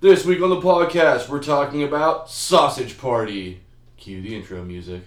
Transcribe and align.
This 0.00 0.24
week 0.26 0.42
on 0.42 0.50
the 0.50 0.60
podcast, 0.60 1.28
we're 1.28 1.42
talking 1.42 1.82
about 1.82 2.30
Sausage 2.30 2.98
Party. 2.98 3.60
Cue 3.96 4.20
the 4.20 4.36
intro 4.36 4.62
music. 4.62 5.02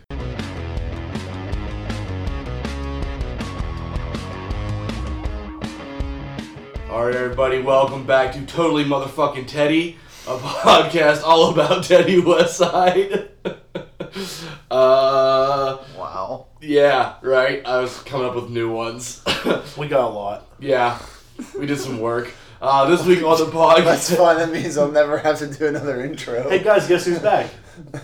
Alright, 6.89 7.15
everybody, 7.15 7.61
welcome 7.61 8.05
back 8.05 8.33
to 8.33 8.45
Totally 8.45 8.83
Motherfucking 8.83 9.47
Teddy, 9.47 9.97
a 10.27 10.37
podcast 10.37 11.23
all 11.23 11.51
about 11.51 11.83
Teddy 11.83 12.19
Westside. 12.21 13.29
uh, 14.71 15.77
Wow. 15.97 16.47
yeah, 16.61 17.15
right. 17.21 17.65
I 17.65 17.79
was 17.79 17.95
coming 18.01 18.27
up 18.27 18.35
with 18.35 18.49
new 18.49 18.71
ones. 18.71 19.23
We 19.77 19.87
got 19.87 20.09
a 20.09 20.13
lot. 20.13 20.47
yeah, 20.59 20.99
we 21.57 21.65
did 21.67 21.77
some 21.79 21.99
work. 21.99 22.31
Uh, 22.61 22.89
this 22.89 23.05
week 23.05 23.23
on 23.23 23.37
the 23.37 23.45
That's 23.83 24.11
podcast, 24.11 24.17
fine. 24.17 24.37
That 24.37 24.51
means 24.51 24.77
I'll 24.77 24.91
never 24.91 25.17
have 25.17 25.39
to 25.39 25.47
do 25.47 25.67
another 25.67 26.03
intro. 26.03 26.49
Hey 26.49 26.61
guys, 26.61 26.87
guess 26.87 27.05
who's 27.05 27.19
back? 27.19 27.49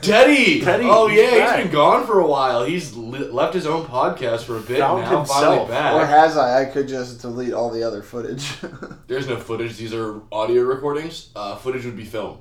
Teddy. 0.02 0.62
Teddy, 0.62 0.86
Oh 0.88 1.08
he's 1.08 1.20
yeah, 1.20 1.38
back. 1.40 1.56
he's 1.58 1.64
been 1.66 1.74
gone 1.74 2.08
for 2.08 2.22
a 2.22 2.28
while. 2.28 2.64
He's 2.64 2.96
li- 2.96 3.28
left 3.28 3.54
his 3.54 3.68
own 3.68 3.86
podcast 3.86 4.44
for 4.46 4.56
a 4.58 4.62
bit 4.62 4.80
Found 4.80 5.02
now. 5.02 5.26
Finally 5.26 5.58
himself. 5.58 5.70
back. 5.70 5.94
Or 5.96 6.06
has 6.06 6.38
I? 6.38 6.62
I 6.62 6.66
could 6.66 6.88
just 6.88 7.22
delete 7.22 7.52
all 7.54 7.70
the 7.70 7.84
other 7.84 8.02
footage. 8.02 8.54
There's 9.08 9.28
no 9.28 9.36
footage. 9.36 9.76
These 9.76 9.94
are 9.94 10.22
audio 10.32 10.62
recordings. 10.64 11.32
Uh, 11.36 11.58
footage 11.58 11.84
would 11.84 11.98
be 11.98 12.06
film. 12.06 12.38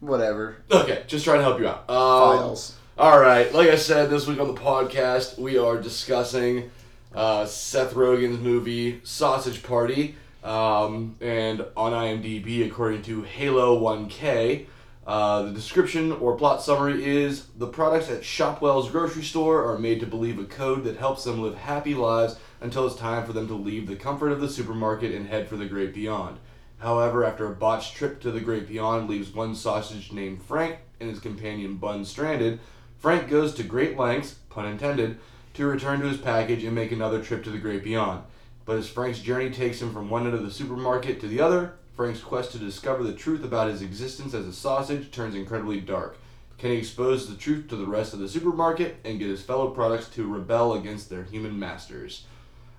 Whatever. 0.00 0.56
Okay, 0.70 1.04
just 1.06 1.24
trying 1.26 1.38
to 1.38 1.42
help 1.44 1.60
you 1.60 1.68
out. 1.68 1.80
Um, 1.90 2.38
Files. 2.38 2.76
All 2.96 3.20
right, 3.20 3.52
like 3.52 3.68
I 3.68 3.76
said, 3.76 4.08
this 4.08 4.26
week 4.26 4.40
on 4.40 4.48
the 4.48 4.58
podcast, 4.58 5.38
we 5.38 5.58
are 5.58 5.76
discussing 5.78 6.70
uh, 7.14 7.44
Seth 7.44 7.92
Rogen's 7.92 8.38
movie 8.40 9.00
Sausage 9.04 9.62
Party, 9.62 10.16
um, 10.46 11.16
and 11.20 11.64
on 11.76 11.92
IMDb, 11.92 12.64
according 12.64 13.02
to 13.02 13.22
Halo 13.22 13.78
1K, 13.80 14.66
uh, 15.06 15.42
the 15.42 15.52
description 15.52 16.12
or 16.12 16.36
plot 16.36 16.62
summary 16.62 17.04
is 17.04 17.46
the 17.56 17.66
products 17.66 18.10
at 18.10 18.24
Shopwell's 18.24 18.90
grocery 18.90 19.22
store 19.22 19.64
are 19.70 19.78
made 19.78 20.00
to 20.00 20.06
believe 20.06 20.38
a 20.38 20.44
code 20.44 20.84
that 20.84 20.96
helps 20.96 21.24
them 21.24 21.42
live 21.42 21.56
happy 21.56 21.94
lives 21.94 22.36
until 22.60 22.86
it's 22.86 22.96
time 22.96 23.26
for 23.26 23.32
them 23.32 23.46
to 23.48 23.54
leave 23.54 23.86
the 23.86 23.96
comfort 23.96 24.30
of 24.30 24.40
the 24.40 24.48
supermarket 24.48 25.12
and 25.12 25.28
head 25.28 25.48
for 25.48 25.56
the 25.56 25.66
great 25.66 25.92
beyond. 25.92 26.38
However, 26.78 27.24
after 27.24 27.46
a 27.46 27.54
botched 27.54 27.96
trip 27.96 28.20
to 28.20 28.30
the 28.30 28.40
Great 28.40 28.68
Beyond 28.68 29.08
leaves 29.08 29.32
one 29.32 29.54
sausage 29.54 30.12
named 30.12 30.42
Frank 30.42 30.78
and 31.00 31.08
his 31.08 31.20
companion 31.20 31.76
Bun 31.76 32.04
stranded, 32.04 32.60
Frank 32.98 33.28
goes 33.28 33.54
to 33.54 33.62
great 33.62 33.96
lengths, 33.96 34.34
pun 34.50 34.66
intended, 34.66 35.18
to 35.54 35.66
return 35.66 36.00
to 36.00 36.08
his 36.08 36.18
package 36.18 36.64
and 36.64 36.74
make 36.74 36.92
another 36.92 37.22
trip 37.22 37.42
to 37.44 37.50
the 37.50 37.58
Great 37.58 37.82
Beyond. 37.82 38.24
But 38.66 38.78
as 38.78 38.88
Frank's 38.88 39.20
journey 39.20 39.50
takes 39.50 39.80
him 39.80 39.92
from 39.92 40.10
one 40.10 40.26
end 40.26 40.34
of 40.34 40.42
the 40.42 40.50
supermarket 40.50 41.20
to 41.20 41.28
the 41.28 41.40
other, 41.40 41.74
Frank's 41.94 42.20
quest 42.20 42.52
to 42.52 42.58
discover 42.58 43.04
the 43.04 43.14
truth 43.14 43.42
about 43.42 43.70
his 43.70 43.80
existence 43.80 44.34
as 44.34 44.46
a 44.46 44.52
sausage 44.52 45.10
turns 45.10 45.34
incredibly 45.34 45.80
dark. 45.80 46.18
Can 46.58 46.70
he 46.70 46.76
expose 46.76 47.28
the 47.28 47.36
truth 47.36 47.68
to 47.68 47.76
the 47.76 47.86
rest 47.86 48.12
of 48.12 48.18
the 48.18 48.28
supermarket 48.28 48.96
and 49.04 49.18
get 49.18 49.28
his 49.28 49.42
fellow 49.42 49.70
products 49.70 50.08
to 50.10 50.26
rebel 50.26 50.74
against 50.74 51.08
their 51.08 51.22
human 51.22 51.58
masters? 51.58 52.24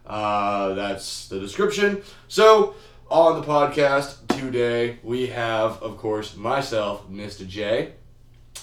Uh, 0.06 0.74
that's 0.74 1.30
the 1.30 1.40
description. 1.40 2.02
So, 2.28 2.76
on 3.10 3.40
the 3.40 3.48
podcast 3.48 4.28
today, 4.28 5.00
we 5.04 5.28
have, 5.28 5.82
of 5.82 5.98
course, 5.98 6.36
myself, 6.36 7.10
Mr. 7.10 7.48
J. 7.48 7.94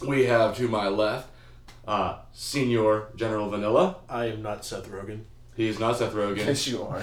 We 0.06 0.26
have 0.26 0.56
to 0.58 0.68
my 0.68 0.88
left, 0.88 1.30
uh, 1.86 2.18
Senior 2.32 3.06
General 3.16 3.48
Vanilla. 3.48 3.96
I 4.08 4.26
am 4.26 4.42
not 4.42 4.64
Seth 4.64 4.88
Rogen. 4.88 5.20
He 5.56 5.68
is 5.68 5.78
not 5.78 5.96
Seth 5.98 6.12
Rogen. 6.12 6.38
Yes, 6.38 6.66
you 6.66 6.82
are. 6.82 7.02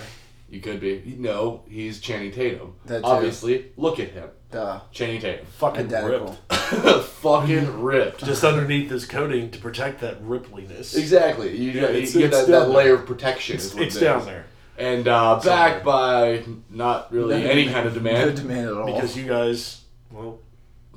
You 0.49 0.59
could 0.59 0.80
be. 0.81 1.16
No, 1.17 1.63
he's 1.69 1.99
Channing 2.02 2.31
Tatum. 2.33 2.75
That 2.85 2.99
too. 2.99 3.05
Obviously, 3.05 3.71
look 3.77 3.99
at 3.99 4.09
him. 4.09 4.30
Duh. 4.52 4.81
Channing 4.91 5.21
Tatum. 5.21 5.45
Fucking 5.45 5.85
Identical. 5.85 6.38
ripped. 6.49 7.05
Fucking 7.21 7.81
ripped. 7.81 8.25
Just 8.25 8.43
underneath 8.43 8.89
this 8.89 9.05
coating 9.05 9.49
to 9.52 9.59
protect 9.59 10.02
that 10.02 10.21
rippliness. 10.23 10.97
Exactly. 10.97 11.55
You, 11.55 11.71
Yeah, 11.71 11.81
you 11.91 11.97
it's- 11.99 12.13
get 12.13 12.31
that, 12.31 12.47
that 12.47 12.69
layer 12.69 12.95
of 12.95 13.05
protection. 13.05 13.55
It's, 13.55 13.65
is 13.67 13.73
what 13.73 13.83
it's 13.83 13.98
down 13.99 14.26
there 14.26 14.45
And 14.77 15.08
uh, 15.08 15.39
back 15.42 15.83
by 15.86 16.43
not 16.70 17.14
really 17.14 17.42
No 17.42 17.49
any 17.49 17.70
kind 17.70 17.87
of 17.87 17.93
demand. 17.93 18.31
No 18.31 18.36
demand. 18.36 18.47
demand 18.47 18.67
at 18.67 18.73
all. 18.73 18.93
because 18.93 19.15
you 19.15 19.26
guys, 19.27 19.81
well, 20.11 20.39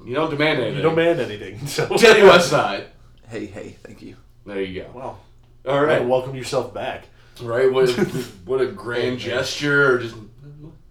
You 0.05 0.15
don't 0.17 0.31
demand 0.31 0.59
anything. 0.59 0.77
you 0.79 0.83
don't 0.83 0.97
demand 0.97 1.21
anything. 1.21 1.65
So 1.69 1.87
Teddy 1.97 2.23
Westside. 2.23 2.87
hey, 3.29 3.47
hey, 3.47 3.77
thank 3.84 4.03
you. 4.03 4.17
There 4.47 4.61
you 4.61 4.83
go. 4.83 4.91
Wow. 4.99 5.19
All 5.67 5.81
Right. 5.81 6.00
right. 6.00 6.09
welcome 6.09 6.34
yourself 6.34 6.75
back. 6.75 7.05
Right. 7.43 7.71
What 7.72 7.89
a, 7.89 8.03
what 8.45 8.61
a 8.61 8.67
grand 8.67 9.19
gesture. 9.19 9.95
Or 9.95 9.99
just, 9.99 10.15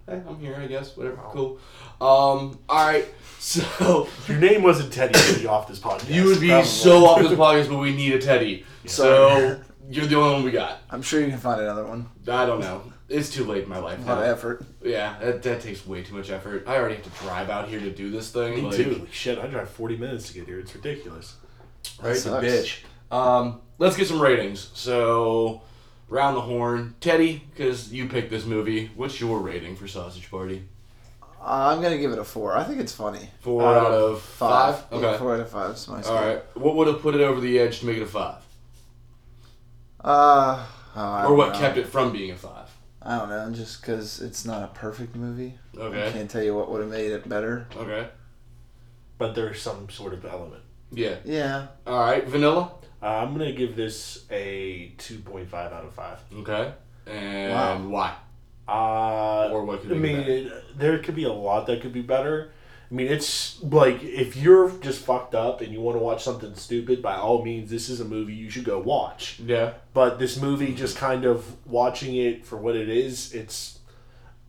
hey, 0.06 0.22
I'm 0.28 0.38
here, 0.40 0.56
I 0.56 0.66
guess. 0.66 0.96
Whatever. 0.96 1.16
Cool. 1.30 1.58
Um. 2.00 2.58
All 2.68 2.86
right. 2.86 3.06
So 3.44 4.04
If 4.06 4.26
your 4.26 4.38
name 4.38 4.62
wasn't 4.62 4.90
Teddy, 4.90 5.18
you'd 5.28 5.42
be 5.42 5.46
off 5.46 5.68
this 5.68 5.78
podcast. 5.78 6.08
you 6.08 6.24
would 6.24 6.40
be 6.40 6.48
Probably. 6.48 6.66
so 6.66 7.04
off 7.04 7.20
this 7.20 7.32
podcast, 7.32 7.68
but 7.68 7.76
we 7.76 7.94
need 7.94 8.14
a 8.14 8.18
Teddy. 8.18 8.64
So 8.86 9.60
you're 9.90 10.06
the 10.06 10.16
only 10.16 10.32
one 10.36 10.44
we 10.44 10.50
got. 10.50 10.80
I'm 10.88 11.02
sure 11.02 11.20
you 11.20 11.28
can 11.28 11.36
find 11.38 11.60
another 11.60 11.84
one. 11.84 12.08
I 12.26 12.46
don't 12.46 12.60
know. 12.60 12.90
It's 13.08 13.28
too 13.28 13.44
late 13.44 13.64
in 13.64 13.68
my 13.68 13.78
life 13.78 13.98
A 13.98 14.08
lot 14.08 14.18
of 14.18 14.24
effort. 14.24 14.64
Yeah, 14.82 15.18
that, 15.20 15.42
that 15.42 15.60
takes 15.60 15.86
way 15.86 16.02
too 16.02 16.14
much 16.14 16.30
effort. 16.30 16.64
I 16.66 16.76
already 16.76 16.94
have 16.94 17.04
to 17.04 17.22
drive 17.22 17.50
out 17.50 17.68
here 17.68 17.80
to 17.80 17.90
do 17.90 18.10
this 18.10 18.30
thing. 18.30 18.54
Me 18.54 18.62
like, 18.62 18.76
too. 18.76 18.94
Like, 18.94 19.12
shit, 19.12 19.38
I 19.38 19.46
drive 19.46 19.68
40 19.68 19.98
minutes 19.98 20.28
to 20.28 20.34
get 20.34 20.46
here. 20.46 20.58
It's 20.58 20.74
ridiculous. 20.74 21.36
Right, 22.02 22.14
the 22.14 22.18
sucks. 22.18 22.46
bitch. 22.46 22.78
Um, 23.14 23.60
let's 23.78 23.96
get 23.96 24.08
some 24.08 24.20
ratings. 24.20 24.70
So, 24.72 25.60
round 26.08 26.36
the 26.36 26.40
horn, 26.42 26.94
Teddy, 27.00 27.42
because 27.50 27.92
you 27.92 28.08
picked 28.08 28.30
this 28.30 28.44
movie. 28.44 28.90
What's 28.94 29.20
your 29.20 29.38
rating 29.40 29.76
for 29.76 29.88
Sausage 29.88 30.30
Party? 30.30 30.64
Uh, 31.22 31.72
I'm 31.74 31.82
gonna 31.82 31.98
give 31.98 32.12
it 32.12 32.18
a 32.18 32.24
four. 32.24 32.56
I 32.56 32.64
think 32.64 32.80
it's 32.80 32.92
funny. 32.94 33.28
Four 33.40 33.62
Uh, 33.62 33.66
out 33.80 33.92
of 33.92 34.22
five. 34.22 34.82
Yeah, 34.90 34.98
Okay. 34.98 35.18
four 35.18 35.34
out 35.34 35.40
of 35.40 35.50
five. 35.50 35.70
Is 35.74 35.88
my 35.88 36.00
score. 36.00 36.14
right. 36.16 36.42
What 36.56 36.74
would 36.76 36.86
have 36.86 37.02
put 37.02 37.14
it 37.14 37.20
over 37.20 37.40
the 37.40 37.58
edge 37.58 37.80
to 37.80 37.86
make 37.86 37.96
it 37.98 38.02
a 38.02 38.06
five, 38.06 38.36
Uh, 40.02 40.64
oh, 40.96 41.00
I 41.00 41.20
or 41.24 41.28
don't 41.28 41.36
what 41.38 41.52
know. 41.52 41.58
kept 41.58 41.76
it 41.78 41.86
from 41.86 42.12
being 42.12 42.30
a 42.30 42.36
five? 42.36 42.68
I 43.02 43.18
don't 43.18 43.28
know. 43.28 43.50
Just 43.50 43.80
because 43.82 44.20
it's 44.22 44.44
not 44.46 44.62
a 44.62 44.68
perfect 44.68 45.14
movie. 45.14 45.58
Okay. 45.76 45.98
I 46.02 46.04
Okay. 46.06 46.12
can't 46.18 46.30
tell 46.30 46.42
you 46.42 46.54
what 46.54 46.70
would 46.70 46.80
have 46.80 46.90
made 46.90 47.10
it 47.12 47.28
better. 47.28 47.66
Okay. 47.76 48.08
But 49.18 49.34
there's 49.34 49.60
some 49.60 49.88
sort 49.90 50.14
of 50.14 50.24
element. 50.24 50.62
Yeah. 50.90 51.16
Yeah. 51.24 51.66
All 51.86 52.00
right. 52.00 52.26
Vanilla. 52.26 52.70
Uh, 53.04 53.08
I'm 53.08 53.36
going 53.36 53.46
to 53.50 53.52
give 53.52 53.76
this 53.76 54.24
a 54.30 54.92
2.5 54.96 55.52
out 55.54 55.84
of 55.84 55.92
5. 55.92 56.18
Okay. 56.38 56.72
And 57.06 57.52
Wow. 57.52 57.88
why? 57.88 58.14
Uh, 58.66 59.50
Or 59.52 59.64
what 59.66 59.82
could 59.82 59.92
I 59.92 59.94
mean, 59.96 60.16
it, 60.20 60.78
there 60.78 60.98
could 61.00 61.14
be 61.14 61.24
a 61.24 61.32
lot 61.32 61.66
that 61.66 61.82
could 61.82 61.92
be 61.92 62.00
better. 62.00 62.50
I 62.90 62.94
mean, 62.94 63.08
it's 63.08 63.62
like 63.62 64.02
if 64.02 64.36
you're 64.36 64.70
just 64.80 65.04
fucked 65.04 65.34
up 65.34 65.60
and 65.60 65.70
you 65.70 65.82
want 65.82 65.98
to 65.98 66.02
watch 66.02 66.24
something 66.24 66.54
stupid, 66.54 67.02
by 67.02 67.16
all 67.16 67.44
means, 67.44 67.68
this 67.70 67.90
is 67.90 68.00
a 68.00 68.04
movie 68.06 68.32
you 68.32 68.48
should 68.48 68.64
go 68.64 68.78
watch. 68.78 69.38
Yeah. 69.44 69.74
But 69.92 70.18
this 70.18 70.40
movie, 70.40 70.74
just 70.74 70.96
kind 70.96 71.26
of 71.26 71.56
watching 71.66 72.16
it 72.16 72.46
for 72.46 72.56
what 72.56 72.74
it 72.74 72.88
is, 72.88 73.34
it's 73.34 73.80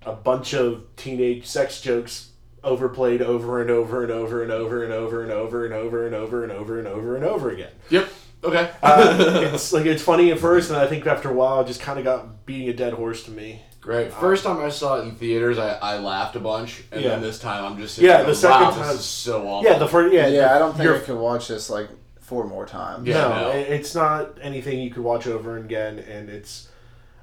a 0.06 0.14
bunch 0.14 0.54
of 0.54 0.84
teenage 0.96 1.46
sex 1.46 1.82
jokes 1.82 2.30
overplayed 2.64 3.22
over 3.22 3.62
and 3.62 3.70
over 3.70 4.02
and 4.04 4.12
over 4.12 4.42
and 4.44 4.52
over 4.52 4.84
and 4.84 4.94
over 4.94 5.24
and 5.24 5.34
over 5.34 5.66
and 5.66 5.74
over 5.74 6.06
and 6.06 6.14
over 6.16 6.44
and 6.44 6.52
over 6.54 6.78
and 6.80 6.88
over 6.88 7.16
and 7.16 7.26
over 7.26 7.50
again. 7.52 7.72
Yep. 7.90 8.08
Okay. 8.46 8.72
Uh, 8.82 9.50
it's 9.54 9.74
like 9.74 9.86
it's 9.86 10.04
funny 10.04 10.32
at 10.32 10.40
first, 10.40 10.70
and 10.70 10.78
I 10.80 10.88
think 10.88 11.06
after 11.08 11.30
a 11.30 11.34
while, 11.34 11.62
it 11.62 11.68
just 11.68 11.82
kind 11.82 12.00
of 12.00 12.06
got 12.06 12.46
beating 12.46 12.70
a 12.70 12.74
dead 12.74 12.94
horse 12.94 13.24
to 13.24 13.32
me. 13.32 13.62
Great. 13.82 14.12
First 14.14 14.44
time 14.44 14.58
I 14.60 14.70
saw 14.70 15.00
it 15.00 15.04
in 15.04 15.12
theaters, 15.16 15.60
I, 15.60 15.74
I 15.74 15.98
laughed 16.00 16.36
a 16.36 16.40
bunch, 16.40 16.84
and 16.92 17.02
Yeah. 17.04 17.10
then 17.12 17.22
this 17.22 17.38
time 17.40 17.64
I'm 17.64 17.78
just 17.78 17.96
sitting 17.96 18.10
Yeah, 18.10 18.24
there 18.24 18.34
the 18.34 18.42
going, 18.42 18.52
wow, 18.54 18.60
second 18.72 18.80
this 18.80 18.88
time- 18.88 18.98
is 18.98 19.06
so 19.06 19.48
awful. 19.48 19.70
Yeah, 19.72 19.78
the 19.78 19.88
first 19.88 20.14
yeah 20.14 20.26
Yeah, 20.28 20.48
the- 20.48 20.52
I 20.56 20.60
don't 20.60 20.72
think 20.74 20.86
you're- 20.86 20.98
I 20.98 21.02
could 21.02 21.18
watch 21.18 21.48
this 21.50 21.70
like 21.70 21.90
four 22.20 22.46
more 22.48 22.66
times. 22.66 23.08
Yeah, 23.08 23.28
no, 23.28 23.30
no. 23.42 23.50
it- 23.52 23.68
it's 23.70 23.94
not 23.94 24.40
anything 24.42 24.80
you 24.80 24.90
could 24.90 25.04
watch 25.04 25.28
over 25.28 25.56
and 25.56 25.66
again, 25.66 26.00
and 26.00 26.30
it's 26.30 26.68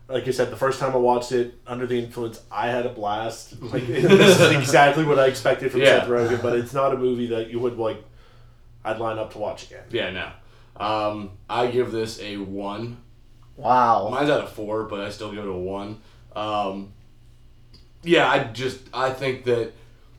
like 0.09 0.29
I 0.29 0.31
said, 0.31 0.51
the 0.51 0.57
first 0.57 0.79
time 0.79 0.93
I 0.93 0.99
watched 0.99 1.33
it 1.33 1.55
under 1.67 1.87
the 1.87 1.99
influence, 1.99 2.41
I 2.51 2.69
had 2.69 2.87
a 2.87 2.91
blast. 2.91 3.61
Like 3.61 3.85
this 3.89 4.41
is 4.41 4.51
exactly 4.57 5.05
what 5.05 5.19
I 5.19 5.27
expected 5.27 5.73
from 5.73 5.81
Yeah. 5.81 6.01
Seth 6.01 6.09
Rogen, 6.09 6.41
but 6.43 6.57
it's 6.57 6.73
not 6.75 6.93
a 6.95 6.97
movie 6.97 7.27
that 7.29 7.51
you 7.51 7.59
would 7.59 7.77
like. 7.77 8.03
I'd 8.85 8.99
line 8.99 9.19
up 9.19 9.33
to 9.33 9.39
watch 9.39 9.65
again. 9.71 9.85
Yeah, 9.91 10.11
no. 10.11 10.29
Um, 10.77 11.31
I 11.49 11.67
give 11.69 11.93
this 11.93 12.21
a 12.21 12.37
one. 12.39 12.99
Wow. 13.57 14.09
Mine's 14.11 14.31
at 14.31 14.43
a 14.43 14.47
four, 14.47 14.85
but 14.85 15.01
I 15.01 15.11
still 15.11 15.31
give 15.31 15.45
it 15.45 15.49
a 15.51 15.53
one. 15.53 15.99
Um, 16.35 16.93
yeah, 18.03 18.29
I 18.29 18.45
just 18.45 18.81
I 18.93 19.11
think 19.11 19.45
that 19.45 19.73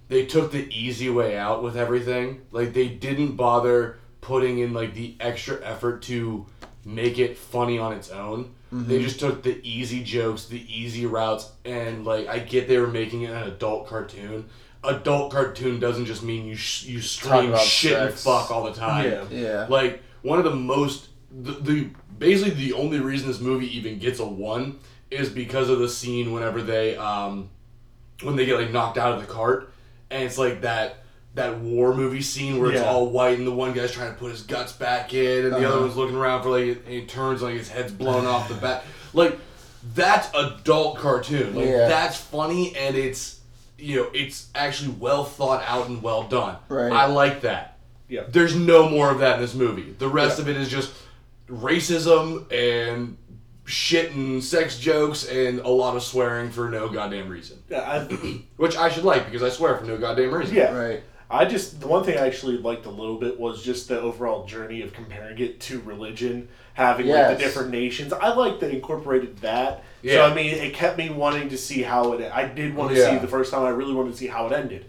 they 0.08 0.26
took 0.26 0.52
the 0.52 0.68
easy 0.74 1.10
way 1.10 1.38
out 1.38 1.64
with 1.64 1.76
everything. 1.76 2.42
Like 2.52 2.74
they 2.74 2.88
didn't 2.88 3.36
bother 3.36 3.98
putting 4.22 4.60
in 4.60 4.74
like 4.74 4.94
the 4.94 5.16
extra 5.20 5.60
effort 5.66 6.02
to 6.04 6.46
make 6.86 7.18
it 7.20 7.38
funny 7.38 7.78
on 7.80 7.94
its 7.94 8.10
own. 8.10 8.54
They 8.76 9.04
just 9.04 9.20
took 9.20 9.44
the 9.44 9.60
easy 9.62 10.04
jokes, 10.04 10.46
the 10.46 10.66
easy 10.68 11.06
routes, 11.06 11.52
and 11.64 12.06
like 12.06 12.28
I 12.28 12.40
get 12.40 12.68
they 12.68 12.80
were 12.80 12.88
making 12.88 13.22
it 13.22 13.30
an 13.30 13.44
adult 13.44 13.86
cartoon. 13.86 14.50
Adult 14.84 15.32
cartoon 15.32 15.80
doesn't 15.80 16.06
just 16.06 16.24
mean 16.24 16.48
you 16.48 16.56
sh- 16.56 16.86
you 16.86 17.00
scream 17.00 17.50
about 17.50 17.62
shit 17.62 17.94
and 18.00 18.12
fuck 18.16 18.50
all 18.50 18.64
the 18.64 18.74
time. 18.74 19.06
Yeah. 19.06 19.26
Yeah. 19.30 19.68
Like 19.70 20.02
one 20.24 20.40
of 20.40 20.46
the 20.46 20.56
most 20.56 21.10
the, 21.32 21.52
the 21.54 21.90
basically 22.20 22.54
the 22.56 22.74
only 22.74 23.00
reason 23.00 23.28
this 23.28 23.40
movie 23.40 23.78
even 23.78 24.00
gets 24.00 24.20
a 24.20 24.26
one 24.26 24.80
is 25.12 25.30
because 25.30 25.70
of 25.70 25.80
the 25.80 25.88
scene 25.90 26.34
whenever 26.34 26.62
they 26.62 26.96
um 26.98 27.50
when 28.24 28.36
they 28.36 28.46
get 28.46 28.60
like 28.60 28.72
knocked 28.72 28.98
out 28.98 29.14
of 29.14 29.22
the 29.22 29.32
cart 29.32 29.72
and 30.10 30.24
it's 30.24 30.38
like 30.38 30.62
that 30.62 30.98
that 31.36 31.58
war 31.60 31.94
movie 31.96 32.22
scene 32.22 32.60
where 32.60 32.72
it's 32.72 32.80
Yeah. 32.82 32.88
all 32.88 33.08
white 33.10 33.38
and 33.40 33.48
the 33.48 33.52
one 33.52 33.74
guy's 33.74 33.92
trying 33.92 34.14
to 34.14 34.20
put 34.20 34.32
his 34.32 34.44
guts 34.44 34.72
back 34.74 35.14
in 35.16 35.46
and 35.46 35.54
the 35.54 35.58
other 35.58 35.68
Uh-huh. 35.68 35.80
one's 35.82 35.96
looking 35.96 36.16
around 36.16 36.44
for 36.44 36.50
like 36.50 36.78
and 36.86 36.88
he 36.94 37.06
turns 37.06 37.42
like 37.42 37.56
his 37.56 37.70
head's 37.70 37.92
blown 37.92 38.26
off 38.28 38.48
the 38.48 38.54
back. 38.56 38.84
Like 39.14 39.40
that's 39.96 40.30
adult 40.36 40.98
cartoon. 40.98 41.56
Like 41.56 41.66
Yeah. 41.66 41.88
that's 41.88 42.16
funny 42.18 42.76
and 42.78 42.96
it's 42.96 43.40
you 43.80 43.98
know 43.98 44.10
it's 44.14 44.48
actually 44.56 44.96
well 45.00 45.26
thought 45.26 45.64
out 45.68 45.88
and 45.90 46.02
well 46.04 46.24
done. 46.24 46.58
Right. 46.70 46.92
I 46.92 47.08
like 47.08 47.42
that. 47.42 47.73
Yeah. 48.14 48.24
There's 48.30 48.56
no 48.56 48.88
more 48.88 49.10
of 49.10 49.20
that 49.20 49.36
in 49.38 49.42
this 49.42 49.56
movie. 49.56 49.96
The 49.98 50.08
rest 50.08 50.38
Yeah. 50.38 50.44
of 50.44 50.50
it 50.50 50.58
is 50.58 50.70
just 50.70 50.92
racism 51.50 52.46
and 52.52 53.18
shit 53.66 54.12
and 54.14 54.44
sex 54.44 54.78
jokes 54.78 55.26
and 55.28 55.60
a 55.62 55.70
lot 55.70 55.96
of 55.96 56.04
swearing 56.04 56.52
for 56.52 56.70
no 56.70 56.90
goddamn 56.90 57.30
reason. 57.30 57.58
Yeah, 57.70 57.82
I, 57.82 58.42
Which 58.58 58.76
I 58.78 58.90
should 58.90 59.04
like 59.06 59.26
because 59.26 59.42
I 59.44 59.50
swear 59.50 59.78
for 59.78 59.86
no 59.86 59.98
goddamn 59.98 60.34
reason. 60.34 60.56
yeah. 60.56 60.72
Right. 60.74 61.04
I 61.32 61.46
just 61.46 61.80
the 61.82 61.88
one 61.88 62.04
thing 62.04 62.18
I 62.20 62.28
actually 62.28 62.58
liked 62.58 62.86
a 62.86 62.92
little 62.92 63.18
bit 63.18 63.40
was 63.40 63.64
just 63.64 63.88
the 63.88 64.00
overall 64.00 64.46
journey 64.46 64.84
of 64.84 64.94
comparing 64.94 65.40
it 65.40 65.60
to 65.62 65.80
religion, 65.82 66.48
having 66.76 67.08
like 67.08 67.38
the 67.38 67.44
different 67.44 67.72
nations. 67.72 68.14
I 68.14 68.34
like 68.36 68.60
that 68.60 68.70
incorporated 68.70 69.38
that. 69.38 69.84
Yeah. 70.04 70.16
So 70.16 70.26
I 70.32 70.34
mean, 70.36 70.54
it 70.54 70.76
kept 70.76 70.98
me 71.00 71.10
wanting 71.10 71.50
to 71.50 71.58
see 71.58 71.82
how 71.82 72.14
it. 72.14 72.32
I 72.32 72.46
did 72.46 72.76
want 72.76 72.94
to 72.94 73.00
Yeah. 73.00 73.10
see 73.12 73.18
the 73.18 73.28
first 73.28 73.52
time. 73.52 73.64
I 73.64 73.70
really 73.70 73.94
wanted 73.96 74.12
to 74.12 74.18
see 74.18 74.28
how 74.28 74.46
it 74.46 74.54
ended. 74.54 74.86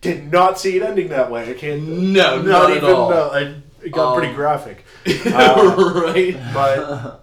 Did 0.00 0.30
not 0.30 0.58
see 0.58 0.76
it 0.76 0.82
ending 0.82 1.08
that 1.08 1.30
way. 1.30 1.50
I 1.50 1.54
can't. 1.54 1.82
No, 1.88 2.36
not, 2.36 2.44
not 2.46 2.70
at 2.70 2.76
even. 2.78 2.90
all. 2.90 3.10
No, 3.10 3.28
I, 3.30 3.54
it 3.82 3.90
got 3.92 4.12
Um, 4.12 4.18
pretty 4.18 4.34
graphic. 4.34 4.84
Uh, 5.26 6.02
right? 6.06 6.36
But 6.52 7.22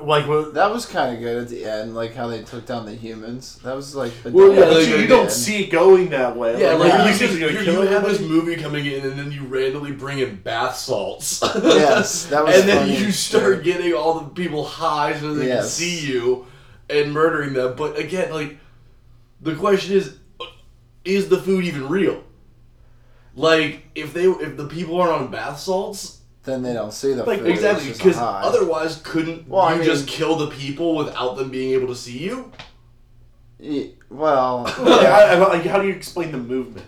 like, 0.02 0.26
well, 0.28 0.50
That 0.52 0.70
was 0.72 0.86
kind 0.86 1.14
of 1.14 1.20
good 1.20 1.42
at 1.42 1.48
the 1.48 1.64
end, 1.64 1.94
like 1.94 2.14
how 2.14 2.26
they 2.28 2.42
took 2.42 2.66
down 2.66 2.86
the 2.86 2.94
humans. 2.94 3.58
That 3.64 3.74
was 3.76 3.94
like. 3.94 4.12
a 4.24 4.30
Well, 4.30 4.52
yeah, 4.52 4.64
like, 4.66 4.86
you, 4.86 4.96
you 4.96 5.06
don't 5.06 5.22
end. 5.24 5.30
see 5.32 5.64
it 5.64 5.70
going 5.70 6.10
that 6.10 6.36
way. 6.36 6.60
Yeah, 6.60 6.72
like 6.74 6.88
Yeah. 6.92 7.04
you, 7.06 7.12
you 7.12 7.18
just, 7.18 7.20
think 7.20 7.40
you, 7.40 7.48
you're 7.60 7.82
you 7.82 7.88
have 7.88 8.04
this 8.04 8.20
movie 8.20 8.56
coming 8.56 8.86
in, 8.86 9.02
and 9.04 9.18
then 9.18 9.30
you 9.32 9.44
randomly 9.46 9.92
bring 9.92 10.18
in 10.18 10.36
bath 10.36 10.76
salts. 10.76 11.42
Yes, 11.62 12.26
that 12.26 12.44
was 12.44 12.58
and 12.60 12.68
then 12.68 12.78
funny. 12.88 12.98
you 12.98 13.10
start 13.12 13.62
getting 13.64 13.92
all 13.94 14.20
the 14.20 14.28
people 14.30 14.64
high 14.64 15.18
so 15.18 15.34
they 15.34 15.48
can 15.48 15.64
see 15.64 16.06
you 16.06 16.46
and 16.88 17.12
murdering 17.12 17.52
them. 17.54 17.74
But 17.76 17.98
again, 17.98 18.32
like 18.32 18.58
the 19.40 19.54
question 19.54 19.96
is, 19.96 20.16
is 21.04 21.28
the 21.28 21.38
food 21.38 21.64
even 21.64 21.88
real? 21.88 22.22
Like 23.36 23.84
if 23.94 24.12
they 24.12 24.24
if 24.24 24.56
the 24.56 24.66
people 24.66 25.00
aren't 25.00 25.12
on 25.22 25.30
bath 25.30 25.58
salts, 25.60 26.20
Then 26.44 26.62
they 26.62 26.72
don't 26.72 26.92
see 26.92 27.12
the 27.14 27.24
Like, 27.24 27.40
food. 27.40 27.48
exactly 27.48 27.92
because 27.92 28.16
otherwise 28.18 29.00
couldn't 29.04 29.48
Well, 29.48 29.62
I 29.62 29.72
you 29.72 29.78
mean- 29.80 29.86
just 29.86 30.06
kill 30.08 30.36
the 30.36 30.48
people 30.48 30.96
without 30.96 31.36
them 31.36 31.50
being 31.50 31.72
able 31.74 31.88
to 31.88 31.94
see 31.94 32.18
you? 32.18 32.50
Ye- 33.58 33.94
Well, 34.08 34.64
Yeah, 34.78 35.16
I- 35.16 35.34
I- 35.34 35.48
like, 35.48 35.64
how 35.66 35.80
do 35.80 35.86
you 35.86 35.94
explain 35.94 36.32
the 36.32 36.38
movement? 36.38 36.86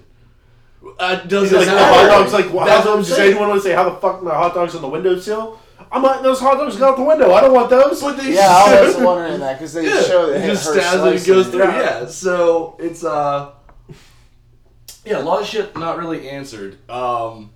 Uh, 0.98 1.20
Is 1.22 1.28
doesn't 1.30 1.54
it 1.54 1.58
like 1.58 1.66
the 1.68 1.78
hot 1.78 2.08
dogs? 2.08 2.32
Like, 2.32 2.52
well, 2.52 2.66
That's 2.66 2.82
how, 2.84 2.90
what 2.90 2.96
I'm 2.98 3.04
does 3.04 3.14
saying. 3.14 3.30
anyone 3.32 3.48
want 3.50 3.62
to 3.62 3.68
say 3.68 3.74
how 3.74 3.88
the 3.88 3.96
fuck 4.00 4.20
my 4.22 4.34
hot 4.34 4.52
dogs 4.54 4.74
on 4.74 4.82
the 4.82 4.88
windowsill? 4.88 5.60
I'm 5.92 6.02
not 6.02 6.22
those 6.24 6.40
hot 6.40 6.56
dogs 6.56 6.76
go 6.76 6.88
out 6.88 6.96
the 6.96 7.02
window. 7.04 7.32
I 7.32 7.40
don't 7.42 7.52
want 7.52 7.68
those. 7.70 8.00
But 8.02 8.16
they 8.16 8.34
yeah, 8.34 8.48
I 8.48 8.80
was 8.82 8.96
wondering 8.96 9.38
that 9.40 9.58
because 9.58 9.74
they 9.74 9.84
Yeah, 9.86 10.02
show 10.02 10.26
that 10.32 10.42
it 10.42 10.46
just 10.46 10.64
stabs 10.72 11.02
and 11.02 11.14
it 11.14 11.26
goes 11.26 11.48
through. 11.48 11.60
Yeah. 11.60 12.00
Yeah, 12.00 12.06
so 12.06 12.76
it's 12.80 13.04
uh, 13.04 13.50
yeah, 15.04 15.18
a 15.18 15.22
lot 15.22 15.40
of 15.40 15.46
shit 15.46 15.76
not 15.76 15.98
really 15.98 16.28
answered. 16.28 16.78
Um, 16.90 17.50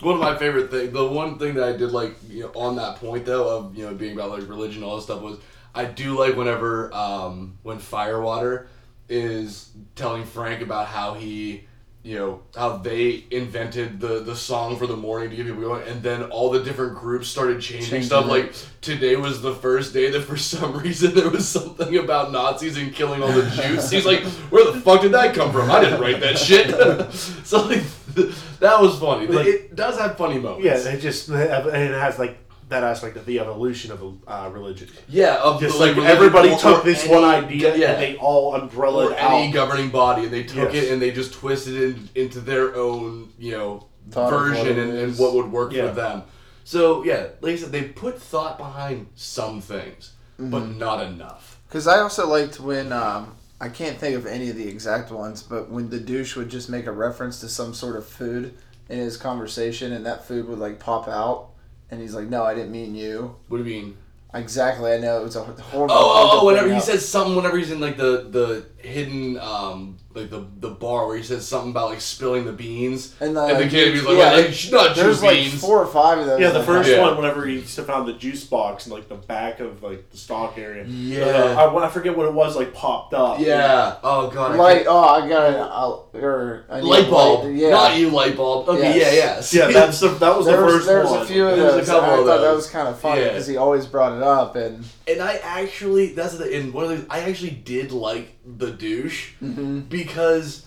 one 0.00 0.14
of 0.14 0.20
my 0.20 0.36
favorite 0.36 0.70
things, 0.70 0.92
the 0.92 1.06
one 1.06 1.38
thing 1.38 1.54
that 1.54 1.64
I 1.64 1.76
did 1.76 1.90
like, 1.92 2.14
you 2.28 2.44
know, 2.44 2.52
on 2.54 2.76
that 2.76 2.96
point 2.96 3.26
though 3.26 3.56
of 3.56 3.76
you 3.76 3.84
know 3.84 3.94
being 3.94 4.14
about 4.14 4.30
like 4.30 4.48
religion, 4.48 4.82
and 4.82 4.90
all 4.90 4.96
this 4.96 5.04
stuff 5.04 5.20
was 5.20 5.38
I 5.74 5.84
do 5.84 6.18
like 6.18 6.36
whenever 6.36 6.92
um 6.94 7.58
when 7.62 7.78
Firewater 7.78 8.68
is 9.08 9.70
telling 9.94 10.24
Frank 10.24 10.62
about 10.62 10.86
how 10.86 11.14
he. 11.14 11.66
You 12.02 12.18
know 12.18 12.42
how 12.56 12.78
they 12.78 13.24
invented 13.30 14.00
the 14.00 14.20
the 14.20 14.34
song 14.34 14.78
for 14.78 14.86
the 14.86 14.96
morning 14.96 15.28
to 15.30 15.36
get 15.36 15.44
people 15.44 15.60
going, 15.60 15.86
and 15.86 16.02
then 16.02 16.22
all 16.30 16.48
the 16.50 16.62
different 16.64 16.96
groups 16.96 17.28
started 17.28 17.60
changing, 17.60 17.90
Changing 17.90 18.02
stuff. 18.04 18.24
it. 18.24 18.28
Like 18.28 18.54
today 18.80 19.16
was 19.16 19.42
the 19.42 19.54
first 19.54 19.92
day 19.92 20.10
that 20.10 20.22
for 20.22 20.38
some 20.38 20.78
reason 20.82 21.14
there 21.14 21.28
was 21.28 21.46
something 21.46 21.94
about 21.98 22.32
Nazis 22.32 22.78
and 22.78 22.94
killing 22.94 23.22
all 23.22 23.30
the 23.30 23.48
Jews. 23.50 23.90
He's 23.90 24.06
like, 24.06 24.22
where 24.50 24.72
the 24.72 24.80
fuck 24.80 25.02
did 25.02 25.12
that 25.12 25.34
come 25.34 25.52
from? 25.52 25.70
I 25.70 25.80
didn't 25.80 26.00
write 26.00 26.20
that 26.20 26.38
shit. 26.38 26.70
so 27.44 27.66
like, 27.66 27.82
that 28.60 28.80
was 28.80 28.98
funny. 28.98 29.26
Like- 29.26 29.46
it 29.46 29.76
does 29.76 29.98
have 29.98 30.16
funny 30.16 30.38
moments. 30.38 30.64
yeah, 30.64 30.92
it 30.92 31.00
just 31.00 31.28
and 31.28 31.38
it 31.38 32.00
has 32.00 32.18
like 32.18 32.38
that 32.70 32.82
aspect 32.84 33.16
of 33.16 33.26
the 33.26 33.38
evolution 33.40 33.92
of 33.92 34.00
uh, 34.26 34.48
religion. 34.52 34.88
yeah. 35.08 35.36
Of 35.42 35.60
Just 35.60 35.74
the, 35.78 35.86
like, 35.86 35.96
religion 35.96 36.16
everybody 36.16 36.56
took 36.56 36.82
this 36.84 37.04
any- 37.04 37.12
one 37.14 37.24
idea 37.24 37.76
yeah, 37.76 37.92
and 37.92 38.02
they 38.02 38.16
all 38.16 38.54
umbrella 38.54 39.06
or 39.06 39.12
it 39.12 39.22
any 39.22 39.52
governing 39.52 39.90
body, 39.90 40.24
and 40.24 40.32
they 40.32 40.44
took 40.44 40.72
Yes. 40.72 40.84
it 40.84 40.92
and 40.92 41.02
they 41.02 41.10
just 41.10 41.32
twisted 41.34 41.74
it 41.74 41.82
in, 41.96 42.08
into 42.14 42.40
their 42.40 42.74
own, 42.76 43.32
you 43.38 43.52
know, 43.52 43.86
Thought 44.10 44.32
of 44.32 44.40
what 44.40 44.48
version 44.48 44.78
and, 44.78 44.92
and 44.98 45.18
what 45.18 45.34
would 45.34 45.52
work 45.52 45.72
Yeah. 45.72 45.88
for 45.88 45.94
them. 45.94 46.22
So 46.64 47.04
yeah, 47.04 47.28
like 47.40 47.52
I 47.54 47.56
said, 47.56 47.72
they 47.72 47.82
put 47.84 48.20
thought 48.20 48.56
behind 48.56 49.08
some 49.14 49.60
things, 49.60 50.12
but 50.38 50.62
Mm-hmm. 50.62 50.78
not 50.78 51.04
enough. 51.04 51.58
Because 51.68 51.86
I 51.86 51.98
also 52.00 52.26
liked 52.26 52.58
when 52.60 52.92
um, 52.92 53.36
I 53.60 53.68
can't 53.68 53.98
think 53.98 54.16
of 54.16 54.26
any 54.26 54.48
of 54.48 54.56
the 54.56 54.66
exact 54.68 55.10
ones, 55.10 55.42
but 55.42 55.70
when 55.70 55.90
the 55.90 56.00
douche 56.00 56.34
would 56.36 56.48
just 56.48 56.68
make 56.70 56.86
a 56.86 56.92
reference 56.92 57.40
to 57.40 57.48
some 57.48 57.74
sort 57.74 57.96
of 57.96 58.06
food 58.06 58.54
in 58.88 58.98
his 58.98 59.16
conversation, 59.16 59.92
and 59.92 60.04
that 60.06 60.24
food 60.24 60.48
would 60.48 60.58
like 60.58 60.80
pop 60.80 61.06
out, 61.06 61.49
and 61.90 62.00
he's 62.00 62.14
like, 62.14 62.28
"No, 62.28 62.44
I 62.44 62.54
didn't 62.54 62.72
mean 62.72 62.94
you." 62.94 63.36
What 63.48 63.58
do 63.58 63.64
you 63.64 63.82
mean? 63.82 63.96
Exactly, 64.32 64.92
I 64.92 64.98
know 64.98 65.20
it 65.20 65.24
was 65.24 65.36
a 65.36 65.42
horrible. 65.42 65.94
Oh, 65.94 65.98
oh, 65.98 66.40
oh! 66.40 66.46
Whenever 66.46 66.72
he 66.72 66.80
says 66.80 67.06
something, 67.06 67.34
whenever 67.34 67.58
he's 67.58 67.70
in 67.70 67.80
like 67.80 67.96
the 67.96 68.28
the 68.30 68.66
hidden 68.86 69.38
um 69.38 69.96
like 70.12 70.28
the 70.28 70.44
the 70.58 70.70
bar 70.70 71.06
where 71.06 71.16
he 71.16 71.22
says 71.22 71.46
something 71.46 71.70
about 71.70 71.90
like 71.90 72.00
spilling 72.00 72.44
the 72.44 72.52
beans, 72.52 73.14
and, 73.20 73.38
and 73.38 73.58
the 73.58 73.68
kid 73.68 73.94
he's 73.94 74.02
like, 74.02 74.16
yeah, 74.16 74.32
well, 74.32 74.42
like, 74.42 74.72
not 74.72 74.96
there's 74.96 75.18
true 75.20 75.28
like 75.28 75.36
beans. 75.36 75.60
four 75.60 75.78
or 75.78 75.86
five 75.86 76.18
of 76.18 76.26
those. 76.26 76.40
Yeah, 76.40 76.50
the 76.50 76.64
first 76.64 76.88
Yeah. 76.90 77.00
one, 77.00 77.16
whenever 77.16 77.46
he 77.46 77.60
found 77.60 78.08
the 78.08 78.14
juice 78.14 78.42
box 78.44 78.86
in 78.86 78.92
like 78.92 79.08
the 79.08 79.14
back 79.14 79.60
of 79.60 79.82
like 79.84 80.10
the 80.10 80.16
stock 80.16 80.58
area. 80.58 80.84
Yeah. 80.84 81.24
Uh, 81.26 81.54
I, 81.76 81.86
I 81.86 81.88
forget 81.90 82.16
what 82.16 82.26
it 82.26 82.34
was. 82.34 82.56
Like 82.56 82.74
popped 82.74 83.14
up. 83.14 83.38
yeah. 83.38 83.96
Oh 84.02 84.28
god. 84.30 84.58
I 84.58 84.84
Oh, 84.86 84.98
I 84.98 85.28
got 85.28 85.50
an 85.50 85.60
I'll, 85.60 86.08
or 86.14 86.64
I 86.68 86.80
need 86.80 86.86
light 86.86 87.08
bulb. 87.10 87.44
light- 87.44 87.54
Yeah. 87.54 87.70
Not 87.70 87.96
you, 87.96 88.10
light 88.10 88.36
bulb. 88.36 88.68
Okay. 88.68 88.96
Yes. 88.98 89.54
Yeah. 89.54 89.60
Yeah. 89.60 89.68
Yeah, 89.68 89.72
that's 89.86 90.00
the 90.00 90.08
that 90.08 90.36
was 90.36 90.46
the 90.46 90.52
was, 90.60 90.72
first 90.74 90.86
there 90.88 91.02
was 91.02 91.10
one. 91.10 91.22
a 91.22 91.24
few 91.26 91.46
of 91.46 91.56
There's 91.56 91.74
a 91.74 91.76
those. 91.76 91.86
couple 91.88 92.10
I 92.10 92.18
of 92.18 92.26
thought 92.26 92.40
that 92.40 92.54
was 92.54 92.66
kind 92.68 92.88
of 92.88 92.98
funny 92.98 93.20
Yeah. 93.20 93.28
because 93.28 93.46
he 93.46 93.56
always 93.56 93.86
brought 93.86 94.12
it 94.16 94.22
up, 94.22 94.56
and 94.56 94.84
And 95.10 95.20
I 95.22 95.36
actually, 95.42 96.12
that's 96.14 96.36
the 96.38 96.50
in 96.50 96.72
one 96.72 96.84
of 96.84 96.90
the, 96.90 97.12
I 97.12 97.20
actually 97.20 97.50
did 97.50 97.92
like 97.92 98.36
the 98.44 98.70
douche 98.70 99.32
Mm-hmm. 99.42 99.80
because 99.80 100.66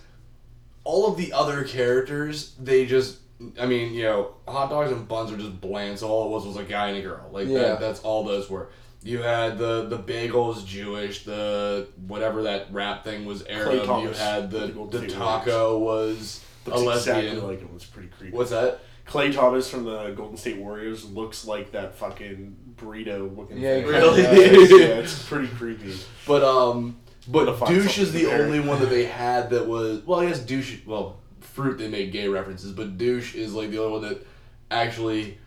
all 0.84 1.08
of 1.08 1.18
the 1.18 1.32
other 1.34 1.64
characters, 1.64 2.54
they 2.60 2.86
just, 2.86 3.20
I 3.60 3.66
mean, 3.66 3.94
you 3.94 4.04
know, 4.04 4.36
hot 4.48 4.70
dogs 4.70 4.92
and 4.92 5.08
buns 5.08 5.32
are 5.32 5.38
just 5.38 5.60
bland. 5.62 6.00
So 6.00 6.08
all 6.10 6.28
it 6.28 6.32
was 6.32 6.46
was 6.46 6.58
a 6.58 6.64
guy 6.64 6.90
and 6.90 6.98
a 6.98 7.02
girl. 7.02 7.30
Like 7.32 7.48
Yeah. 7.48 7.60
that, 7.60 7.80
that's 7.80 8.00
all 8.02 8.24
those 8.24 8.50
were. 8.50 8.70
You 9.06 9.22
had 9.22 9.58
the 9.58 9.86
the 9.90 9.98
bagels 10.00 10.66
Jewish, 10.66 11.26
the 11.26 11.88
whatever 12.08 12.44
that 12.44 12.68
rap 12.72 13.04
thing 13.04 13.26
was 13.26 13.46
Arab. 13.48 13.74
You 14.04 14.10
had 14.12 14.50
the 14.50 14.60
the 14.60 14.68
Golden 14.70 15.02
the 15.02 15.10
State 15.10 15.18
taco 15.20 15.78
was 15.78 16.42
a 16.68 16.80
lesbian. 16.80 17.18
exactly 17.20 17.42
like 17.42 17.62
it 17.62 17.74
was 17.74 17.84
pretty 17.84 18.08
creepy. 18.18 18.34
What's 18.36 18.52
that? 18.52 18.80
Klay 19.08 19.34
Thompson 19.34 19.80
from 19.80 19.86
the 19.86 20.12
Golden 20.12 20.38
State 20.38 20.58
Warriors 20.58 21.04
looks 21.10 21.46
like 21.46 21.72
that 21.74 21.96
fucking 21.96 22.56
burrito 22.78 23.36
looking 23.36 23.58
Yeah, 23.58 23.76
thing. 23.76 23.88
Really? 23.88 24.22
Yeah, 24.22 24.28
it's 25.00 25.24
pretty 25.28 25.48
creepy. 25.50 25.96
But 26.26 26.44
um, 26.44 26.98
but 27.28 27.60
douche 27.68 28.00
is 28.00 28.14
the 28.14 28.22
compare. 28.22 28.44
only 28.46 28.60
one 28.60 28.80
that 28.80 28.90
they 28.90 29.06
had 29.06 29.50
that 29.52 29.68
was 29.68 30.02
well, 30.06 30.22
I 30.22 30.28
guess 30.28 30.40
douche. 30.40 30.80
Well, 30.86 31.20
fruit 31.42 31.78
they 31.78 31.88
made 31.90 32.12
gay 32.12 32.28
references, 32.28 32.72
but 32.72 32.98
douche 32.98 33.36
is 33.36 33.54
like 33.54 33.72
the 33.72 33.80
only 33.80 33.92
one 34.00 34.02
that 34.10 34.26
actually 34.72 35.38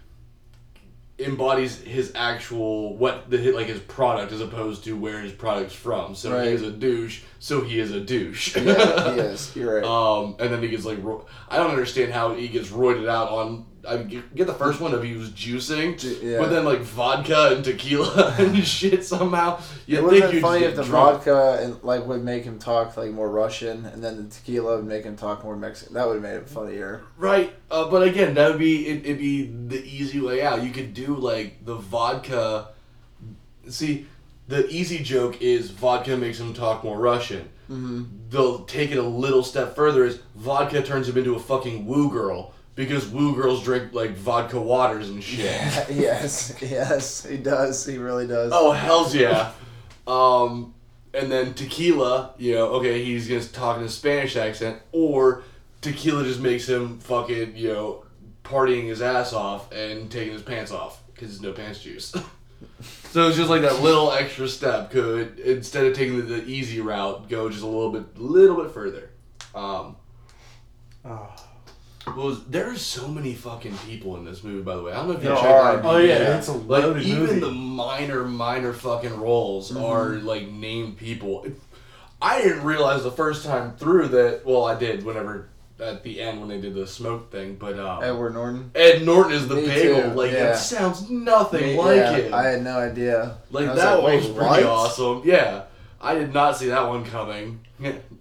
embodies 1.18 1.80
his 1.80 2.12
actual 2.14 2.94
what 2.96 3.30
the 3.30 3.50
like 3.52 3.66
his 3.68 3.80
product 3.80 4.32
as 4.32 4.40
opposed 4.40 4.84
to 4.84 4.96
where 4.96 5.20
his 5.20 5.32
product's 5.32 5.74
from. 5.74 6.14
So 6.14 6.32
Right. 6.34 6.48
he 6.48 6.52
is 6.52 6.62
a 6.62 6.70
douche. 6.70 7.22
So 7.38 7.62
he 7.62 7.80
is 7.80 7.90
a 7.92 8.00
douche. 8.00 8.54
yeah, 8.56 9.14
he 9.14 9.20
is. 9.20 9.54
You're 9.56 9.76
right. 9.80 9.84
Um, 9.84 10.36
and 10.38 10.52
then 10.52 10.62
he 10.62 10.68
gets 10.68 10.84
like, 10.84 11.02
ro- 11.02 11.24
I 11.48 11.56
don't 11.56 11.70
understand 11.70 12.12
how 12.12 12.34
he 12.34 12.48
gets 12.48 12.68
roided 12.68 13.08
out 13.08 13.30
on. 13.30 13.66
I 13.86 14.02
get 14.02 14.46
the 14.46 14.54
first 14.54 14.80
one 14.80 14.92
of 14.94 15.02
he 15.02 15.14
was 15.14 15.30
juicing, 15.30 16.22
yeah. 16.22 16.38
but 16.38 16.50
then 16.50 16.64
like 16.64 16.80
vodka 16.80 17.54
and 17.54 17.64
tequila 17.64 18.34
and 18.38 18.66
shit 18.66 19.04
somehow. 19.04 19.60
You 19.86 19.98
it 19.98 20.04
would 20.04 20.20
have 20.20 20.32
been 20.32 20.42
funny 20.42 20.64
if 20.64 20.76
the 20.76 20.84
drunk. 20.84 21.24
vodka 21.24 21.62
and 21.62 21.82
like 21.82 22.06
would 22.06 22.24
make 22.24 22.44
him 22.44 22.58
talk 22.58 22.96
like 22.96 23.10
more 23.10 23.30
Russian, 23.30 23.86
and 23.86 24.02
then 24.02 24.16
the 24.16 24.34
tequila 24.34 24.76
would 24.76 24.86
make 24.86 25.04
him 25.04 25.16
talk 25.16 25.44
more 25.44 25.56
Mexican. 25.56 25.94
That 25.94 26.06
would 26.06 26.14
have 26.14 26.22
made 26.22 26.36
it 26.36 26.48
funnier. 26.48 27.02
Right, 27.16 27.54
uh, 27.70 27.90
but 27.90 28.02
again, 28.02 28.34
that 28.34 28.50
would 28.50 28.58
be 28.58 28.88
it, 28.88 29.04
it'd 29.04 29.18
be 29.18 29.46
the 29.46 29.84
easy 29.84 30.20
way 30.20 30.42
out. 30.42 30.62
You 30.62 30.70
could 30.70 30.92
do 30.92 31.14
like 31.14 31.64
the 31.64 31.76
vodka. 31.76 32.68
See, 33.68 34.06
the 34.48 34.68
easy 34.68 34.98
joke 34.98 35.40
is 35.40 35.70
vodka 35.70 36.16
makes 36.16 36.40
him 36.40 36.54
talk 36.54 36.84
more 36.84 36.98
Russian. 36.98 37.48
Mm-hmm. 37.70 38.04
They'll 38.30 38.64
take 38.64 38.92
it 38.92 38.98
a 38.98 39.02
little 39.02 39.42
step 39.42 39.74
further. 39.74 40.04
Is 40.04 40.20
vodka 40.36 40.82
turns 40.82 41.08
him 41.08 41.18
into 41.18 41.34
a 41.34 41.40
fucking 41.40 41.86
woo 41.86 42.10
girl 42.10 42.52
because 42.76 43.08
woo 43.08 43.34
girls 43.34 43.64
drink 43.64 43.92
like 43.92 44.12
vodka 44.12 44.60
waters 44.60 45.08
and 45.08 45.24
shit. 45.24 45.44
yes, 45.90 46.54
yes, 46.62 47.24
he 47.24 47.36
does. 47.36 47.84
He 47.84 47.98
really 47.98 48.28
does. 48.28 48.52
Oh 48.54 48.70
hell's 48.70 49.14
yeah. 49.14 49.52
Um, 50.06 50.74
and 51.12 51.32
then 51.32 51.54
tequila, 51.54 52.34
you 52.38 52.54
know, 52.54 52.66
okay, 52.74 53.02
he's 53.04 53.26
gonna 53.26 53.42
talk 53.42 53.78
in 53.78 53.82
a 53.84 53.88
Spanish 53.88 54.36
accent, 54.36 54.80
or 54.92 55.42
tequila 55.80 56.22
just 56.22 56.40
makes 56.40 56.68
him 56.68 56.98
fucking 57.00 57.56
you 57.56 57.72
know 57.72 58.04
partying 58.44 58.84
his 58.84 59.02
ass 59.02 59.32
off 59.32 59.72
and 59.72 60.08
taking 60.08 60.32
his 60.32 60.42
pants 60.42 60.70
off 60.70 61.02
because 61.12 61.30
there's 61.30 61.42
no 61.42 61.52
pants 61.52 61.82
juice. 61.82 62.10
so 63.10 63.26
it's 63.26 63.36
just 63.36 63.50
like 63.50 63.62
that 63.62 63.82
little 63.82 64.12
extra 64.12 64.46
step 64.46 64.90
could 64.92 65.40
instead 65.40 65.84
of 65.86 65.94
taking 65.96 66.16
the, 66.18 66.22
the 66.22 66.44
easy 66.44 66.80
route, 66.80 67.28
go 67.28 67.48
just 67.48 67.62
a 67.62 67.66
little 67.66 67.90
bit, 67.90 68.16
little 68.18 68.62
bit 68.62 68.70
further. 68.70 69.10
Um, 69.54 69.96
Oh. 71.08 71.28
Well, 72.14 72.40
there's 72.48 72.80
so 72.82 73.08
many 73.08 73.34
fucking 73.34 73.76
people 73.78 74.16
in 74.16 74.24
this 74.24 74.44
movie, 74.44 74.62
by 74.62 74.76
the 74.76 74.82
way. 74.82 74.92
I 74.92 74.96
don't 74.96 75.08
know 75.08 75.12
if 75.14 75.22
you 75.22 75.28
There 75.28 75.36
checked 75.36 75.48
are. 75.48 75.76
out. 75.78 75.84
Oh 75.84 75.98
yeah, 75.98 76.38
it's 76.38 76.48
a 76.48 76.52
Like 76.52 76.82
loaded 76.84 77.02
even 77.02 77.20
movie. 77.22 77.40
the 77.40 77.50
minor, 77.50 78.24
minor 78.24 78.72
fucking 78.72 79.18
roles 79.18 79.70
Mm-hmm. 79.72 79.84
are 79.84 80.10
like 80.18 80.48
named 80.48 80.96
people. 80.98 81.46
I 82.22 82.40
didn't 82.42 82.64
realize 82.64 83.02
the 83.02 83.10
first 83.10 83.44
time 83.44 83.76
through 83.76 84.08
that. 84.08 84.46
Well, 84.46 84.64
I 84.64 84.78
did 84.78 85.04
whenever 85.04 85.48
at 85.78 86.02
the 86.02 86.22
end 86.22 86.40
when 86.40 86.48
they 86.48 86.58
did 86.60 86.74
the 86.74 86.86
smoke 86.86 87.30
thing, 87.30 87.56
but 87.56 87.78
um, 87.78 88.02
Edward 88.02 88.32
Norton. 88.32 88.70
Ed 88.74 89.02
Norton 89.04 89.32
is 89.32 89.46
the 89.48 89.56
Me 89.56 89.66
bagel. 89.66 90.00
too, 90.02 90.08
Like 90.16 90.30
yeah. 90.32 90.44
that 90.44 90.58
sounds 90.58 91.10
nothing 91.10 91.60
Me- 91.62 91.76
like 91.76 91.96
yeah, 91.96 92.16
it. 92.16 92.32
I 92.32 92.44
had 92.46 92.62
no 92.62 92.78
idea. 92.78 93.36
like 93.50 93.66
I 93.66 93.72
was 93.72 93.80
that 93.82 94.02
like, 94.02 94.14
was 94.20 94.26
wait, 94.28 94.36
pretty 94.36 94.64
what? 94.64 94.64
awesome. 94.64 95.22
Yeah, 95.26 95.64
I 96.00 96.14
did 96.14 96.32
not 96.32 96.56
see 96.56 96.68
that 96.68 96.88
one 96.88 97.04
coming. 97.04 97.60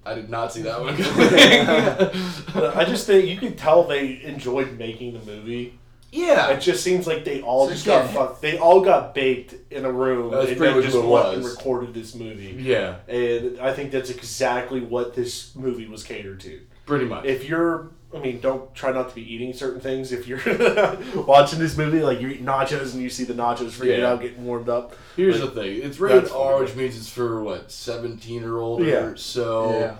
I 0.05 0.13
did 0.15 0.29
not 0.29 0.51
see 0.53 0.61
that 0.63 0.81
one 0.81 0.95
coming. 0.97 2.73
I 2.73 2.85
just 2.85 3.07
think 3.07 3.27
you 3.29 3.37
can 3.37 3.55
tell 3.55 3.83
they 3.83 4.21
enjoyed 4.23 4.77
making 4.77 5.13
the 5.13 5.19
movie. 5.25 5.77
yeah, 6.11 6.49
It 6.49 6.59
just 6.61 6.83
seems 6.83 7.07
like 7.07 7.23
they 7.25 7.41
all 7.41 7.67
So 7.67 7.73
just 7.73 7.85
yeah. 7.85 8.01
got 8.03 8.11
fucked. 8.13 8.41
They 8.41 8.57
all 8.57 8.81
got 8.81 9.13
baked 9.15 9.55
in 9.71 9.85
a 9.85 9.91
room 9.91 10.31
That's 10.31 10.49
and 10.49 10.57
pretty 10.57 10.73
then 10.73 10.83
much 10.83 10.91
just 10.93 11.03
what 11.05 11.25
it 11.25 11.29
went 11.29 11.37
and 11.37 11.45
recorded 11.45 11.93
this 11.93 12.15
movie. 12.15 12.55
yeah, 12.59 12.95
And 13.07 13.59
I 13.59 13.73
think 13.73 13.91
that's 13.91 14.09
exactly 14.09 14.81
what 14.81 15.13
this 15.15 15.55
movie 15.55 15.87
was 15.87 16.03
catered 16.03 16.39
to. 16.41 16.59
pretty 16.85 17.05
much. 17.05 17.25
If 17.25 17.47
you're, 17.49 17.89
I 18.13 18.19
mean, 18.19 18.39
don't 18.39 18.73
try 18.73 18.91
not 18.91 19.09
to 19.09 19.15
be 19.15 19.33
eating 19.33 19.51
certain 19.53 19.81
things. 19.81 20.11
If 20.13 20.27
you're 20.27 20.39
watching 21.25 21.59
this 21.59 21.77
movie, 21.77 22.01
like 22.01 22.21
you 22.21 22.29
eat 22.29 22.45
nachos 22.45 22.93
and 22.93 23.01
you 23.03 23.09
see 23.09 23.23
the 23.25 23.33
nachos 23.33 23.71
freaking 23.71 23.99
Yeah. 23.99 24.11
out, 24.11 24.21
getting 24.21 24.45
warmed 24.45 24.69
up. 24.69 24.95
Here's 25.15 25.41
Like, 25.41 25.53
the 25.53 25.61
thing: 25.61 25.81
it's 25.83 25.99
rated 25.99 26.31
R, 26.31 26.59
which 26.61 26.75
means 26.75 26.97
it's 26.97 27.09
for 27.09 27.43
what 27.43 27.71
seventeen 27.71 28.43
or 28.43 28.57
older. 28.59 28.85
Yeah. 28.85 29.13
So, 29.15 29.71
Yeah. 29.71 29.95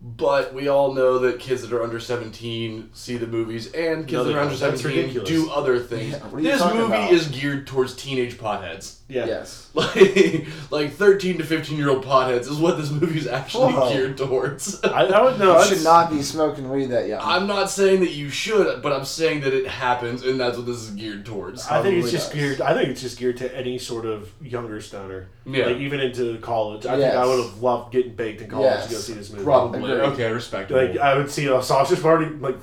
but 0.00 0.52
we 0.52 0.66
all 0.68 0.94
know 0.94 1.18
that 1.18 1.38
kids 1.38 1.62
that 1.62 1.72
are 1.72 1.82
under 1.82 2.00
seventeen 2.00 2.90
see 2.92 3.16
the 3.16 3.26
movies, 3.28 3.70
and 3.72 4.04
kids 4.06 4.12
No, 4.14 4.24
that 4.24 4.36
are 4.36 4.40
under 4.40 4.56
seventeen 4.56 5.22
do 5.24 5.50
other 5.50 5.78
things. 5.78 6.12
Yeah, 6.12 6.18
what 6.24 6.34
are 6.34 6.40
you 6.40 6.48
this 6.50 6.64
movie 6.64 6.84
about? 6.86 7.12
is 7.12 7.28
geared 7.28 7.66
towards 7.68 7.94
teenage 7.94 8.36
potheads. 8.38 8.96
Yeah. 9.10 9.26
Yes. 9.26 9.66
Like, 9.80 10.46
like 10.72 10.92
thirteen 10.94 11.38
to 11.38 11.44
fifteen 11.44 11.78
year 11.78 11.90
old 11.90 12.04
potheads 12.04 12.50
is 12.50 12.56
what 12.58 12.76
this 12.76 12.90
movie 12.90 13.18
is 13.18 13.28
actually 13.28 13.72
Whoa. 13.72 13.92
geared 13.92 14.16
towards. 14.16 14.82
I, 14.84 15.04
I 15.04 15.22
would 15.22 15.38
know. 15.38 15.60
You 15.60 15.64
should 15.76 15.84
not 15.84 16.10
be 16.10 16.22
smoking 16.22 16.68
weed 16.68 16.86
that 16.86 17.06
young. 17.06 17.20
I'm 17.22 17.46
not 17.46 17.70
saying 17.70 18.00
that 18.00 18.10
you 18.10 18.30
should, 18.30 18.82
but 18.82 18.92
I'm 18.92 19.04
saying 19.04 19.42
that 19.42 19.54
it 19.54 19.68
happens, 19.68 20.24
and 20.24 20.40
that's 20.40 20.56
what 20.56 20.66
this 20.66 20.76
is 20.78 20.90
geared 20.90 21.24
towards. 21.24 21.68
I 21.68 21.82
think 21.82 21.98
it's 21.98 22.06
Probably 22.06 22.10
just 22.10 22.32
does. 22.32 22.40
geared. 22.40 22.60
I 22.60 22.74
think 22.74 22.88
it's 22.88 23.00
just 23.00 23.16
geared 23.16 23.36
to 23.38 23.56
any 23.56 23.78
sort 23.78 24.06
of 24.06 24.32
younger 24.42 24.80
stoner. 24.80 25.28
Yeah. 25.46 25.66
Like 25.66 25.76
even 25.76 26.00
into 26.00 26.38
college. 26.38 26.84
I 26.86 26.96
think 26.98 27.14
I 27.14 27.24
would 27.24 27.38
have 27.44 27.62
loved 27.62 27.92
getting 27.92 28.16
baked 28.16 28.42
in 28.42 28.50
college 28.50 28.84
to 28.86 28.90
go 28.90 28.96
see 28.96 29.12
this 29.12 29.30
movie. 29.30 29.44
Probably. 29.44 29.78
Agreed. 29.78 30.00
Okay, 30.12 30.32
respectable. 30.32 30.84
Like 30.84 30.98
I 30.98 31.16
would 31.16 31.30
see 31.30 31.46
a 31.46 31.62
sausage 31.62 32.02
party 32.02 32.26
like 32.26 32.56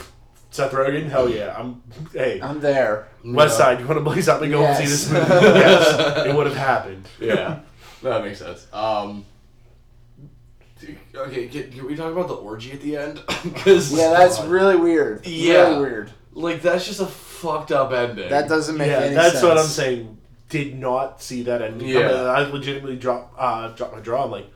Seth 0.49 0.71
Rogen. 0.71 1.09
Hell 1.09 1.29
yeah! 1.29 1.55
I'm. 1.57 1.81
Hey, 2.13 2.39
I'm 2.41 2.59
there. 2.59 3.07
West 3.23 3.59
Yeah. 3.59 3.65
Side. 3.65 3.79
You 3.79 3.87
want 3.87 3.97
to 3.97 4.03
blaze 4.03 4.29
out 4.29 4.41
and 4.41 4.51
go 4.51 4.63
and 4.63 4.77
see 4.77 4.85
this 4.85 5.09
movie? 5.11 5.25
yes, 5.29 6.25
it 6.27 6.33
would 6.35 6.47
have 6.47 6.55
happened. 6.55 7.07
yeah, 7.19 7.59
that 8.03 8.23
makes 8.23 8.39
sense. 8.39 8.65
Um, 8.73 9.25
okay, 11.15 11.47
can, 11.47 11.71
can 11.71 11.85
we 11.87 11.95
talk 11.95 12.11
about 12.11 12.27
the 12.27 12.35
orgy 12.35 12.71
at 12.71 12.81
the 12.81 12.97
end? 12.97 13.21
Because 13.43 13.91
Yeah, 13.91 14.11
that's 14.11 14.37
God. 14.37 14.49
really 14.49 14.75
weird. 14.77 15.25
Yeah. 15.25 15.69
Really 15.69 15.79
weird. 15.81 16.11
like 16.33 16.61
that's 16.61 16.85
just 16.85 16.99
a 16.99 17.05
fucked 17.07 17.71
up 17.71 17.91
ending. 17.91 18.29
That 18.29 18.47
doesn't 18.47 18.77
make 18.77 18.87
yeah, 18.89 18.99
any 18.99 19.15
that's 19.15 19.33
sense. 19.33 19.43
what 19.43 19.57
I'm 19.57 19.65
saying. 19.65 20.17
Did 20.49 20.79
not 20.79 21.21
see 21.21 21.43
that 21.43 21.61
ending. 21.61 21.87
Yeah. 21.89 22.09
Yeah, 22.09 22.21
I 22.23 22.43
legitimately 22.49 22.95
dropped 22.97 23.35
uh, 23.37 23.69
dropped 23.69 23.95
my 23.95 24.01
jaw. 24.01 24.23
I'm 24.23 24.31
like, 24.31 24.49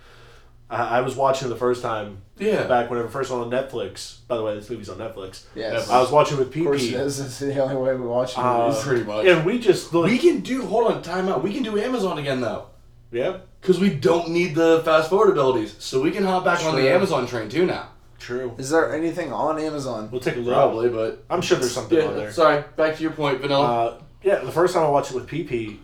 I, 0.71 0.97
I 0.97 1.01
was 1.01 1.15
watching 1.15 1.49
the 1.49 1.55
first 1.55 1.81
time 1.83 2.21
yeah. 2.39 2.63
back 2.65 2.89
whenever 2.89 3.07
it 3.07 3.11
first 3.11 3.29
went 3.29 3.43
on 3.43 3.51
Netflix. 3.51 4.19
By 4.27 4.37
the 4.37 4.43
way, 4.43 4.55
this 4.55 4.69
movie's 4.69 4.89
on 4.89 4.97
Netflix. 4.97 5.43
Yes. 5.53 5.89
I 5.89 5.99
was 5.99 6.09
watching 6.11 6.37
with 6.37 6.51
PP. 6.53 6.59
of 6.61 6.65
course 6.67 6.83
it 6.83 6.93
PP. 6.95 6.99
is. 6.99 7.19
It's 7.19 7.39
the 7.39 7.61
only 7.61 7.75
way 7.75 7.93
we 7.95 8.07
watch 8.07 8.37
Uh, 8.37 8.67
movies. 8.69 8.81
pretty 8.83 9.03
much. 9.03 9.25
And 9.27 9.45
we 9.45 9.59
just 9.59 9.93
looked. 9.93 10.09
we 10.09 10.17
can 10.17 10.39
do. 10.39 10.65
Hold 10.65 10.91
on, 10.91 11.01
time 11.01 11.27
out. 11.27 11.43
We 11.43 11.53
can 11.53 11.63
do 11.63 11.77
Amazon 11.77 12.17
again 12.17 12.39
though, 12.41 12.67
yeah, 13.11 13.37
because 13.59 13.79
we 13.79 13.89
don't 13.89 14.29
need 14.29 14.55
the 14.55 14.81
fast 14.85 15.09
forward 15.09 15.29
abilities, 15.31 15.75
so 15.79 16.01
we 16.01 16.11
can 16.11 16.23
hop 16.23 16.45
back 16.45 16.63
on 16.65 16.75
the 16.75 16.89
Amazon 16.89 17.27
train 17.27 17.49
too 17.49 17.65
now. 17.65 17.89
true. 18.17 18.53
Is 18.57 18.69
there 18.69 18.93
anything 18.95 19.33
on 19.33 19.59
Amazon? 19.59 20.07
We'll 20.11 20.21
take 20.21 20.35
a 20.37 20.39
look. 20.39 20.53
Probably, 20.53 20.89
but 20.89 21.23
I'm 21.29 21.41
sure 21.41 21.57
there's 21.57 21.73
something 21.73 21.99
on 21.99 22.15
there. 22.15 22.31
Sorry, 22.31 22.63
back 22.77 22.95
to 22.95 23.01
your 23.03 23.11
point, 23.11 23.41
Vanilla. 23.41 23.65
Uh, 23.87 24.01
yeah, 24.23 24.35
the 24.39 24.51
first 24.51 24.73
time 24.75 24.83
I 24.83 24.89
watched 24.89 25.11
it 25.11 25.15
with 25.15 25.27
PP, 25.27 25.79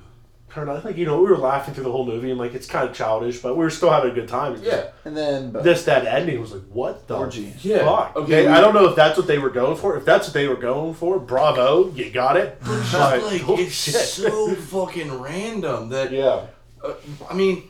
turned 0.49 0.69
out 0.69 0.83
like 0.85 0.97
you 0.97 1.05
know 1.05 1.21
we 1.21 1.29
were 1.29 1.37
laughing 1.37 1.73
through 1.73 1.83
the 1.83 1.91
whole 1.91 2.05
movie 2.05 2.29
and 2.31 2.39
like 2.39 2.53
it's 2.53 2.67
kind 2.67 2.89
of 2.89 2.95
childish, 2.95 3.39
but 3.39 3.55
we 3.55 3.63
were 3.63 3.69
still 3.69 3.89
having 3.89 4.11
a 4.11 4.13
good 4.13 4.27
time. 4.27 4.59
yeah. 4.63 4.89
And 5.05 5.15
then, 5.15 5.51
but 5.51 5.63
This 5.63 5.83
that 5.85 6.05
ending 6.05 6.39
was 6.39 6.53
like 6.53 6.63
what 6.69 7.07
the 7.07 7.15
Orgy. 7.17 7.53
Yeah. 7.61 7.85
fuck? 7.85 8.15
Okay, 8.15 8.47
I 8.47 8.61
don't 8.61 8.73
know 8.73 8.87
if 8.89 8.95
that's 8.95 9.17
what 9.17 9.27
they 9.27 9.37
were 9.37 9.49
going 9.49 9.77
for. 9.77 9.97
If 9.97 10.05
that's 10.05 10.27
what 10.27 10.33
they 10.33 10.47
were 10.47 10.55
going 10.55 10.93
for, 10.93 11.19
bravo, 11.19 11.91
you 11.91 12.09
got 12.09 12.37
it. 12.37 12.57
But, 12.61 13.21
like 13.23 13.41
holy 13.41 13.63
it's 13.63 13.73
shit. 13.73 13.93
so 13.95 14.55
fucking 14.55 15.19
random 15.19 15.89
that 15.89 16.11
yeah. 16.11 16.47
Uh, 16.83 16.93
I 17.29 17.33
mean, 17.33 17.63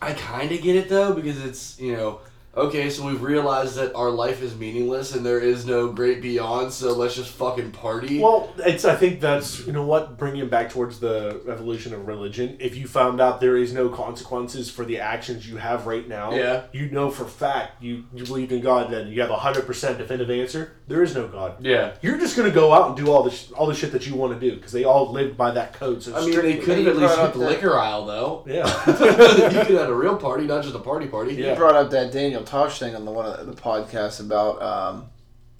I 0.00 0.12
kind 0.12 0.50
of 0.52 0.60
get 0.62 0.76
it 0.76 0.88
though 0.88 1.14
because 1.14 1.44
it's 1.44 1.78
you 1.80 1.96
know 1.96 2.20
okay, 2.58 2.90
so 2.90 3.06
we've 3.06 3.22
realized 3.22 3.76
that 3.76 3.94
our 3.94 4.10
life 4.10 4.42
is 4.42 4.54
meaningless 4.56 5.14
and 5.14 5.24
there 5.24 5.38
is 5.40 5.64
no 5.66 5.92
great 5.92 6.20
beyond, 6.22 6.72
so 6.72 6.92
let's 6.92 7.14
just 7.14 7.30
fucking 7.30 7.70
party. 7.72 8.20
Well, 8.20 8.52
it's. 8.58 8.84
I 8.84 8.94
think 8.96 9.20
that's 9.20 9.66
you 9.66 9.72
know 9.72 9.84
what 9.84 10.16
bringing 10.18 10.42
it 10.42 10.50
back 10.50 10.70
towards 10.70 11.00
the 11.00 11.40
evolution 11.48 11.94
of 11.94 12.06
religion. 12.06 12.56
If 12.60 12.76
you 12.76 12.86
found 12.86 13.20
out 13.20 13.40
there 13.40 13.56
is 13.56 13.72
no 13.72 13.88
consequences 13.88 14.70
for 14.70 14.84
the 14.84 14.98
actions 15.00 15.48
you 15.48 15.56
have 15.56 15.86
right 15.86 16.06
now, 16.08 16.32
Yeah. 16.32 16.62
you 16.72 16.90
know 16.90 17.10
for 17.10 17.24
fact 17.24 17.82
you 17.82 18.04
you 18.14 18.24
believed 18.24 18.52
in 18.52 18.60
God. 18.60 18.90
Then 18.90 19.08
you 19.08 19.20
have 19.20 19.30
a 19.30 19.36
hundred 19.36 19.66
percent 19.66 19.98
definitive 19.98 20.30
answer. 20.30 20.72
There 20.88 21.02
is 21.02 21.14
no 21.14 21.28
God. 21.28 21.56
yeah. 21.64 21.92
You're 22.02 22.18
just 22.18 22.36
gonna 22.36 22.50
go 22.50 22.72
out 22.72 22.88
and 22.88 22.96
do 22.96 23.10
all 23.12 23.22
the 23.22 23.30
sh- 23.30 23.50
all 23.52 23.66
the 23.66 23.74
shit 23.74 23.92
that 23.92 24.06
you 24.06 24.14
want 24.14 24.38
to 24.38 24.40
do 24.50 24.56
because 24.56 24.72
they 24.72 24.84
all 24.84 25.12
lived 25.12 25.36
by 25.36 25.50
that 25.52 25.72
code. 25.74 26.02
So 26.02 26.14
I 26.14 26.20
mean, 26.20 26.30
strictly- 26.32 26.52
they 26.54 26.58
could 26.60 26.78
have 26.78 26.86
at 26.88 26.96
least 26.96 27.18
hit 27.18 27.32
the 27.34 27.38
that- 27.40 27.48
liquor 27.50 27.76
aisle 27.78 28.06
though. 28.06 28.44
Yeah. 28.46 28.66
you 28.86 28.92
could 28.94 29.52
have 29.52 29.68
had 29.68 29.88
a 29.90 29.94
real 29.94 30.16
party, 30.16 30.46
not 30.46 30.62
just 30.62 30.74
a 30.74 30.78
party 30.78 31.06
party. 31.06 31.34
Yeah. 31.34 31.50
you 31.50 31.56
brought 31.56 31.74
up 31.76 31.90
that 31.90 32.12
Daniel 32.12 32.42
Tosh 32.48 32.78
thing 32.78 32.94
on 32.96 33.04
the 33.04 33.10
one 33.10 33.26
of 33.26 33.46
the 33.46 33.52
podcasts 33.52 34.20
about 34.20 34.60
um, 34.62 35.06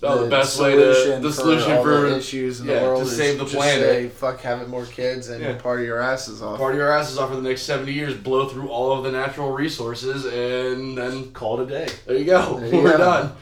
Oh, 0.00 0.22
the, 0.22 0.30
best 0.30 0.60
way 0.60 0.76
to 0.76 0.94
solution 0.94 1.22
the 1.22 1.32
solution 1.32 1.72
all 1.72 1.82
for 1.82 2.00
the 2.02 2.16
issues 2.18 2.60
in 2.60 2.68
yeah, 2.68 2.78
the 2.78 2.82
world 2.86 3.04
to 3.04 3.10
is 3.10 3.16
save 3.16 3.36
the 3.38 3.44
just 3.44 3.56
planet. 3.56 3.82
Say, 3.84 4.08
fuck 4.08 4.40
having 4.40 4.68
more 4.70 4.86
kids 4.86 5.28
and 5.28 5.42
Yeah. 5.42 5.56
party 5.56 5.86
your 5.86 6.00
asses 6.00 6.40
off. 6.40 6.56
party 6.58 6.80
our 6.80 6.92
asses 6.92 7.18
off 7.18 7.30
for 7.30 7.34
the 7.36 7.42
next 7.42 7.62
seventy 7.62 7.92
years, 7.92 8.14
blow 8.14 8.48
through 8.48 8.68
all 8.68 8.92
of 8.92 9.02
the 9.02 9.10
natural 9.10 9.50
resources, 9.50 10.24
and 10.24 10.96
then 10.96 11.32
Call 11.32 11.60
it 11.60 11.64
a 11.64 11.66
day. 11.86 11.92
there 12.06 12.16
you 12.16 12.24
go. 12.26 12.60
There 12.60 12.68
you 12.74 12.82
We're 12.82 12.92
go. 12.92 12.98
done. 12.98 13.32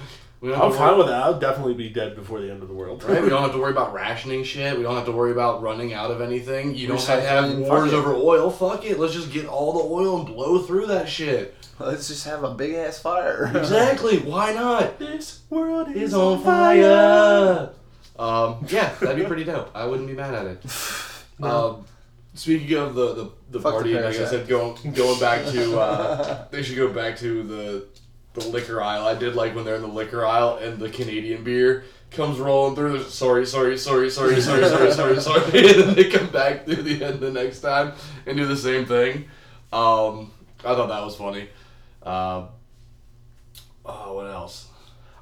We 0.41 0.55
I'm 0.55 0.71
fine 0.73 0.89
worry- 0.89 0.99
with 0.99 1.07
that. 1.09 1.23
I'll 1.25 1.39
definitely 1.39 1.75
be 1.75 1.91
dead 1.91 2.15
before 2.17 2.41
the 2.41 2.51
end 2.51 2.63
of 2.63 2.69
the 2.69 2.75
world. 2.75 3.05
Right? 3.05 3.23
We 3.23 3.29
don't 3.29 3.43
have 3.43 3.53
to 3.53 3.59
worry 3.61 3.73
about 3.73 3.93
rationing 3.93 4.43
shit. 4.45 4.79
We 4.79 4.83
don't 4.83 4.95
have 4.95 5.07
to 5.07 5.13
worry 5.13 5.33
about 5.33 5.61
running 5.63 5.93
out 5.93 6.11
of 6.11 6.23
anything. 6.23 6.75
You 6.75 6.89
don't 6.89 7.05
have 7.05 7.21
to 7.21 7.27
have 7.29 7.59
wars 7.59 7.93
over 7.93 8.15
oil. 8.15 8.49
Fuck 8.51 8.87
it. 8.87 8.99
Let's 8.99 9.13
just 9.13 9.31
get 9.31 9.45
all 9.47 9.73
the 9.75 9.95
oil 9.95 10.17
and 10.19 10.27
blow 10.27 10.59
through 10.61 10.87
that 10.87 11.07
shit. 11.09 11.55
Let's 11.79 12.09
just 12.09 12.25
have 12.27 12.43
a 12.43 12.55
big 12.55 12.75
ass 12.75 12.99
fire. 12.99 13.51
exactly. 13.55 14.19
Why 14.19 14.53
not? 14.55 14.99
This 14.99 15.43
world 15.51 15.89
is, 15.91 16.05
is 16.05 16.15
on 16.15 16.43
fire. 16.43 16.83
fire. 16.83 17.71
Um, 18.19 18.65
yeah, 18.69 18.95
that'd 19.01 19.17
be 19.17 19.25
pretty 19.25 19.45
dope. 19.45 19.71
I 19.75 19.85
wouldn't 19.85 20.09
be 20.09 20.15
mad 20.15 20.35
at 20.35 20.47
it. 20.47 20.65
no. 21.39 21.49
um, 21.49 21.85
speaking 22.35 22.77
of 22.77 22.95
the 22.95 23.15
the, 23.15 23.31
the 23.51 23.61
party, 23.61 23.93
the 23.93 24.01
like 24.01 24.17
I 24.17 24.25
said, 24.25 24.49
going 24.49 24.77
going 24.95 25.21
back 25.21 25.45
to 25.47 25.79
uh, 25.79 26.49
they 26.51 26.63
should 26.63 26.77
go 26.77 26.93
back 26.93 27.19
to 27.19 27.43
the 27.43 27.87
the 28.33 28.49
liquor 28.49 28.83
aisle. 28.83 29.07
I 29.07 29.15
did 29.15 29.35
like 29.35 29.55
when 29.55 29.65
they're 29.65 29.77
in 29.77 29.83
the 29.83 29.89
liquor 29.89 30.25
aisle 30.25 30.57
and 30.57 30.79
the 30.79 30.89
Canadian 30.89 31.45
beer 31.45 31.85
comes 32.11 32.39
rolling 32.39 32.75
through. 32.75 33.03
Sorry, 33.05 33.47
sorry, 33.47 33.77
sorry, 33.77 34.11
sorry, 34.11 34.41
sorry, 34.41 34.69
sorry, 34.69 34.93
sorry, 34.93 35.21
sorry. 35.21 35.45
and 35.69 35.83
then 35.83 35.95
they 35.95 36.11
come 36.11 36.29
back 36.29 36.65
through 36.65 36.83
the 36.83 37.05
end 37.05 37.21
the 37.21 37.31
next 37.31 37.61
time 37.61 37.93
and 38.27 38.37
do 38.37 38.47
the 38.47 38.57
same 38.57 38.87
thing. 38.87 39.27
Um, 39.73 40.31
I 40.65 40.75
thought 40.75 40.89
that 40.89 41.05
was 41.05 41.17
funny. 41.17 41.49
Um, 42.07 42.49
oh, 43.85 44.15
what 44.15 44.27
else? 44.27 44.69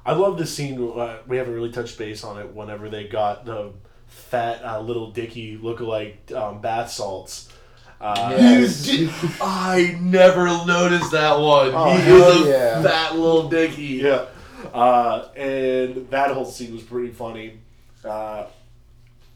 I 0.05 0.13
love 0.13 0.37
the 0.37 0.45
scene. 0.45 0.79
Uh, 0.81 1.17
we 1.27 1.37
haven't 1.37 1.53
really 1.53 1.71
touched 1.71 1.97
base 1.97 2.23
on 2.23 2.39
it. 2.39 2.53
Whenever 2.53 2.89
they 2.89 3.05
got 3.07 3.45
the 3.45 3.71
fat 4.07 4.63
uh, 4.63 4.79
little 4.79 5.11
Dicky 5.11 5.57
lookalike 5.57 6.31
um, 6.31 6.61
bath 6.61 6.91
salts. 6.91 7.51
Uh, 7.99 8.35
Yes. 8.37 8.87
You 8.87 9.07
did- 9.07 9.31
I 9.41 9.97
never 10.01 10.45
noticed 10.45 11.11
that 11.11 11.39
one. 11.39 11.71
Oh, 11.73 11.91
he 11.95 12.01
hell 12.01 12.29
is 12.41 12.45
a 12.47 12.49
yeah. 12.49 12.83
fat 12.83 13.15
little 13.15 13.49
dicky. 13.49 13.83
Yeah. 14.03 14.25
Uh, 14.73 15.29
and 15.35 16.09
that 16.09 16.31
whole 16.31 16.45
scene 16.45 16.73
was 16.73 16.83
pretty 16.83 17.11
funny. 17.11 17.59
Uh, 18.03 18.45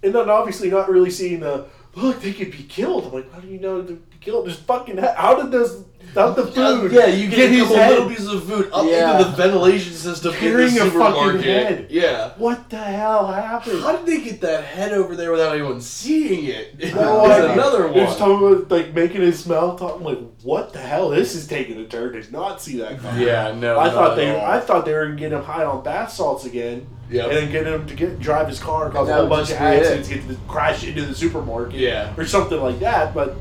and 0.04 0.14
then 0.14 0.30
obviously 0.30 0.70
not 0.70 0.90
really 0.90 1.10
seeing 1.10 1.40
the 1.40 1.66
look 1.96 2.22
they 2.22 2.34
could 2.34 2.52
be 2.52 2.64
killed. 2.64 3.06
I'm 3.06 3.14
like, 3.14 3.34
how 3.34 3.40
do 3.40 3.48
you 3.48 3.60
know 3.60 3.82
they'd 3.82 4.10
be 4.10 4.18
killed? 4.20 4.46
There's 4.46 4.60
fucking 4.60 4.98
how 4.98 5.36
did 5.42 5.52
those 5.52 5.84
Not 6.16 6.36
the 6.36 6.44
uh, 6.44 6.80
food. 6.80 6.92
Yeah, 6.92 7.06
you 7.06 7.30
get, 7.30 7.52
a 7.52 7.54
his 7.54 7.68
head. 7.68 7.92
little 7.92 8.10
pieces 8.10 8.34
of 8.34 8.44
food 8.46 8.70
up 8.74 8.86
Yeah. 8.86 9.18
into 9.20 9.30
the 9.30 9.36
ventilation 9.38 9.94
system 9.94 10.34
Carrying 10.34 10.76
in 10.76 10.82
a 10.82 10.86
the 10.86 10.92
fucking 10.92 11.14
supermarket. 11.14 11.44
head. 11.46 11.88
Yeah. 11.92 12.32
What 12.38 12.68
the 12.70 12.78
hell 12.78 13.28
happened? 13.28 13.82
How 13.84 13.96
did 13.96 14.06
they 14.08 14.22
get 14.24 14.42
that 14.42 14.64
head 14.64 14.92
over 14.92 15.16
there 15.16 15.32
without 15.32 15.54
anyone 15.54 15.82
seeing 15.82 16.46
it? 16.46 16.74
It 16.80 16.96
No 16.96 17.20
was 17.20 17.32
idea. 17.32 17.52
another 17.54 17.94
He 17.94 18.00
was 18.00 18.10
one. 18.10 18.18
talking 18.18 18.48
about 18.58 18.72
like 18.72 18.94
making 18.96 19.22
his 19.22 19.46
mouth 19.46 19.78
talking 19.80 20.04
like, 20.04 20.20
what 20.42 20.74
the 20.74 20.80
hell? 20.80 21.10
This 21.10 21.36
is 21.36 21.46
taking 21.46 21.78
a 21.80 21.86
turn. 21.86 22.14
Did 22.14 22.32
not 22.32 22.60
see 22.60 22.78
that 22.80 23.00
coming. 23.00 23.22
Yeah, 23.28 23.54
no. 23.54 23.78
I 23.80 23.90
thought 23.92 24.16
they. 24.16 24.40
I 24.44 24.60
thought 24.60 24.86
they 24.86 24.94
were 24.94 25.06
gonna 25.06 25.16
get 25.20 25.32
him 25.32 25.44
high 25.44 25.64
on 25.66 25.84
bath 25.84 26.12
salts 26.12 26.46
again, 26.46 26.88
Yep. 27.12 27.28
and 27.28 27.38
then 27.38 27.52
get 27.52 27.68
him 27.68 27.86
to 27.86 27.94
get 27.94 28.20
drive 28.20 28.48
his 28.48 28.60
car, 28.60 28.90
cause 28.90 29.08
a 29.08 29.12
That 29.12 29.14
whole 29.20 29.24
would 29.26 29.30
bunch 29.30 29.50
just 29.50 29.60
of 29.62 29.68
be 29.68 29.76
it. 29.76 29.80
accidents, 29.82 30.08
get 30.10 30.22
to 30.22 30.28
the, 30.30 30.36
crash 30.48 30.84
into 30.88 31.06
the 31.06 31.14
supermarket, 31.14 31.76
Yeah. 31.80 32.14
or 32.18 32.26
something 32.26 32.60
like 32.60 32.80
that. 32.80 33.14
But 33.14 33.36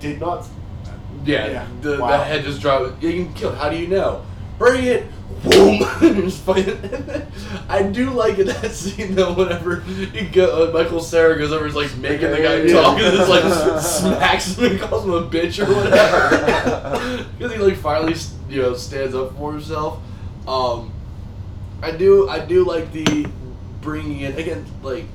did 0.00 0.20
not. 0.20 0.46
Yeah, 1.24 1.46
Yeah. 1.48 1.66
The, 1.80 1.98
Wow. 1.98 2.08
the 2.18 2.24
head 2.24 2.44
just 2.44 2.60
dropped. 2.60 3.02
You 3.02 3.12
can 3.24 3.34
kill. 3.34 3.50
it. 3.52 3.58
How 3.58 3.68
do 3.70 3.76
you 3.76 3.88
know? 3.88 4.22
Bring 4.58 4.84
it. 4.84 5.06
Boom. 5.42 5.82
I 7.68 7.82
do 7.82 8.10
like 8.10 8.38
in 8.38 8.46
that 8.48 8.70
scene 8.72 9.14
though. 9.14 9.32
Whenever 9.34 9.80
he 9.80 10.26
go, 10.26 10.68
uh, 10.68 10.72
Michael 10.72 11.00
Cera 11.00 11.36
goes 11.36 11.52
over, 11.52 11.66
is 11.66 11.74
like 11.74 11.94
making 11.96 12.30
the 12.30 12.36
guy 12.38 12.62
Yeah. 12.62 12.74
talk, 12.80 12.98
and 13.00 13.16
just 13.16 13.28
like 13.30 13.82
smacks 13.82 14.56
him 14.56 14.72
and 14.72 14.80
calls 14.80 15.04
him 15.04 15.12
a 15.12 15.22
bitch 15.22 15.58
or 15.66 15.74
whatever. 15.74 17.24
Because 17.36 17.52
he 17.52 17.58
like 17.58 17.76
finally 17.76 18.14
you 18.48 18.62
know 18.62 18.74
stands 18.74 19.14
up 19.14 19.36
for 19.36 19.52
himself. 19.52 19.98
Um, 20.46 20.92
I 21.82 21.90
do 21.90 22.28
I 22.28 22.38
do 22.44 22.64
like 22.64 22.92
the 22.92 23.26
bringing 23.82 24.20
in 24.20 24.38
again 24.38 24.64
like 24.82 25.06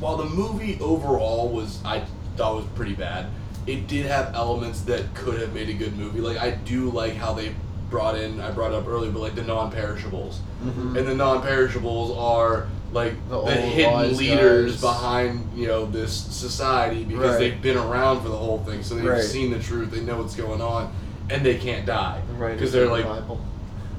while 0.00 0.16
the 0.16 0.24
movie 0.24 0.78
overall 0.80 1.48
was 1.48 1.80
I 1.84 2.02
thought 2.36 2.56
was 2.56 2.64
pretty 2.74 2.94
bad, 2.94 3.26
it 3.72 3.86
did 3.86 4.06
have 4.06 4.34
elements 4.34 4.80
that 4.82 5.14
could 5.14 5.40
have 5.40 5.52
made 5.54 5.68
a 5.68 5.74
good 5.74 5.96
movie. 5.96 6.20
Like 6.20 6.38
I 6.38 6.50
do 6.50 6.90
like 6.90 7.14
how 7.14 7.32
they 7.34 7.54
brought 7.90 8.16
in 8.16 8.40
I 8.40 8.50
brought 8.50 8.72
up 8.72 8.86
earlier, 8.86 9.10
but 9.10 9.20
like 9.20 9.34
the 9.34 9.42
non-perishables, 9.44 10.40
Mhm. 10.64 10.96
and 10.96 11.06
the 11.08 11.14
non-perishables 11.14 12.16
are 12.16 12.66
like 12.92 13.14
The 13.28 13.40
the, 13.44 13.50
hidden 13.52 14.16
leaders 14.16 14.72
guys. 14.72 14.80
behind 14.80 15.48
you 15.56 15.66
know 15.68 15.86
this 15.86 16.12
society 16.12 17.04
because 17.04 17.30
Right. 17.30 17.38
they've 17.38 17.62
been 17.62 17.76
around 17.76 18.22
for 18.22 18.28
the 18.28 18.36
whole 18.36 18.58
thing, 18.58 18.82
so 18.82 18.94
they've 18.94 19.04
Right. 19.04 19.22
seen 19.24 19.50
the 19.50 19.58
truth, 19.58 19.90
they 19.92 20.00
know 20.00 20.18
what's 20.18 20.34
going 20.34 20.60
on, 20.60 20.90
and 21.28 21.44
they 21.44 21.54
can't 21.56 21.86
die 21.86 22.20
Right, 22.38 22.54
because 22.54 22.72
they're 22.72 22.88
like 22.90 23.04
Bible. 23.06 23.40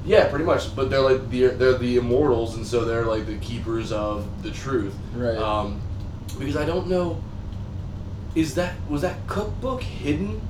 yeah, 0.05 0.25
pretty 0.25 0.45
much. 0.45 0.75
But 0.75 0.89
they're 0.89 1.01
like 1.01 1.29
the 1.29 1.47
they're 1.47 1.77
the 1.77 1.97
immortals, 1.97 2.55
and 2.55 2.65
so 2.65 2.83
they're 2.85 3.05
like 3.05 3.25
the 3.27 3.35
keepers 3.35 3.91
of 3.91 4.25
the 4.43 4.51
truth. 4.51 4.93
Right. 5.15 5.37
Um, 5.37 5.79
because 6.39 6.55
I 6.57 6.65
don't 6.65 6.87
know, 6.87 7.17
is 8.35 8.55
that 8.55 8.73
was 8.89 9.01
that 9.01 9.15
cookbook 9.27 9.81
hidden 9.83 10.41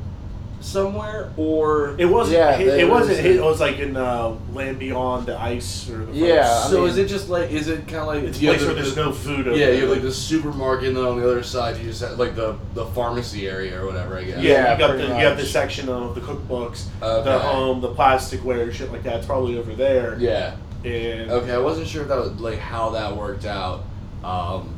somewhere 0.59 1.31
or 1.37 1.95
It 1.97 2.05
wasn't. 2.05 2.37
Yeah, 2.37 2.55
it, 2.59 2.81
it 2.81 2.87
wasn't. 2.89 3.09
was- 3.17 3.19
hit- 3.19 3.35
It 3.37 3.43
was 3.43 3.59
like 3.59 3.79
in 3.79 3.97
uh, 3.97 4.35
Land 4.53 4.77
Beyond 4.77 5.25
the 5.25 5.35
Ice 5.39 5.89
or 5.89 6.05
the 6.05 6.13
Yeah, 6.13 6.41
I 6.65 6.69
so 6.69 6.81
mean- 6.81 6.89
is 6.89 6.97
it 6.99 7.07
just 7.07 7.29
like 7.29 7.49
is 7.49 7.67
it 7.67 7.87
kind 7.87 8.01
of 8.01 8.07
like 8.07 8.23
It's 8.23 8.37
a 8.37 8.41
you 8.41 8.49
have 8.49 8.57
place 8.57 8.67
where 8.67 8.75
there's 8.75 8.93
the- 8.93 9.05
no 9.05 9.11
food. 9.11 9.47
Over 9.47 9.57
yeah, 9.57 9.65
there. 9.67 9.73
you 9.75 9.81
have 9.81 9.89
like 9.89 10.03
the 10.03 10.11
supermarket, 10.11 10.89
and 10.89 10.97
then 10.97 11.03
on 11.05 11.19
the 11.19 11.25
other 11.27 11.41
side 11.41 11.77
you 11.77 11.85
just 11.85 12.01
have 12.01 12.19
like 12.19 12.35
the 12.35 12.55
the 12.75 12.85
pharmacy 12.87 13.47
area 13.47 13.81
or 13.81 13.87
whatever. 13.87 14.17
I 14.19 14.23
guess. 14.25 14.43
Yeah, 14.43 14.51
Yeah, 14.51 14.73
you 14.73 14.77
got 14.79 14.87
the 14.87 14.93
pretty 14.93 15.07
you 15.07 15.25
have 15.25 15.37
the 15.37 15.45
section 15.45 15.89
of 15.89 16.13
the 16.13 16.21
cookbooks, 16.21 16.85
Okay. 17.01 17.23
the 17.23 17.43
um, 17.47 17.81
the 17.81 17.89
plasticware, 17.95 18.71
shit 18.71 18.91
like 18.91 19.01
that. 19.03 19.15
It's 19.17 19.25
probably 19.25 19.57
over 19.57 19.73
there. 19.73 20.15
Yeah. 20.19 20.55
And 20.85 21.29
Okay, 21.31 21.51
I 21.53 21.57
wasn't 21.59 21.87
sure 21.87 22.03
if 22.03 22.07
that 22.09 22.17
was 22.19 22.33
like 22.39 22.59
how 22.59 22.91
that 22.91 23.15
worked 23.17 23.45
out. 23.45 23.83
Um, 24.23 24.75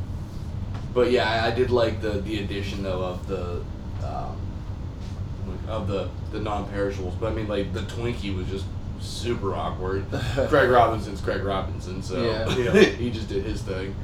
but 0.93 1.12
yeah, 1.12 1.29
I, 1.29 1.47
I 1.47 1.51
did 1.51 1.69
like 1.71 2.01
the 2.01 2.12
the 2.21 2.39
addition 2.39 2.83
though 2.83 3.03
of 3.03 3.27
the 3.27 3.63
um, 4.05 4.38
of 5.67 5.88
the 5.88 6.09
the 6.31 6.39
non-perishables. 6.39 7.15
But 7.15 7.31
I 7.31 7.35
mean, 7.35 7.47
like 7.47 7.73
the 7.73 7.81
Twinkie 7.81 8.35
was 8.35 8.47
just 8.47 8.65
super 9.00 9.53
awkward. 9.53 10.05
Craig 10.50 10.69
Robinson's 10.69 11.21
Craig 11.21 11.43
Robinson, 11.43 12.01
so 12.01 12.23
Yeah. 12.23 12.55
Yeah. 12.73 12.81
he 12.83 13.12
just 13.12 13.27
did 13.29 13.43
his 13.43 13.62
thing. 13.62 13.95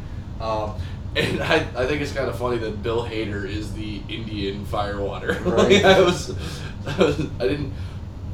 Um, 0.42 0.76
and 1.16 1.42
I, 1.42 1.56
I 1.76 1.86
think 1.88 2.02
it's 2.02 2.12
kind 2.14 2.30
of 2.30 2.38
funny 2.38 2.58
that 2.60 2.84
Bill 2.84 3.04
Hader 3.04 3.48
is 3.48 3.74
the 3.74 4.02
Indian 4.10 4.66
firewater. 4.66 5.34
Right. 5.46 5.84
like, 5.84 5.84
I 5.84 6.02
was, 6.02 6.30
I 6.88 6.98
was, 6.98 7.20
I 7.40 7.48
didn't. 7.48 7.74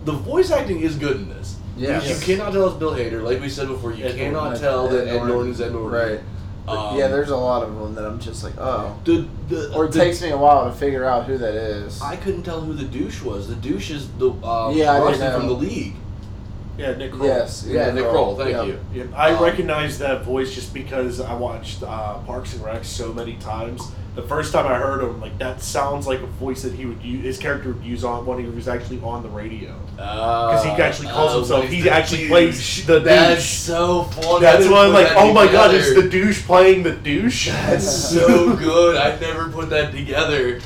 The 0.04 0.12
voice 0.12 0.52
acting 0.52 0.82
is 0.82 0.96
good 0.98 1.16
in 1.18 1.30
this. 1.30 1.58
Yes. 1.78 2.08
You 2.08 2.36
cannot 2.36 2.52
tell 2.54 2.68
it's 2.68 2.78
Bill 2.78 2.92
Hader. 2.94 3.24
Like 3.24 3.42
we 3.42 3.50
said 3.50 3.68
before, 3.68 3.94
you 3.94 4.06
Ed 4.06 4.16
cannot 4.16 4.44
Norton. 4.44 4.62
tell 4.62 4.88
that 4.90 5.08
Ed 5.08 5.10
Ed 5.10 5.14
Norton. 5.18 5.28
Norton 5.30 5.52
is 5.52 5.62
Ed 5.62 5.72
Norton. 5.72 6.10
Right. 6.12 6.20
Um, 6.68 6.98
yeah, 6.98 7.08
there's 7.08 7.30
a 7.30 7.38
lot 7.38 7.62
of 7.64 7.76
them 7.78 7.94
that 7.96 8.06
I'm 8.06 8.20
just 8.20 8.44
like, 8.44 8.54
oh. 8.58 8.98
the 9.06 9.28
the 9.50 9.74
Or 9.76 9.86
it 9.86 9.92
the- 9.92 10.00
takes 10.00 10.22
me 10.22 10.30
a 10.32 10.38
while 10.38 10.66
to 10.66 10.72
figure 10.76 11.06
out 11.06 11.26
who 11.26 11.38
that 11.38 11.54
is. 11.54 12.02
I 12.02 12.16
couldn't 12.16 12.44
tell 12.44 12.62
who 12.62 12.74
the 12.74 12.86
douche 12.86 13.22
was. 13.22 13.48
The 13.48 13.56
douche 13.56 13.92
is 13.92 14.10
the 14.18 14.32
uh, 14.32 14.72
Yeah, 14.74 14.92
I 14.94 15.12
didn't 15.12 15.20
know. 15.20 15.38
from 15.40 15.48
the 15.48 15.54
league. 15.54 15.94
yeah, 16.78 16.94
Nick. 16.96 17.12
Kroll. 17.14 17.28
yes. 17.28 17.66
Yeah, 17.68 17.92
Nick 17.92 18.06
Kroll. 18.10 18.36
Thank 18.36 18.50
Yeah. 18.52 18.64
you. 18.64 18.80
Yeah, 18.94 19.04
I 19.16 19.34
Um, 19.34 19.44
recognize 19.44 20.00
that 20.00 20.24
voice 20.24 20.54
just 20.56 20.74
because 20.74 21.22
I 21.22 21.34
watched 21.36 21.84
uh, 21.84 22.16
Parks 22.26 22.54
and 22.56 22.64
Rec 22.64 22.84
so 22.84 23.14
many 23.14 23.36
times. 23.36 23.82
The 24.16 24.22
first 24.22 24.54
time 24.54 24.66
I 24.66 24.76
heard 24.76 25.04
him, 25.04 25.20
like 25.20 25.38
that 25.40 25.62
sounds 25.62 26.08
like 26.08 26.22
a 26.22 26.26
voice 26.26 26.62
that 26.64 26.74
he 26.74 26.86
would 26.86 27.02
use, 27.04 27.22
his 27.24 27.38
character 27.38 27.74
would 27.74 27.84
use 27.84 28.06
on 28.06 28.26
when 28.26 28.40
he 28.40 28.46
was 28.46 28.68
actually 28.70 29.02
on 29.02 29.22
the 29.24 29.28
radio. 29.30 29.78
Because 29.98 30.64
he 30.64 30.70
actually 30.72 31.10
calls 31.10 31.32
Uh, 31.34 31.36
himself- 31.40 31.66
he 31.66 31.90
actually 31.90 32.28
plays 32.30 32.86
the 32.86 33.00
That's 33.02 33.42
douche. 33.42 33.50
so 33.76 34.04
funny. 34.04 34.40
That's 34.40 34.68
why 34.68 34.86
I'm 34.86 34.94
like, 34.94 35.12
oh 35.18 35.34
my 35.34 35.52
god, 35.52 35.74
it's 35.76 35.94
the 35.94 36.08
douche 36.10 36.44
playing 36.46 36.84
the 36.84 36.94
douche. 36.94 37.50
That's 37.50 37.86
so 37.90 38.56
good. 38.58 38.96
I 38.96 39.20
never 39.20 39.50
put 39.50 39.70
that 39.72 39.92
together. 39.92 40.62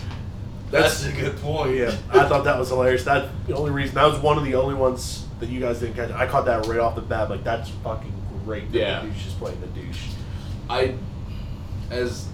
That's, 0.69 1.03
a 1.07 1.11
good 1.11 1.35
point. 1.41 1.75
Yeah, 1.75 1.95
I 2.11 2.25
thought 2.29 2.43
that 2.43 2.59
was 2.59 2.69
hilarious. 2.69 3.03
That 3.05 3.29
the 3.47 3.55
only 3.55 3.71
reason 3.71 3.95
that 3.95 4.05
was 4.05 4.19
one 4.19 4.37
of 4.37 4.43
the 4.43 4.53
only 4.53 4.75
ones 4.75 5.25
that 5.39 5.49
you 5.49 5.59
guys 5.59 5.79
didn't 5.79 5.95
catch. 5.95 6.11
I 6.11 6.27
caught 6.27 6.45
that 6.45 6.67
right 6.67 6.77
off 6.79 6.93
the 6.93 7.01
bat. 7.01 7.31
Like 7.31 7.43
that's 7.43 7.69
fucking 7.83 8.13
great. 8.45 8.71
That 8.73 8.77
Yeah. 8.77 8.99
the 9.01 9.07
douche 9.07 9.25
is 9.25 9.33
playing 9.33 9.59
the 9.61 9.67
douche. 9.67 10.03
I, 10.69 10.93
as 11.89 12.27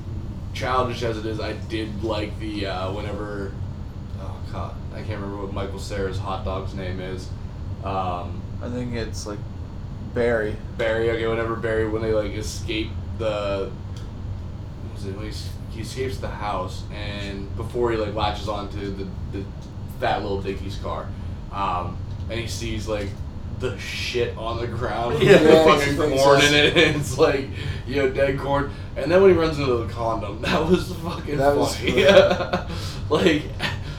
childish 0.56 1.04
as 1.04 1.18
it 1.18 1.26
is, 1.26 1.40
I 1.40 1.54
did 1.54 2.04
like 2.04 2.40
the 2.40 2.66
uh, 2.68 2.92
whenever. 2.92 3.52
Oh 4.20 4.40
god, 4.52 4.76
I 4.94 4.98
can't 4.98 5.22
remember 5.22 5.44
what 5.44 5.54
Michael 5.54 5.80
Cera's 5.80 6.18
hot 6.18 6.46
dog's 6.46 6.74
name 6.74 7.00
is. 7.00 7.30
Um, 7.84 8.42
I 8.64 8.70
think 8.70 8.96
it's 8.96 9.28
like 9.28 9.38
Barry. 10.14 10.56
Barry. 10.78 11.12
Okay, 11.12 11.28
whenever 11.28 11.56
Barry 11.56 11.88
when 11.88 12.02
they 12.02 12.14
like 12.14 12.32
escape 12.32 12.90
the. 13.20 13.72
Was 14.94 15.06
it 15.06 15.16
when 15.16 15.30
he, 15.30 15.38
he 15.72 15.82
escapes 15.82 16.18
the 16.18 16.30
house 16.30 16.84
and 16.94 17.54
before 17.58 17.92
he 17.92 17.98
like 17.98 18.16
latches 18.16 18.48
onto 18.48 18.96
the 18.96 19.08
the 19.34 19.44
fat 20.00 20.22
little 20.24 20.42
Dicky's 20.42 20.78
car, 20.78 21.08
um, 21.52 21.98
and 22.30 22.40
he 22.40 22.48
sees 22.48 22.88
like 22.88 23.10
the 23.60 23.78
shit 23.80 24.38
on 24.38 24.60
the 24.60 24.68
ground, 24.68 25.20
Yeah. 25.24 25.34
with 25.34 25.44
the 25.44 25.54
Yeah, 25.54 25.96
fucking 25.96 26.18
corn 26.20 26.42
in 26.44 26.54
it, 26.54 26.78
and 26.78 26.96
it's 27.02 27.18
like 27.18 27.48
you 27.88 27.96
know 27.98 28.10
dead 28.10 28.38
corn. 28.40 28.72
And 28.98 29.12
then 29.12 29.22
when 29.22 29.32
he 29.32 29.38
runs 29.38 29.60
into 29.60 29.76
the 29.78 29.88
condom, 29.94 30.42
that 30.44 30.66
was 30.70 30.92
fucking 30.94 31.38
That 31.38 31.56
was 31.56 31.76
funny. 31.76 31.92
funny. 31.92 32.02
Yeah, 32.04 32.70
like. 33.10 33.44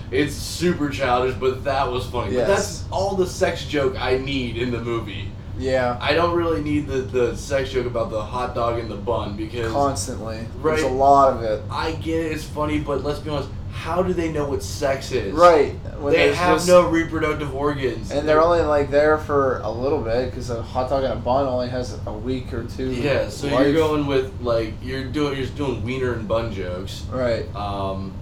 It's 0.09 0.35
super 0.37 0.89
childish, 0.89 1.35
but 1.35 1.65
that 1.65 1.91
was 1.91 2.07
funny. 2.07 2.37
But 2.37 2.47
that's 2.47 2.85
all 2.93 3.17
the 3.17 3.27
sex 3.27 3.65
joke 3.67 3.97
I 4.01 4.19
need 4.19 4.57
in 4.57 4.71
the 4.71 4.81
movie. 4.81 5.33
Yeah. 5.59 5.99
I 6.01 6.13
don't 6.15 6.37
really 6.37 6.63
need 6.63 6.87
the, 6.87 6.99
the 6.99 7.37
sex 7.37 7.73
joke 7.73 7.87
about 7.87 8.11
the 8.11 8.23
hot 8.23 8.55
dog 8.55 8.79
and 8.79 8.89
the 8.89 8.95
bun 8.95 9.37
because 9.37 9.73
Constantly. 9.73 10.47
Right. 10.61 10.77
There's 10.79 10.83
a 10.83 10.95
lot 10.95 11.35
of 11.35 11.43
it. 11.43 11.61
I 11.69 11.91
get 11.95 12.25
it, 12.25 12.31
it's 12.33 12.45
funny, 12.45 12.79
but 12.79 13.03
let's 13.03 13.19
be 13.19 13.31
honest, 13.31 13.49
how 13.77 14.03
do 14.03 14.13
they 14.15 14.33
know 14.33 14.49
what 14.49 14.63
sex 14.63 15.13
is? 15.13 15.33
Right. 15.35 15.73
When 15.99 16.13
they 16.15 16.35
have 16.35 16.57
just- 16.57 16.69
no 16.69 16.89
reproductive 16.89 17.55
organs. 17.55 18.11
And 18.11 18.27
they're 18.29 18.41
only 18.43 18.63
like 18.63 18.91
there 18.91 19.19
for 19.19 19.59
a 19.61 19.71
little 19.71 20.01
bit 20.01 20.31
because 20.31 20.49
a 20.51 20.63
hot 20.63 20.89
dog 20.91 21.05
and 21.05 21.13
a 21.13 21.17
bun 21.17 21.47
only 21.47 21.69
has 21.69 21.97
a 22.07 22.13
week 22.13 22.53
or 22.55 22.65
two. 22.65 22.91
yeah. 22.91 23.29
So 23.29 23.49
life. 23.49 23.65
you're 23.67 23.75
going 23.75 24.07
with 24.07 24.41
like 24.41 24.75
you're 24.83 25.05
doing 25.05 25.37
you're 25.39 25.47
doing 25.49 25.85
wiener 25.85 26.15
and 26.15 26.27
bun 26.27 26.53
jokes. 26.53 27.05
right. 27.13 27.45
Um, 27.55 28.13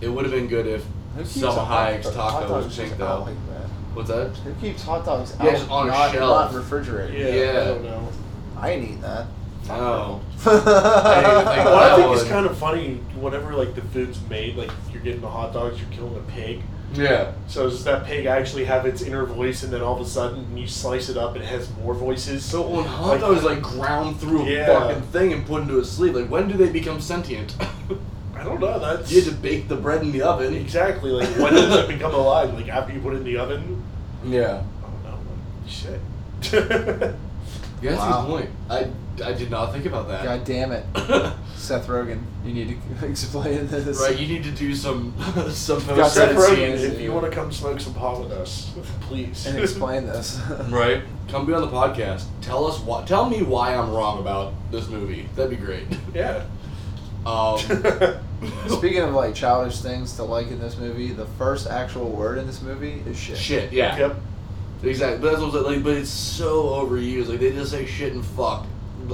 it 0.00 0.08
would 0.08 0.24
have 0.24 0.34
been 0.34 0.48
good 0.48 0.66
if 0.66 0.84
Who 1.16 1.22
keeps 1.22 1.36
Salma 1.36 1.56
a 1.58 1.64
hot- 1.64 1.92
Hayek's 1.92 2.10
taco 2.14 2.48
dogs 2.48 2.66
was 2.66 2.76
just 2.76 2.88
pink 2.90 3.00
out. 3.00 3.20
Like 3.26 3.34
that? 3.48 3.66
What's 3.94 4.08
that? 4.08 4.28
Who 4.44 4.52
keeps 4.54 4.82
hot 4.82 5.04
dogs 5.04 5.34
Yeah, 5.40 5.46
out? 5.50 5.52
just 5.56 5.70
on 5.70 5.88
a 5.88 5.92
shelf. 5.92 6.14
Not 6.52 6.54
refrigerated. 6.54 7.18
Yeah, 7.18 7.34
Yeah. 7.52 7.60
I 7.60 7.64
don't 7.64 7.84
know. 7.84 8.08
I 8.58 8.70
ain't 8.72 8.82
eating 8.84 9.00
that. 9.02 9.26
Oh. 9.68 9.70
Well, 9.70 10.20
think 10.38 10.64
Well, 10.66 11.76
I 11.76 11.88
that 11.90 11.96
think 11.96 12.16
it's 12.16 12.28
kind 12.28 12.46
of 12.46 12.56
funny 12.56 12.94
whenever 13.20 13.54
like 13.54 13.74
the 13.74 13.82
food's 13.82 14.20
made, 14.28 14.56
like 14.56 14.70
you're 14.92 15.02
getting 15.02 15.20
the 15.20 15.28
hot 15.28 15.52
dogs, 15.52 15.78
you're 15.80 15.90
killing 15.90 16.16
a 16.16 16.30
pig. 16.32 16.62
Yeah. 16.94 17.32
So 17.46 17.68
does 17.70 17.84
that 17.84 18.04
pig 18.04 18.26
actually 18.26 18.64
have 18.64 18.84
its 18.84 19.00
inner 19.02 19.24
voice, 19.24 19.62
and 19.62 19.72
then 19.72 19.80
all 19.80 19.94
of 19.94 20.00
a 20.04 20.08
sudden 20.10 20.56
you 20.56 20.66
slice 20.66 21.08
it 21.08 21.16
up, 21.16 21.34
and 21.36 21.44
it 21.44 21.46
has 21.46 21.70
more 21.76 21.94
voices? 21.94 22.44
So 22.44 22.66
when 22.68 22.84
hot 22.84 23.08
Like- 23.10 23.20
dog 23.20 23.36
is 23.36 23.44
like 23.44 23.62
ground 23.62 24.18
through 24.18 24.42
a 24.42 24.50
Yeah. 24.50 24.66
fucking 24.66 25.02
thing 25.02 25.32
and 25.32 25.46
put 25.46 25.62
into 25.62 25.78
a 25.78 25.84
sleeve, 25.84 26.16
like 26.16 26.28
when 26.28 26.48
do 26.48 26.54
they 26.54 26.68
become 26.70 27.00
sentient? 27.00 27.54
I 28.36 28.42
don't 28.42 28.58
know. 28.58 28.78
That's 28.78 29.12
you 29.12 29.20
had 29.20 29.30
to 29.30 29.36
bake 29.36 29.68
the 29.68 29.76
bread 29.76 30.00
in 30.02 30.10
the 30.12 30.22
oven. 30.22 30.54
exactly 30.54 31.10
like 31.10 31.28
when 31.36 31.52
does 31.52 31.74
it 31.76 31.88
become 31.88 32.14
alive? 32.22 32.54
Like 32.54 32.68
after 32.68 32.92
you 32.92 32.98
put 33.00 33.12
it 33.12 33.18
in 33.18 33.24
the 33.24 33.36
oven? 33.36 33.82
Yeah. 34.24 34.62
I 34.82 35.10
don't 35.10 35.24
know. 35.24 35.68
Shit. 35.68 36.00
Yeah, 37.82 37.90
that's 37.92 37.98
Wow. 38.00 38.18
a 38.18 38.22
good 38.26 38.30
point. 38.30 38.50
I, 38.68 38.86
I 39.24 39.32
did 39.32 39.50
not 39.50 39.72
think 39.72 39.84
about 39.86 40.08
that. 40.08 40.24
God 40.24 40.44
damn 40.44 40.72
it, 40.72 40.84
Seth 41.56 41.86
Rogen. 41.88 42.22
You 42.44 42.54
need 42.54 42.78
to 43.00 43.06
explain 43.08 43.66
this. 43.68 44.00
right, 44.00 44.18
you 44.18 44.26
need 44.26 44.44
to 44.44 44.50
do 44.50 44.74
some 44.74 45.14
some 45.50 45.80
post 45.82 46.14
Seth 46.14 46.34
Seth 46.34 46.36
Rogen, 46.36 46.74
Rogen, 46.74 46.78
if 46.92 47.00
you 47.00 47.12
want 47.12 47.26
to 47.26 47.30
come 47.30 47.52
smoke 47.52 47.80
some 47.80 47.92
pot 47.94 48.20
with 48.20 48.32
us, 48.32 48.72
please. 49.02 49.46
And 49.46 49.58
explain 49.58 50.06
this. 50.06 50.40
Right, 50.70 51.02
come 51.28 51.44
be 51.46 51.52
on 51.52 51.60
the 51.60 51.68
podcast. 51.68 52.24
Tell 52.40 52.66
us 52.66 52.78
what. 52.80 53.06
Tell 53.06 53.28
me 53.28 53.42
why 53.42 53.74
I'm 53.74 53.90
wrong 53.90 54.20
about 54.20 54.54
this 54.70 54.88
movie. 54.88 55.28
That'd 55.36 55.50
be 55.50 55.56
great. 55.64 55.84
yeah. 56.14 56.44
Um, 57.26 57.58
Speaking 58.68 59.00
of 59.00 59.12
like 59.12 59.34
childish 59.34 59.80
things 59.80 60.16
to 60.16 60.22
like 60.24 60.46
in 60.50 60.58
this 60.58 60.78
movie, 60.78 61.12
the 61.12 61.26
first 61.26 61.66
actual 61.68 62.08
word 62.10 62.38
in 62.38 62.46
this 62.46 62.62
movie 62.62 63.02
is 63.06 63.18
shit. 63.18 63.36
shit. 63.36 63.72
Yeah. 63.72 63.98
Yep. 63.98 64.16
Exactly. 64.82 65.18
But 65.20 65.32
that's 65.32 65.40
what 65.42 65.48
I'm 65.48 65.52
saying, 65.52 65.64
like. 65.76 65.84
But 65.84 65.96
it's 65.98 66.08
so 66.08 66.64
overused. 66.64 67.28
Like 67.28 67.40
they 67.40 67.52
just 67.52 67.70
say 67.72 67.84
shit 67.84 68.14
and 68.14 68.24
fuck. 68.24 68.66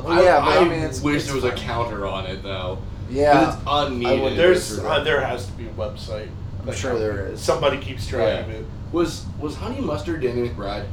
Well, 0.05 0.23
yeah, 0.25 0.41
but 0.41 0.59
I 0.59 0.65
mean, 0.65 0.73
it's- 0.81 1.01
wish 1.01 1.17
it's 1.17 1.27
there 1.27 1.35
was 1.35 1.45
a 1.45 1.53
counter 1.53 2.07
on 2.07 2.27
it 2.27 2.43
though. 2.43 2.79
Yeah. 3.11 3.33
But 3.35 3.49
it's 3.59 3.67
I 3.67 3.87
unneeded. 3.87 4.21
wouldn't- 4.21 4.37
There's 4.37 4.79
uh, 4.79 5.03
there 5.05 5.21
has 5.21 5.47
to 5.47 5.53
be 5.53 5.67
a 5.67 5.71
website. 5.71 6.29
I'm 6.61 6.67
Like, 6.67 6.77
sure 6.77 6.99
there 6.99 7.27
is. 7.29 7.41
Somebody 7.41 7.79
keeps 7.79 8.07
track 8.07 8.27
Yeah. 8.27 8.41
of 8.41 8.51
it. 8.51 8.65
Was 8.93 9.25
was 9.41 9.55
Honey 9.57 9.81
Mustard 9.81 10.21
Danny 10.23 10.49
McBride? 10.49 10.85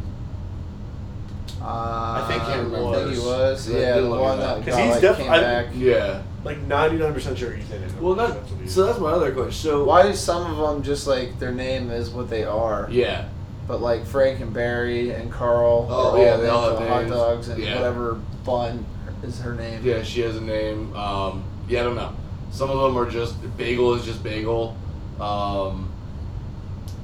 Uh, 1.62 1.66
I 1.66 2.26
think 2.28 2.44
he 2.44 2.52
I 2.52 2.62
was. 2.82 2.98
think 2.98 3.14
he 3.14 3.20
was. 3.26 3.70
Yeah, 3.70 3.78
Yeah, 3.80 4.00
the 4.02 4.10
one 4.10 4.40
that. 4.40 4.46
that 4.58 4.66
'Cause 4.66 4.76
got, 4.76 4.84
he's 4.84 4.92
like, 4.92 5.02
def- 5.02 5.18
came 5.18 5.28
back. 5.32 5.66
Yeah. 5.76 6.22
Like 6.44 6.58
ninety 6.64 6.98
nine 6.98 7.14
percent 7.14 7.38
sure 7.38 7.52
he's 7.52 7.72
in 7.72 7.82
it. 7.84 7.92
Well, 8.02 8.16
that's 8.16 8.34
what 8.34 8.60
he 8.60 8.66
is. 8.66 8.74
so. 8.76 8.86
That's 8.86 9.00
my 9.00 9.12
other 9.12 9.32
question. 9.32 9.54
So 9.54 9.84
Why 9.86 10.04
do 10.08 10.14
some 10.14 10.52
of 10.52 10.58
them 10.58 10.84
just 10.84 11.08
like 11.08 11.40
their 11.40 11.52
name 11.54 11.90
is 11.90 12.10
what 12.10 12.30
they 12.30 12.44
are? 12.44 12.88
Yeah. 12.92 13.26
But 13.66 13.82
like 13.82 14.06
Frank 14.06 14.42
and 14.42 14.54
Barry 14.54 15.12
and 15.12 15.32
Carl, 15.32 15.88
Oh, 15.90 16.22
yeah, 16.22 16.34
all 16.34 16.38
they 16.42 16.50
all 16.50 16.70
have 16.70 16.78
for 16.80 16.86
hot 16.88 17.08
dogs 17.08 17.48
and 17.48 17.64
Yeah. 17.64 17.76
whatever 17.78 18.18
bun 18.44 18.86
is 19.24 19.40
her 19.42 19.56
name. 19.56 19.82
Yeah, 19.84 20.04
she 20.04 20.22
has 20.22 20.36
a 20.36 20.42
name. 20.42 20.96
Um, 20.96 21.44
yeah, 21.68 21.82
I 21.82 21.84
don't 21.84 21.96
know. 21.96 22.14
Some 22.52 22.70
of 22.70 22.80
them 22.82 22.98
are 22.98 23.10
just 23.10 23.36
bagel 23.58 23.94
is 23.96 24.06
just 24.06 24.24
bagel. 24.24 24.76
Um, 25.20 25.92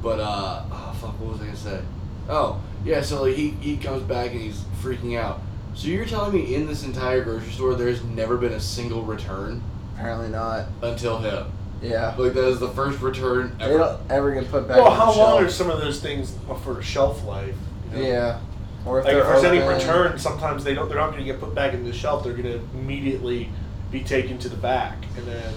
but 0.01 0.19
uh, 0.19 0.63
oh 0.71 0.97
fuck, 0.99 1.19
what 1.19 1.31
was 1.33 1.41
I 1.41 1.45
gonna 1.45 1.57
say? 1.57 1.81
Oh, 2.29 2.61
yeah. 2.85 3.01
So 3.01 3.23
like 3.23 3.35
he 3.35 3.49
he 3.51 3.77
comes 3.77 4.03
back 4.03 4.31
and 4.31 4.41
he's 4.41 4.61
freaking 4.81 5.17
out. 5.17 5.41
So 5.73 5.87
you're 5.87 6.05
telling 6.05 6.33
me 6.33 6.55
in 6.55 6.67
this 6.67 6.83
entire 6.83 7.23
grocery 7.23 7.51
store 7.51 7.75
there's 7.75 8.03
never 8.03 8.37
been 8.37 8.53
a 8.53 8.59
single 8.59 9.03
return 9.03 9.61
Apparently 9.95 10.29
not. 10.29 10.65
until 10.81 11.19
him. 11.19 11.51
Yeah. 11.81 12.13
Like 12.17 12.33
that 12.33 12.47
is 12.47 12.59
the 12.59 12.69
first 12.69 12.99
return 13.01 13.55
They 13.57 13.65
ever. 13.65 13.77
don't 13.77 14.11
ever 14.11 14.33
get 14.33 14.49
put 14.51 14.67
back. 14.67 14.77
well, 14.77 14.87
on 14.87 14.97
how 14.97 15.11
the 15.11 15.17
long 15.19 15.37
shelf. 15.39 15.41
are 15.47 15.49
some 15.51 15.69
of 15.69 15.79
those 15.79 15.99
things 16.01 16.35
for 16.63 16.81
shelf 16.81 17.23
life? 17.23 17.55
you 17.93 17.97
know? 18.01 18.07
Yeah. 18.07 18.39
Or 18.85 18.99
if 18.99 19.05
Like 19.05 19.15
if 19.15 19.23
there's 19.23 19.43
any 19.43 19.59
return, 19.59 20.17
sometimes 20.17 20.63
they 20.63 20.73
don't. 20.73 20.87
They're 20.87 20.97
not 20.97 21.11
going 21.11 21.19
to 21.19 21.25
get 21.25 21.39
put 21.39 21.53
back 21.53 21.73
into 21.73 21.89
the 21.91 21.97
shelf. 21.97 22.23
They're 22.23 22.33
going 22.33 22.45
to 22.45 22.59
immediately 22.77 23.49
be 23.91 24.01
taken 24.01 24.37
to 24.39 24.49
the 24.49 24.55
back 24.55 24.97
and 25.17 25.27
then 25.27 25.53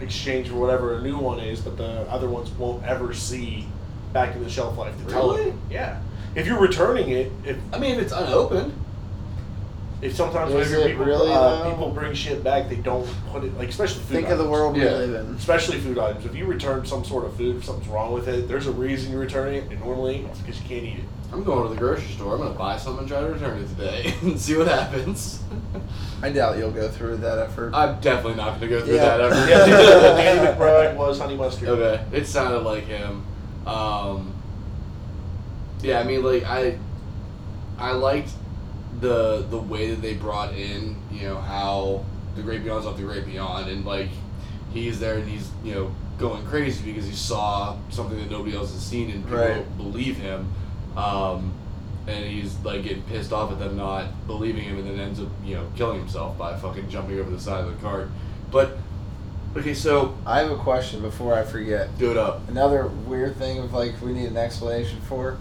exchanged 0.00 0.50
for 0.50 0.56
whatever 0.56 0.94
a 0.94 1.02
new 1.02 1.18
one 1.18 1.40
is. 1.40 1.60
But 1.60 1.76
the 1.76 2.08
other 2.10 2.28
ones 2.28 2.50
won't 2.50 2.84
ever 2.84 3.12
see 3.12 3.66
back 4.12 4.36
in 4.36 4.42
the 4.42 4.50
shelf 4.50 4.78
life 4.78 4.96
to 4.98 5.10
tell 5.10 5.36
Really? 5.36 5.54
Yeah. 5.70 6.00
If 6.34 6.46
you're 6.46 6.60
returning 6.60 7.10
it, 7.10 7.32
if 7.44 7.56
I 7.72 7.78
mean, 7.78 7.96
if 7.96 8.02
it's 8.02 8.12
unopened. 8.12 8.72
If 10.04 10.14
sometimes 10.14 10.50
Is 10.52 10.68
whenever 10.70 10.76
it 10.86 10.90
people 10.92 11.06
really, 11.06 11.32
uh, 11.32 11.62
though? 11.64 11.70
people 11.70 11.90
bring 11.90 12.12
shit 12.14 12.44
back, 12.44 12.68
they 12.68 12.76
don't 12.76 13.08
put 13.32 13.42
it 13.42 13.56
like 13.56 13.70
especially 13.70 14.02
food. 14.02 14.14
Think 14.16 14.28
of 14.28 14.36
the 14.38 14.44
items. 14.44 14.50
world 14.50 14.74
we 14.76 14.84
Yeah. 14.84 14.90
live 14.92 15.14
in. 15.14 15.34
Especially 15.34 15.78
food 15.80 15.98
items. 15.98 16.26
If 16.26 16.34
you 16.34 16.44
return 16.44 16.84
some 16.84 17.04
sort 17.04 17.24
of 17.24 17.34
food, 17.36 17.56
if 17.56 17.64
something's 17.64 17.88
wrong 17.88 18.12
with 18.12 18.28
it, 18.28 18.46
there's 18.46 18.66
a 18.66 18.72
reason 18.72 19.10
you're 19.12 19.20
returning 19.22 19.54
it, 19.54 19.70
and 19.70 19.80
normally 19.80 20.26
it's 20.30 20.38
because 20.40 20.60
you 20.60 20.68
can't 20.68 20.84
eat 20.84 20.98
it. 20.98 21.04
I'm 21.32 21.42
going 21.42 21.64
to 21.66 21.68
the 21.74 21.80
grocery 21.80 22.12
store. 22.12 22.34
I'm 22.34 22.42
gonna 22.42 22.50
buy 22.54 22.76
something 22.76 23.00
and 23.00 23.08
try 23.08 23.20
to 23.20 23.26
return 23.26 23.58
it 23.60 23.68
today 23.70 24.14
and 24.22 24.38
see 24.38 24.56
what 24.56 24.68
happens. 24.68 25.42
I 26.22 26.30
doubt 26.30 26.58
you'll 26.58 26.70
go 26.70 26.88
through 26.88 27.16
that 27.18 27.38
effort. 27.38 27.72
I'm 27.74 27.98
definitely 28.00 28.34
not 28.36 28.54
gonna 28.60 28.68
go 28.68 28.80
through 28.84 28.96
that 28.98 29.20
effort. 29.20 29.48
Yeah. 29.50 29.58
that 29.58 29.68
ever. 29.68 29.82
Yeah, 29.82 30.22
Danny 30.22 30.46
McBride 30.46 30.96
was 30.96 31.18
honey 31.18 31.36
mustard. 31.36 31.68
Okay, 31.70 32.04
it 32.12 32.26
sounded 32.26 32.60
like 32.60 32.84
him. 32.86 33.24
Um, 33.66 34.32
yeah, 35.82 35.98
I 35.98 36.04
mean, 36.04 36.22
like 36.22 36.44
I, 36.44 36.78
I 37.78 37.92
liked 37.92 38.30
the 39.00 39.44
the 39.50 39.58
way 39.58 39.90
that 39.90 40.00
they 40.02 40.14
brought 40.14 40.54
in, 40.54 40.96
you 41.10 41.28
know, 41.28 41.36
how 41.40 42.04
the 42.36 42.42
Great 42.42 42.62
Beyond's 42.64 42.86
off 42.86 42.96
the 42.96 43.02
Great 43.02 43.26
Beyond, 43.26 43.68
and 43.70 43.84
like 43.84 44.08
he's 44.72 44.98
there 45.00 45.16
and 45.18 45.28
he's 45.28 45.50
you 45.62 45.74
know 45.74 45.94
going 46.18 46.44
crazy 46.46 46.84
because 46.92 47.06
he 47.08 47.14
saw 47.14 47.76
something 47.90 48.18
that 48.18 48.30
nobody 48.30 48.56
else 48.56 48.72
has 48.72 48.82
seen 48.82 49.10
and 49.10 49.24
people 49.24 49.38
Right. 49.38 49.54
don't 49.54 49.76
believe 49.76 50.16
him. 50.16 50.52
Um, 50.96 51.52
and 52.06 52.24
he's 52.24 52.54
like 52.60 52.82
getting 52.84 53.02
pissed 53.04 53.32
off 53.32 53.50
at 53.50 53.58
them 53.58 53.76
not 53.76 54.26
believing 54.26 54.62
him, 54.64 54.78
and 54.78 54.86
then 54.88 55.00
ends 55.00 55.20
up 55.20 55.28
you 55.44 55.54
know 55.56 55.66
killing 55.76 55.98
himself 55.98 56.36
by 56.38 56.56
fucking 56.56 56.88
jumping 56.88 57.18
over 57.18 57.30
the 57.30 57.40
side 57.40 57.64
of 57.64 57.74
the 57.74 57.82
cart. 57.82 58.08
But 58.50 58.76
okay, 59.56 59.74
so 59.74 60.16
I 60.26 60.40
have 60.40 60.50
a 60.50 60.56
question 60.56 61.00
before 61.02 61.34
I 61.34 61.42
forget. 61.44 61.96
do 61.98 62.10
it 62.10 62.16
up. 62.16 62.48
Another 62.48 62.86
weird 62.86 63.36
thing 63.36 63.58
of 63.58 63.72
like 63.72 64.00
we 64.02 64.12
need 64.12 64.26
an 64.28 64.36
explanation 64.36 65.00
for. 65.02 65.36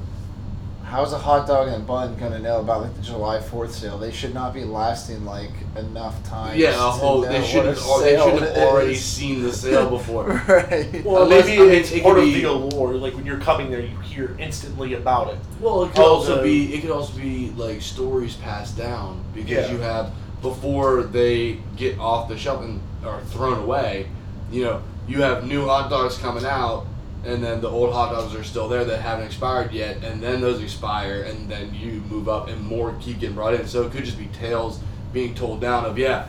How's 0.94 1.12
a 1.12 1.18
hot 1.18 1.48
dog 1.48 1.70
and 1.70 1.78
a 1.78 1.80
bun 1.80 2.16
gonna 2.18 2.38
know 2.38 2.60
about 2.60 2.84
like 2.84 2.96
the 2.96 3.02
July 3.02 3.40
Fourth 3.42 3.74
sale? 3.74 3.98
They 3.98 4.12
should 4.12 4.32
not 4.32 4.54
be 4.54 4.64
lasting 4.64 5.26
like 5.26 5.50
enough 5.76 6.24
time. 6.24 6.56
Yeah, 6.56 6.70
a 6.70 6.92
whole. 6.92 7.22
They 7.22 7.44
should 7.44 7.66
have. 7.66 7.78
They 8.04 8.16
should 8.16 8.44
have 8.44 8.58
already 8.58 8.94
seen 8.94 9.42
the 9.42 9.52
sale 9.52 9.90
before. 9.90 10.26
right. 10.48 11.04
Well, 11.04 11.24
Unless- 11.24 11.48
maybe 11.48 11.62
I 11.64 11.66
mean, 11.66 11.74
it's 11.74 11.92
it 11.94 12.04
part 12.04 12.20
of 12.20 12.26
be- 12.26 12.42
the 12.44 12.44
allure. 12.48 12.94
Like 12.94 13.16
when 13.16 13.26
you're 13.26 13.40
coming 13.40 13.72
there, 13.72 13.80
you 13.80 13.98
hear 14.02 14.36
instantly 14.38 14.94
about 14.94 15.34
it. 15.34 15.40
Well, 15.60 15.86
it 15.86 15.96
could 15.96 16.06
also 16.06 16.44
be. 16.44 16.76
It 16.76 16.82
could 16.82 16.92
also 16.92 17.18
be 17.20 17.50
like 17.58 17.82
stories 17.82 18.36
passed 18.36 18.78
down 18.78 19.24
because 19.34 19.50
Yeah. 19.50 19.72
you 19.72 19.80
have 19.80 20.12
before 20.44 21.02
they 21.02 21.58
get 21.76 21.98
off 21.98 22.30
the 22.30 22.38
shelf 22.38 22.62
and 22.64 22.80
are 23.04 23.22
thrown 23.22 23.58
away. 23.58 24.10
You 24.52 24.66
know, 24.66 24.84
you 25.08 25.24
have 25.24 25.48
new 25.48 25.66
hot 25.66 25.90
dogs 25.90 26.20
coming 26.20 26.46
out, 26.46 26.86
and 27.26 27.44
then 27.44 27.62
the 27.62 27.70
old 27.70 27.94
hot 27.94 28.12
dogs 28.12 28.36
are 28.36 28.44
still 28.44 28.68
there 28.68 28.84
that 28.86 29.02
haven't 29.02 29.26
expired 29.26 29.72
yet, 29.72 30.04
and 30.04 30.22
then 30.22 30.42
those 30.42 30.62
expire, 30.62 31.24
and 31.24 31.50
then 31.50 31.74
you 31.74 32.02
move 32.10 32.28
up, 32.28 32.48
and 32.50 32.62
more 32.62 32.96
keep 33.00 33.20
getting 33.20 33.36
brought 33.36 33.54
in. 33.54 33.66
So 33.68 33.84
it 33.84 33.92
could 33.92 34.04
just 34.06 34.18
be 34.18 34.28
tales 34.28 34.80
being 35.14 35.34
told 35.36 35.62
down 35.62 35.86
of 35.86 35.98
yeah. 35.98 36.28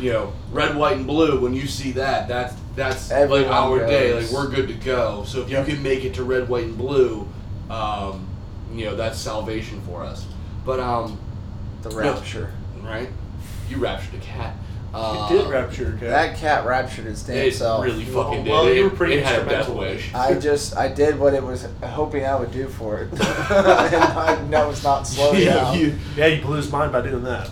You 0.00 0.12
know, 0.14 0.32
red, 0.50 0.76
white, 0.76 0.96
and 0.96 1.06
blue. 1.06 1.38
When 1.40 1.52
you 1.52 1.66
see 1.66 1.92
that, 1.92 2.26
that's 2.26 2.54
that's 2.74 3.10
Everyone 3.10 3.42
like 3.42 3.50
our 3.52 3.86
day. 3.86 4.14
Like 4.14 4.30
we're 4.30 4.48
good 4.48 4.66
to 4.68 4.74
go. 4.74 5.24
So 5.26 5.42
if 5.42 5.50
Yep. 5.50 5.68
you 5.68 5.74
can 5.74 5.82
make 5.82 6.04
it 6.04 6.14
to 6.14 6.24
red, 6.24 6.48
white, 6.48 6.64
and 6.64 6.78
blue, 6.78 7.28
um, 7.68 8.26
you 8.72 8.86
know 8.86 8.96
that's 8.96 9.18
salvation 9.18 9.80
for 9.82 10.02
us. 10.02 10.26
But 10.64 10.80
um, 10.80 11.18
The 11.82 11.90
rapture. 11.90 12.50
right? 12.82 13.10
You 13.68 13.76
raptured 13.76 14.14
a 14.14 14.22
cat. 14.24 14.54
Uh, 14.96 15.26
it 15.28 15.36
did 15.36 15.50
rapture, 15.50 15.94
okay? 15.96 16.06
That 16.06 16.36
cat 16.36 16.64
raptured 16.64 17.06
its 17.06 17.22
damn 17.24 17.36
It 17.48 17.54
self. 17.54 17.84
really 17.84 18.04
fucking 18.04 18.44
did. 18.44 18.50
Well, 18.50 18.68
it, 18.68 18.76
you 18.76 18.84
were 18.84 18.90
pretty 18.90 19.14
it 19.14 19.24
had 19.26 19.42
a 19.42 19.48
death 19.48 19.68
wish. 19.68 20.14
I 20.14 20.34
just 20.38 20.76
I 20.76 20.86
did 20.86 21.18
what 21.18 21.34
it 21.34 21.42
was 21.42 21.66
hoping 21.82 22.24
I 22.24 22.36
would 22.36 22.52
do 22.52 22.68
for 22.68 22.98
it, 23.02 23.10
and 23.12 23.20
I 23.22 24.40
know 24.48 24.70
it's 24.70 24.84
not 24.84 25.02
slow 25.08 25.32
Yeah, 25.32 25.54
down. 25.54 25.78
you- 25.80 25.94
yeah, 26.16 26.26
you 26.26 26.40
blew 26.42 26.56
his 26.56 26.70
mind 26.70 26.92
by 26.92 27.00
doing 27.02 27.24
that. 27.24 27.50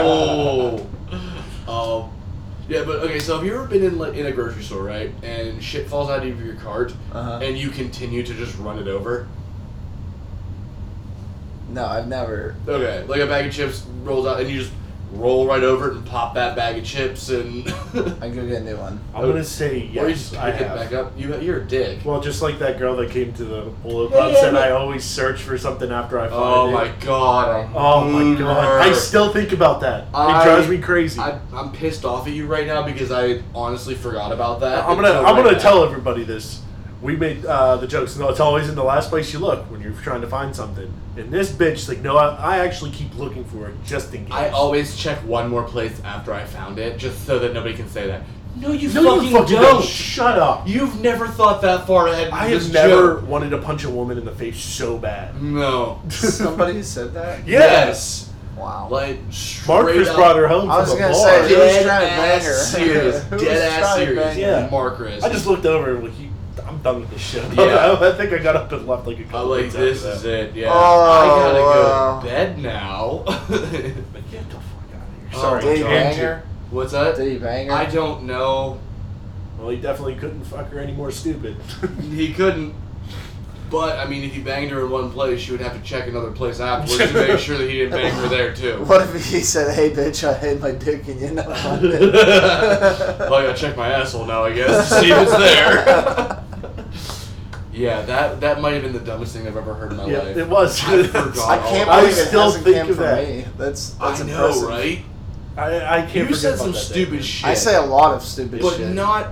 oh. 0.00 0.86
um, 1.68 2.10
yeah, 2.68 2.82
but 2.84 3.00
okay. 3.00 3.18
So 3.18 3.36
have 3.36 3.44
you 3.44 3.54
ever 3.54 3.66
been 3.66 3.82
in 3.84 3.98
like 3.98 4.14
in 4.14 4.26
a 4.26 4.32
grocery 4.32 4.62
store, 4.62 4.82
right? 4.84 5.12
And 5.22 5.62
shit 5.62 5.88
falls 5.88 6.08
out 6.08 6.24
of 6.26 6.44
your 6.44 6.54
cart, 6.56 6.94
Uh-huh. 7.12 7.40
and 7.42 7.58
you 7.58 7.70
continue 7.70 8.22
to 8.22 8.34
just 8.34 8.56
run 8.58 8.78
it 8.78 8.88
over. 8.88 9.28
No, 11.68 11.84
I've 11.84 12.08
never. 12.08 12.56
Okay, 12.66 13.04
like 13.06 13.20
a 13.20 13.26
bag 13.26 13.46
of 13.46 13.52
chips 13.52 13.84
rolls 14.02 14.26
out, 14.26 14.40
and 14.40 14.48
you 14.48 14.60
just 14.60 14.72
roll 15.12 15.46
right 15.46 15.62
over 15.62 15.90
it 15.90 15.96
and 15.96 16.06
pop 16.06 16.34
that 16.34 16.54
bag 16.56 16.78
of 16.78 16.84
chips, 16.84 17.28
and 17.30 17.66
I 18.20 18.28
go 18.28 18.46
get 18.46 18.62
a 18.62 18.64
new 18.64 18.76
one. 18.76 19.00
I'm 19.14 19.22
gonna 19.22 19.42
say 19.44 19.70
or 19.70 19.84
you 19.84 20.08
yes. 20.08 20.30
just 20.30 20.36
I 20.36 20.52
pick 20.52 20.60
it 20.62 20.66
have. 20.68 20.76
back 20.76 20.92
up. 20.92 21.12
You, 21.18 21.36
you're 21.40 21.60
a 21.62 21.64
dick. 21.66 22.00
Well, 22.04 22.20
just 22.20 22.42
like 22.42 22.58
that 22.60 22.78
girl 22.78 22.96
that 22.96 23.10
came 23.10 23.32
to 23.34 23.44
the 23.44 23.62
Polo 23.82 24.08
Yeah, 24.10 24.28
yeah, 24.28 24.40
said, 24.40 24.52
but- 24.52 24.62
I 24.62 24.70
always 24.70 25.04
search 25.04 25.42
for 25.42 25.58
something 25.58 25.90
after 25.90 26.18
I 26.18 26.28
find 26.28 26.34
it. 26.34 26.46
Oh 26.46 26.68
it. 26.68 26.72
my 26.72 26.88
god. 27.04 27.70
Oh 27.74 28.04
my 28.08 28.38
god! 28.38 28.82
I 28.82 28.92
still 28.92 29.32
think 29.32 29.52
about 29.52 29.80
that. 29.80 30.08
I- 30.14 30.40
it 30.40 30.44
drives 30.44 30.68
me 30.68 30.78
crazy. 30.78 31.20
I, 31.20 31.38
I'm 31.52 31.72
pissed 31.72 32.04
off 32.04 32.26
at 32.26 32.32
you 32.32 32.46
right 32.46 32.66
now 32.66 32.82
because 32.84 33.10
I 33.10 33.42
honestly 33.54 33.94
forgot 33.94 34.32
about 34.32 34.60
that. 34.60 34.84
I'm 34.84 34.96
gonna 34.96 35.08
until 35.08 35.26
I'm 35.26 35.36
right 35.36 35.42
gonna 35.44 35.52
now. 35.56 35.58
tell 35.62 35.84
everybody 35.84 36.24
this. 36.24 36.62
We 37.02 37.16
made 37.16 37.46
uh, 37.46 37.76
the 37.76 37.86
jokes. 37.86 38.16
No, 38.16 38.28
it's 38.28 38.40
always 38.40 38.68
in 38.68 38.74
the 38.74 38.84
last 38.84 39.08
place 39.08 39.32
you 39.32 39.38
look 39.38 39.70
when 39.70 39.80
you're 39.80 39.92
trying 39.92 40.20
to 40.20 40.26
find 40.26 40.54
something. 40.54 40.92
And 41.16 41.30
this 41.30 41.50
bitch, 41.50 41.88
like, 41.88 42.00
no, 42.00 42.16
I, 42.18 42.34
I 42.34 42.58
actually 42.58 42.90
keep 42.90 43.16
looking 43.16 43.44
for 43.44 43.68
it 43.68 43.74
just 43.86 44.12
in 44.14 44.24
case. 44.26 44.34
I 44.34 44.48
always 44.50 44.96
check 44.96 45.18
one 45.20 45.48
more 45.48 45.62
place 45.64 45.98
after 46.04 46.32
I 46.34 46.44
found 46.44 46.78
it, 46.78 46.98
just 46.98 47.24
so 47.26 47.38
that 47.38 47.54
nobody 47.54 47.74
can 47.74 47.88
say 47.88 48.06
that. 48.06 48.22
No, 48.56 48.72
you 48.72 48.92
no, 48.92 49.16
fucking, 49.16 49.28
you 49.30 49.36
fucking 49.36 49.54
don't. 49.54 49.74
don't. 49.76 49.84
Shut 49.84 50.38
up. 50.38 50.68
You've 50.68 51.00
never 51.00 51.26
thought 51.28 51.62
that 51.62 51.86
far 51.86 52.08
ahead. 52.08 52.30
I 52.32 52.48
have 52.48 52.72
never 52.72 53.14
joke. 53.20 53.28
wanted 53.28 53.50
to 53.50 53.58
punch 53.58 53.84
a 53.84 53.90
woman 53.90 54.18
in 54.18 54.24
the 54.24 54.32
face 54.32 54.58
so 54.58 54.98
bad. 54.98 55.40
No. 55.42 56.02
Somebody 56.08 56.82
said 56.82 57.14
that. 57.14 57.46
Yes. 57.46 58.30
Wow. 58.56 58.88
Like 58.90 59.18
straight 59.30 59.68
Marcus 59.68 60.08
up, 60.08 60.16
brought 60.16 60.36
her 60.36 60.48
home 60.48 60.68
I 60.70 60.78
was 60.80 60.90
from 60.90 60.98
the 60.98 61.04
gonna 61.04 61.14
bar. 61.14 61.28
say, 61.28 61.42
Who's 61.48 61.56
Dead 61.56 61.86
trying 61.86 62.00
to 62.00 62.06
bang 62.08 62.36
ass 62.36 62.44
her? 62.44 62.52
serious. 62.52 63.24
Dead 63.42 63.82
ass 63.82 63.94
serious. 63.96 64.24
bang 64.24 64.34
her? 64.34 64.40
Yeah. 64.40 64.68
Marcus. 64.70 65.24
I 65.24 65.28
just 65.32 65.46
looked 65.46 65.64
over 65.64 65.94
and 65.94 66.04
like, 66.04 66.12
he, 66.12 66.29
I'm 66.80 66.82
done 66.82 67.00
with 67.02 67.10
this 67.10 67.20
shit. 67.20 67.44
Yeah. 67.54 67.96
I 68.00 68.12
think 68.12 68.32
I 68.32 68.38
got 68.38 68.56
up 68.56 68.72
and 68.72 68.86
left 68.86 69.06
like 69.06 69.18
a 69.18 69.24
couple 69.24 69.40
I'm 69.40 69.48
like 69.64 69.72
minutes 69.74 70.02
this 70.02 70.04
is 70.04 70.22
that. 70.22 70.30
it. 70.48 70.54
Yeah, 70.54 70.70
Oh, 70.72 71.10
I 71.10 71.26
gotta 71.26 71.58
go 71.58 71.82
wow. 71.90 72.20
to 72.20 72.26
bed 72.26 72.58
now. 72.58 73.22
But 73.26 74.30
get 74.30 74.48
the 74.48 74.56
fuck 74.56 74.94
out 74.94 75.02
of 75.02 75.14
here. 75.14 75.30
Oh, 75.34 75.40
Sorry, 75.40 75.62
Did 75.62 75.76
he 75.76 75.82
John. 75.82 75.90
bang 75.90 76.16
her? 76.18 76.42
What's 76.70 76.92
that? 76.92 77.16
Did 77.16 77.32
he 77.32 77.38
bang 77.38 77.66
her? 77.68 77.72
I 77.74 77.84
don't 77.86 78.22
know. 78.24 78.78
Well, 79.58 79.68
he 79.68 79.76
definitely 79.76 80.14
couldn't 80.14 80.44
fuck 80.44 80.70
her 80.70 80.78
any 80.80 80.92
more 80.92 81.10
stupid. 81.10 81.56
He 82.14 82.32
couldn't. 82.32 82.74
But 83.70 83.98
I 84.00 84.06
mean, 84.08 84.24
if 84.24 84.32
he 84.34 84.40
banged 84.40 84.70
her 84.72 84.80
in 84.84 84.90
one 84.90 85.12
place, 85.12 85.40
she 85.40 85.52
would 85.52 85.60
have 85.60 85.74
to 85.74 85.82
check 85.82 86.08
another 86.08 86.32
place 86.32 86.58
afterwards 86.58 87.12
to 87.12 87.28
make 87.28 87.38
sure 87.38 87.56
that 87.58 87.68
he 87.70 87.78
didn't 87.78 87.92
bang 87.92 88.12
her 88.14 88.28
there 88.28 88.52
too. 88.54 88.82
What 88.84 89.02
if 89.14 89.24
he 89.26 89.40
said, 89.42 89.74
"Hey, 89.74 89.90
bitch, 89.90 90.26
I 90.28 90.34
hit 90.36 90.60
my 90.60 90.72
dick 90.72 91.06
and 91.06 91.20
you 91.20 91.30
know 91.32 91.42
about 91.42 91.80
well. 91.82 93.34
I 93.34 93.46
gotta 93.46 93.54
check 93.54 93.76
my 93.76 93.88
asshole 93.92 94.26
now, 94.26 94.42
I 94.44 94.52
guess, 94.54 94.88
to 94.88 94.94
see 95.00 95.12
if 95.12 95.18
it's 95.18 95.36
there. 95.36 96.42
Yeah, 97.72 98.02
that 98.02 98.40
that 98.40 98.60
might 98.60 98.74
have 98.74 98.82
been 98.82 98.92
the 98.92 98.98
dumbest 99.00 99.34
thing 99.34 99.46
I've 99.46 99.56
ever 99.56 99.74
heard 99.74 99.92
in 99.92 99.98
my 99.98 100.06
yeah, 100.06 100.18
life. 100.18 100.36
it 100.36 100.48
was. 100.48 100.82
I 100.84 101.02
forgot. 101.06 101.38
I 101.48 101.58
can't 101.68 101.88
I 101.88 102.00
believe 102.00 102.18
it 102.18 102.26
still 102.26 102.42
hasn't 102.42 102.64
think 102.64 102.76
came 102.76 102.90
of 102.90 102.96
from 102.96 103.04
that. 103.04 103.28
me. 103.28 103.44
That's 103.56 103.90
that's 103.90 104.20
I 104.20 104.26
know, 104.26 104.32
impressive. 104.46 104.68
right? 104.68 105.04
I, 105.56 105.98
I 105.98 106.02
can't 106.02 106.14
You 106.14 106.24
forget 106.24 106.38
said 106.38 106.54
about 106.54 106.62
some 106.64 106.72
that 106.72 106.78
stupid 106.78 107.16
day. 107.18 107.22
shit. 107.22 107.46
I 107.48 107.54
say 107.54 107.76
a 107.76 107.82
lot 107.82 108.14
of 108.14 108.22
stupid 108.22 108.60
shit. 108.60 108.62
but 108.62 108.76
shit. 108.76 108.94
not. 108.94 109.26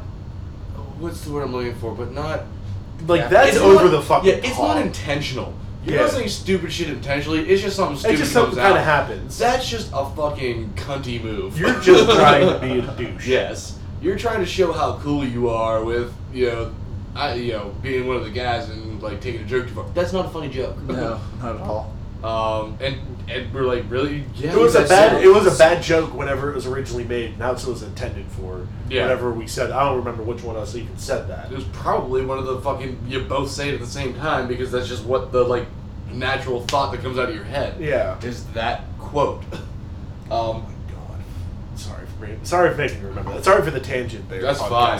What's 0.98 1.20
the 1.22 1.32
word 1.32 1.44
I'm 1.44 1.52
looking 1.52 1.74
for? 1.76 1.94
But 1.94 2.12
not. 2.12 2.42
Like 3.06 3.20
Yeah. 3.22 3.28
that's 3.28 3.50
it's 3.56 3.58
over 3.60 3.84
not- 3.84 3.90
the 3.92 4.02
fucking. 4.02 4.28
Yeah, 4.28 4.34
it's 4.36 4.56
top. 4.56 4.76
not 4.76 4.82
intentional. 4.84 5.54
You're 5.84 5.94
Yeah. 5.96 6.02
not 6.02 6.10
saying 6.10 6.28
stupid 6.28 6.72
shit 6.72 6.90
intentionally. 6.90 7.48
It's 7.48 7.62
just 7.62 7.76
something 7.76 7.96
stupid 7.96 8.14
It's 8.14 8.22
just 8.22 8.34
comes 8.34 8.46
something 8.48 8.62
kind 8.62 8.74
out. 8.74 8.78
of 8.80 8.84
happens. 8.84 9.38
That's 9.38 9.68
just 9.68 9.90
a 9.94 10.04
fucking 10.10 10.72
cunty 10.74 11.22
move. 11.22 11.58
You're 11.58 11.78
just 11.80 12.10
trying 12.10 12.46
to 12.48 12.58
be 12.58 12.80
a 12.80 12.82
douche. 12.96 13.26
Yes, 13.26 13.78
you're 14.02 14.18
trying 14.18 14.40
to 14.40 14.46
show 14.46 14.72
how 14.72 14.98
cool 15.02 15.24
you 15.24 15.48
are 15.48 15.82
with 15.84 16.12
you 16.32 16.46
know, 16.46 16.70
I 17.14 17.34
you 17.34 17.52
know 17.52 17.74
being 17.82 18.06
one 18.06 18.16
of 18.16 18.24
the 18.24 18.30
guys 18.30 18.68
and 18.68 19.02
like 19.02 19.20
taking 19.20 19.42
a 19.42 19.44
joke 19.44 19.68
too 19.68 19.74
far. 19.74 19.88
That's 19.94 20.12
not 20.12 20.26
a 20.26 20.28
funny 20.30 20.48
joke. 20.48 20.78
no, 20.82 21.20
not 21.42 21.56
at 21.56 21.60
all. 21.60 21.94
Um, 22.22 22.76
and 22.80 22.96
and 23.28 23.52
we're 23.54 23.62
like, 23.62 23.84
really? 23.88 24.24
Yeah. 24.34 24.52
It 24.52 24.56
was 24.58 24.74
a 24.74 24.80
bad. 24.80 24.88
said- 24.88 25.22
It 25.24 25.28
was 25.28 25.46
a 25.46 25.56
bad 25.58 25.82
joke 25.82 26.14
whenever 26.14 26.50
it 26.50 26.54
was 26.54 26.66
originally 26.66 27.04
made. 27.04 27.38
Now 27.38 27.52
it 27.52 27.64
was 27.66 27.82
intended 27.82 28.26
for. 28.26 28.66
Yeah. 28.88 29.02
Whenever 29.02 29.32
we 29.32 29.46
said, 29.46 29.70
I 29.70 29.84
don't 29.84 29.98
remember 29.98 30.22
which 30.22 30.42
one 30.42 30.56
of 30.56 30.62
us 30.62 30.74
even 30.74 30.96
said 30.98 31.28
that. 31.28 31.52
It 31.52 31.54
was 31.54 31.64
probably 31.72 32.24
one 32.24 32.38
of 32.38 32.46
the 32.46 32.60
fucking 32.60 32.98
you 33.06 33.20
both 33.20 33.50
say 33.50 33.68
it 33.68 33.74
at 33.74 33.80
the 33.80 33.86
same 33.86 34.14
time 34.14 34.48
because 34.48 34.72
that's 34.72 34.88
just 34.88 35.04
what 35.04 35.30
the 35.30 35.44
like 35.44 35.66
natural 36.10 36.62
thought 36.66 36.90
that 36.92 37.02
comes 37.02 37.18
out 37.18 37.28
of 37.28 37.34
your 37.34 37.44
head. 37.44 37.80
Yeah. 37.80 38.18
Is 38.24 38.44
that 38.54 38.84
quote? 38.98 39.42
Um, 40.30 40.36
oh 40.36 40.52
my 40.54 40.92
God. 40.94 41.20
Sorry 41.76 42.04
for 42.06 42.26
me. 42.26 42.36
Sorry 42.42 42.70
for 42.70 42.76
making 42.76 43.00
you 43.00 43.06
remember 43.06 43.32
that. 43.32 43.44
Sorry 43.44 43.62
for 43.62 43.70
the 43.70 43.80
tangent 43.80 44.28
there. 44.28 44.42
That's 44.42 44.60
fine. 44.60 44.98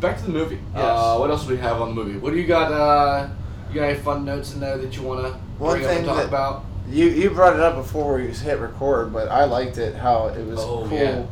Back 0.00 0.16
to 0.18 0.24
the 0.24 0.32
movie. 0.32 0.58
Yes. 0.74 0.82
Uh, 0.84 1.16
what 1.18 1.30
else 1.30 1.44
do 1.44 1.50
we 1.50 1.58
have 1.58 1.80
on 1.80 1.94
the 1.94 1.94
movie? 2.04 2.18
What 2.18 2.32
do 2.32 2.38
you 2.38 2.46
got? 2.46 2.72
Uh, 2.72 3.28
you 3.68 3.74
got 3.76 3.84
any 3.90 3.98
fun 3.98 4.24
notes 4.24 4.54
in 4.54 4.60
there 4.60 4.76
that 4.78 4.96
you 4.96 5.02
want 5.02 5.20
to 5.26 5.38
bring 5.58 5.84
up 5.84 5.90
and 5.90 6.04
talk 6.06 6.16
that- 6.16 6.28
about? 6.28 6.64
You 6.88 7.06
you 7.06 7.30
brought 7.30 7.54
it 7.54 7.60
up 7.60 7.76
before 7.76 8.14
we 8.16 8.26
hit 8.28 8.58
record, 8.58 9.12
but 9.12 9.28
I 9.28 9.44
liked 9.44 9.78
it 9.78 9.94
how 9.94 10.26
it 10.28 10.44
was 10.44 10.58
Oh, 10.58 10.86
cool 10.88 10.98
yeah. 10.98 11.22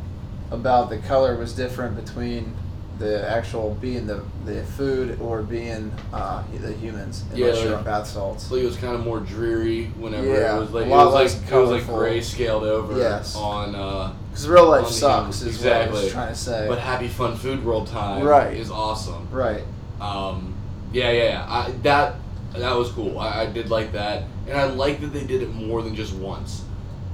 about 0.51 0.89
the 0.89 0.99
color 0.99 1.35
was 1.35 1.51
different 1.53 1.95
between 1.97 2.53
the 2.99 3.27
actual 3.29 3.75
being 3.81 4.05
the 4.05 4.21
the 4.45 4.61
food 4.63 5.19
or 5.21 5.41
being 5.41 5.91
uh, 6.13 6.43
the 6.59 6.73
humans 6.73 7.23
unless 7.33 7.57
Yeah, 7.57 7.63
you're 7.63 7.77
on 7.77 7.83
bath 7.85 8.07
salts. 8.07 8.43
So 8.43 8.55
it 8.55 8.65
was 8.65 8.75
kind 8.75 8.93
of 8.93 9.01
more 9.05 9.19
dreary 9.21 9.85
whenever 9.97 10.27
Yeah, 10.27 10.57
it 10.57 10.59
was 10.59 10.71
like 10.71 10.85
it 10.85 10.89
was 10.89 11.13
like 11.13 11.23
less 11.23 11.51
it 11.51 11.55
was 11.55 11.69
like 11.71 11.85
gray 11.87 12.21
scaled 12.21 12.63
over 12.63 12.97
Yes. 12.97 13.35
on 13.35 13.73
uh 13.75 14.13
Because 14.29 14.47
real 14.49 14.67
life 14.67 14.87
sucks 14.87 15.41
is 15.41 15.57
what 15.63 15.71
I 15.73 15.87
was 15.87 16.03
Exactly. 16.03 16.09
trying 16.11 16.29
to 16.29 16.35
say. 16.35 16.65
but 16.67 16.77
Happy 16.79 17.07
Fun 17.07 17.35
Food 17.37 17.63
World 17.63 17.87
Time 17.87 18.23
Right. 18.23 18.53
is 18.55 18.69
awesome. 18.69 19.27
right. 19.31 19.63
Um, 20.01 20.53
yeah, 20.91 21.11
yeah, 21.11 21.23
yeah. 21.23 21.45
I, 21.47 21.71
that 21.83 22.15
that 22.57 22.75
was 22.75 22.89
cool. 22.91 23.19
I, 23.19 23.41
I 23.41 23.45
did 23.45 23.69
like 23.69 23.91
that, 23.91 24.23
and 24.47 24.57
I 24.57 24.63
like 24.65 25.01
that 25.01 25.07
they 25.13 25.23
did 25.25 25.41
it 25.43 25.53
more 25.53 25.83
than 25.83 25.93
just 25.95 26.13
once. 26.15 26.63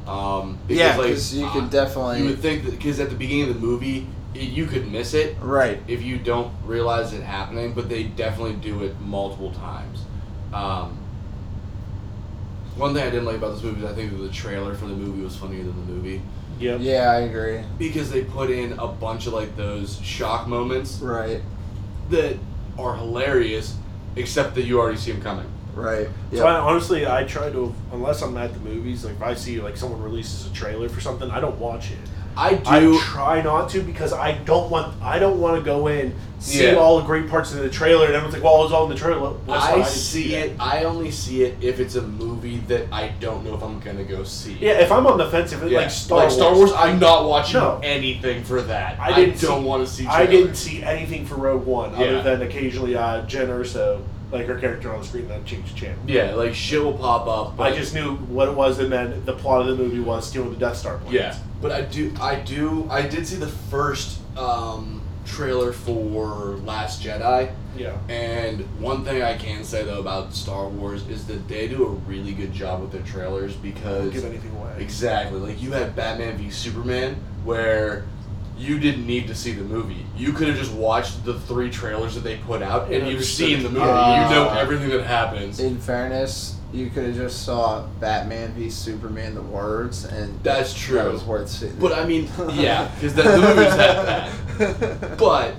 Um, 0.07 0.57
because, 0.67 0.79
Yeah, 0.79 0.95
like, 0.97 1.07
because 1.07 1.35
you 1.35 1.45
uh, 1.45 1.51
could 1.53 1.69
definitely 1.71 2.19
You 2.19 2.25
would 2.25 2.39
think 2.39 2.63
that 2.63 2.71
because 2.71 2.99
at 2.99 3.09
the 3.09 3.15
beginning 3.15 3.49
of 3.49 3.55
the 3.55 3.59
movie, 3.59 4.07
you 4.35 4.65
could 4.65 4.91
miss 4.91 5.13
it 5.13 5.37
right. 5.39 5.79
if 5.87 6.01
you 6.01 6.17
don't 6.17 6.51
realize 6.65 7.13
it 7.13 7.23
happening, 7.23 7.73
but 7.73 7.89
they 7.89 8.03
definitely 8.03 8.55
do 8.55 8.83
it 8.83 8.99
multiple 9.01 9.51
times. 9.51 10.03
Um, 10.53 10.97
one 12.75 12.93
thing 12.93 13.03
I 13.03 13.09
didn't 13.09 13.25
like 13.25 13.37
about 13.37 13.53
this 13.53 13.63
movie 13.63 13.83
is 13.85 13.89
I 13.91 13.93
think 13.95 14.17
the 14.17 14.29
trailer 14.29 14.73
for 14.75 14.85
the 14.87 14.93
movie 14.95 15.21
was 15.21 15.35
funnier 15.35 15.63
than 15.63 15.75
the 15.87 15.93
movie 15.93 16.21
Yep. 16.59 16.79
Yeah, 16.81 17.11
I 17.11 17.19
agree. 17.21 17.61
because 17.77 18.09
they 18.09 18.23
put 18.23 18.49
in 18.49 18.73
a 18.79 18.87
bunch 18.87 19.27
of 19.27 19.33
like 19.33 19.55
those 19.57 19.99
shock 20.01 20.47
moments 20.47 20.99
Right. 20.99 21.41
that 22.09 22.37
are 22.77 22.95
hilarious, 22.95 23.75
except 24.15 24.55
that 24.55 24.63
you 24.63 24.79
already 24.79 24.97
see 24.97 25.11
them 25.11 25.21
coming. 25.21 25.45
Right. 25.73 26.07
So 26.33 26.47
I, 26.47 26.53
honestly, 26.57 27.05
I 27.05 27.25
try 27.25 27.49
to 27.49 27.73
unless 27.91 28.21
I'm 28.21 28.37
at 28.37 28.53
the 28.53 28.59
movies. 28.61 29.03
Like 29.03 29.15
if 29.15 29.21
I 29.21 29.33
see 29.33 29.59
like 29.59 29.75
someone 29.75 30.01
releases 30.01 30.49
a 30.49 30.53
trailer 30.53 30.87
for 30.87 31.01
something, 31.01 31.29
I 31.29 31.41
don't 31.41 31.59
watch 31.59 31.91
it. 31.91 31.97
I 32.37 32.61
I 32.65 32.79
do. 32.79 32.99
try 32.99 33.41
not 33.41 33.69
to 33.69 33.81
because 33.81 34.13
I 34.13 34.33
don't 34.45 34.69
want 34.69 35.01
I 35.01 35.19
don't 35.19 35.39
want 35.39 35.57
to 35.57 35.63
go 35.63 35.87
in 35.87 36.13
see 36.39 36.65
Yeah. 36.67 36.75
all 36.75 36.97
the 36.99 37.05
great 37.05 37.27
parts 37.29 37.53
of 37.53 37.59
the 37.59 37.69
trailer 37.69 38.05
and 38.05 38.13
everyone's 38.13 38.33
like, 38.35 38.43
well, 38.43 38.63
it's 38.65 38.73
all 38.73 38.83
in 38.83 38.89
the 38.89 38.95
trailer. 38.95 39.19
Well, 39.19 39.33
that's 39.47 39.65
why 39.65 39.71
I 39.71 39.75
didn't 39.77 39.87
see 39.87 40.35
it. 40.35 40.55
I 40.59 40.83
only 40.83 41.09
see 41.09 41.43
it 41.43 41.57
if 41.61 41.79
it's 41.79 41.95
a 41.95 42.01
movie 42.03 42.57
that 42.67 42.87
I 42.91 43.07
don't 43.19 43.43
know 43.43 43.55
if 43.55 43.63
I'm 43.63 43.79
gonna 43.79 44.03
go 44.03 44.23
see. 44.23 44.53
Yeah, 44.59 44.73
if 44.73 44.91
I'm 44.91 45.07
on 45.07 45.17
the 45.17 45.29
fence, 45.29 45.53
if 45.53 45.63
it's 45.63 45.71
Yeah. 45.71 45.79
like 45.79 45.89
Star 45.91 46.29
Star 46.29 46.53
Wars, 46.53 46.71
Wars, 46.71 46.81
I'm 46.83 46.99
not 46.99 47.27
watching 47.27 47.59
No. 47.61 47.79
anything 47.83 48.43
for 48.43 48.61
that. 48.63 48.99
I 48.99 49.13
didn't 49.13 49.39
don't 49.41 49.63
want 49.63 49.87
to 49.87 49.91
see. 49.91 50.05
I 50.05 50.25
didn't 50.25 50.55
see 50.55 50.83
anything 50.83 51.25
for 51.25 51.35
Rogue 51.35 51.65
One 51.65 51.91
Yeah. 51.91 52.05
other 52.19 52.21
than 52.37 52.41
occasionally 52.47 52.95
uh, 52.95 53.23
Jyn 53.25 53.47
Erso, 53.47 54.01
like 54.31 54.47
her 54.47 54.59
character 54.59 54.91
on 54.93 55.01
the 55.01 55.05
screen, 55.07 55.27
then 55.27 55.43
change 55.45 55.71
the 55.73 55.79
channel. 55.79 55.99
Yeah, 56.07 56.33
like 56.35 56.53
shit 56.53 56.83
will 56.83 56.93
pop 56.97 57.27
up. 57.27 57.59
I 57.59 57.75
just 57.75 57.93
knew 57.93 58.15
what 58.15 58.47
it 58.49 58.55
was, 58.55 58.79
and 58.79 58.91
then 58.91 59.23
the 59.25 59.33
plot 59.33 59.61
of 59.61 59.67
the 59.77 59.83
movie 59.83 59.99
was 59.99 60.27
stealing 60.27 60.49
the 60.51 60.55
Death 60.57 60.77
Star 60.77 60.97
plans. 60.97 61.13
Yeah, 61.13 61.37
but 61.61 61.71
I 61.71 61.81
do. 61.81 62.13
I 62.19 62.35
do. 62.35 62.87
I 62.89 63.03
did 63.03 63.27
see 63.27 63.35
the 63.37 63.47
first 63.47 64.19
um, 64.37 65.01
trailer 65.25 65.71
for 65.71 66.57
Last 66.65 67.01
Jedi. 67.03 67.51
yeah. 67.77 67.97
And 68.09 68.61
one 68.79 69.03
thing 69.05 69.21
I 69.21 69.35
can 69.37 69.63
say 69.63 69.83
though 69.83 69.99
about 69.99 70.33
Star 70.33 70.67
Wars 70.67 71.07
is 71.07 71.25
that 71.27 71.47
they 71.47 71.67
do 71.67 71.85
a 71.85 71.89
really 71.89 72.31
good 72.33 72.53
job 72.53 72.81
with 72.81 72.91
their 72.91 73.01
trailers 73.03 73.53
Don't 73.53 73.61
because 73.63 74.11
give 74.13 74.25
anything 74.25 74.55
away. 74.55 74.75
exactly 74.79 75.39
like 75.39 75.61
you 75.61 75.71
had 75.71 75.95
Batman 75.95 76.37
v 76.37 76.49
Superman 76.51 77.15
where 77.43 78.05
you 78.57 78.79
didn't 78.79 79.05
need 79.05 79.27
to 79.27 79.35
see 79.35 79.51
the 79.51 79.63
movie. 79.63 80.05
You 80.15 80.31
could 80.31 80.47
have 80.47 80.57
just 80.57 80.71
watched 80.71 81.25
the 81.25 81.39
three 81.41 81.69
trailers 81.69 82.15
that 82.15 82.23
they 82.23 82.37
put 82.37 82.61
out, 82.61 82.91
and 82.91 83.07
you've 83.07 83.25
seen 83.25 83.63
the 83.63 83.69
movie. 83.69 83.81
Uh, 83.81 84.29
you 84.29 84.35
know 84.35 84.49
everything 84.49 84.89
that 84.89 85.03
happens. 85.05 85.59
In 85.59 85.77
fairness, 85.79 86.57
you 86.73 86.89
could 86.89 87.05
have 87.05 87.15
just 87.15 87.43
saw 87.43 87.85
Batman 87.99 88.53
v 88.53 88.69
Superman 88.69 89.35
the 89.35 89.41
words, 89.41 90.05
and 90.05 90.41
That's 90.43 90.73
true. 90.73 90.97
That 90.97 91.11
was 91.11 91.23
worth 91.23 91.49
seeing. 91.49 91.75
But 91.77 91.93
I 91.93 92.05
mean, 92.05 92.29
yeah, 92.53 92.91
because 92.95 93.13
the, 93.15 93.23
the 93.23 93.37
movies 93.37 93.73
had 93.73 94.29
that. 94.57 95.17
But 95.17 95.55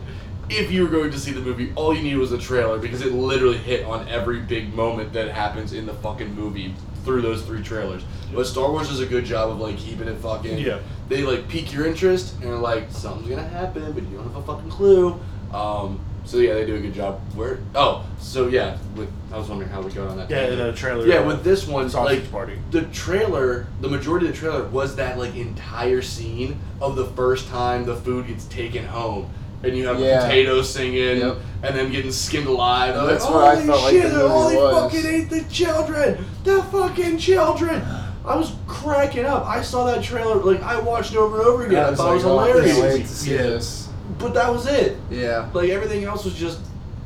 if 0.49 0.71
you 0.71 0.83
were 0.85 0.91
going 0.91 1.11
to 1.11 1.19
see 1.19 1.33
the 1.33 1.41
movie, 1.41 1.73
all 1.75 1.95
you 1.95 2.03
needed 2.03 2.19
was 2.19 2.33
a 2.33 2.39
trailer 2.39 2.79
because 2.79 3.03
it 3.03 3.13
literally 3.13 3.59
hit 3.59 3.85
on 3.85 4.09
every 4.09 4.41
big 4.41 4.73
moment 4.75 5.13
that 5.13 5.29
happens 5.29 5.73
in 5.73 5.87
the 5.87 5.95
fucking 5.95 6.35
movie 6.35 6.75
through 7.07 7.23
those 7.23 7.43
three 7.43 7.63
trailers. 7.63 8.03
But 8.35 8.47
Star 8.47 8.71
Wars 8.71 8.89
does 8.89 9.01
a 9.01 9.07
good 9.07 9.25
job 9.25 9.49
of 9.51 9.59
like 9.61 9.79
keeping 9.79 10.09
it 10.09 10.19
fucking. 10.19 10.59
Yeah. 10.59 10.81
They 11.09 11.23
like 11.23 11.49
pique 11.49 11.73
your 11.73 11.87
interest 11.87 12.35
and 12.43 12.51
are 12.51 12.59
like 12.59 12.91
something's 12.91 13.31
gonna 13.31 13.49
happen, 13.49 13.93
but 13.93 14.03
you 14.03 14.17
don't 14.17 14.25
have 14.25 14.37
a 14.37 14.43
fucking 14.43 14.69
clue. 14.69 15.19
Um, 15.55 16.01
so 16.25 16.39
yeah, 16.39 16.55
they 16.55 16.67
do 16.67 16.75
a 16.75 16.81
good 16.81 16.93
job. 16.93 17.21
Where? 17.37 17.61
Oh, 17.77 18.05
so 18.19 18.49
yeah. 18.49 18.77
With 18.97 19.09
I 19.33 19.39
was 19.39 19.49
wondering 19.49 19.71
how 19.71 19.81
we 19.81 19.93
got 19.93 20.09
on 20.09 20.17
that. 20.17 20.29
Yeah, 20.29 20.51
the 20.51 20.73
trailer. 20.73 21.07
Yeah, 21.07 21.25
with 21.25 21.45
this 21.45 21.67
one, 21.69 21.89
Sausage 21.89 22.23
like 22.23 22.31
Party. 22.33 22.59
the 22.73 22.83
trailer, 22.87 23.69
the 23.81 23.89
majority 23.89 24.27
of 24.27 24.33
the 24.33 24.39
trailer 24.39 24.65
was 24.65 24.97
that 24.97 25.17
like 25.17 25.37
entire 25.37 26.03
scene 26.03 26.59
of 26.81 26.97
the 26.97 27.07
first 27.07 27.49
time 27.49 27.87
the 27.87 27.95
food 27.95 28.27
gets 28.27 28.47
taken 28.47 28.85
home, 28.85 29.31
and 29.67 29.77
you 29.77 29.87
have 29.87 29.99
Yeah. 30.01 30.21
the 30.21 30.27
potatoes 30.27 30.69
singing, 30.73 31.19
Yep. 31.19 31.37
and 31.63 31.77
them 31.77 31.91
getting 31.91 32.13
skinned 32.13 32.47
alive. 32.47 32.95
and 32.97 33.09
That's 33.09 33.25
like, 33.25 33.35
what 33.35 33.45
I 33.45 33.55
"Holy 33.57 33.67
felt 33.67 33.83
like 33.83 33.93
shit, 33.93 34.03
the 34.13 34.19
movie 34.19 34.31
all 34.33 34.49
they 34.49 34.57
was." 34.57 34.93
fucking 34.93 35.07
ate 35.07 35.31
the 35.31 35.43
children, 35.51 36.25
the 36.45 36.63
fucking 36.65 37.19
children. 37.19 37.83
I 38.25 38.37
was 38.37 38.53
cracking 38.67 39.25
up. 39.25 39.47
I 39.47 39.63
saw 39.63 39.85
that 39.87 40.03
trailer, 40.03 40.35
like 40.37 40.63
I 40.63 40.79
watched 40.81 41.13
it 41.13 41.17
over 41.19 41.39
and 41.39 41.47
over 41.47 41.67
again. 41.67 41.93
I, 41.93 41.95
thought 41.95 42.11
it 42.13 42.15
was 42.17 42.25
oh, 42.25 42.39
I 42.39 42.47
can't 42.53 42.65
hilarious. 42.67 42.95
wait 42.99 43.03
to 43.07 43.09
see 43.15 43.33
Yeah. 43.35 43.43
this. 43.43 43.89
But 44.19 44.35
that 44.35 44.53
was 44.53 44.67
it. 44.67 44.97
Yeah, 45.11 45.47
Like 45.53 45.69
everything 45.71 46.05
else 46.05 46.25
was 46.25 46.35
just 46.35 46.59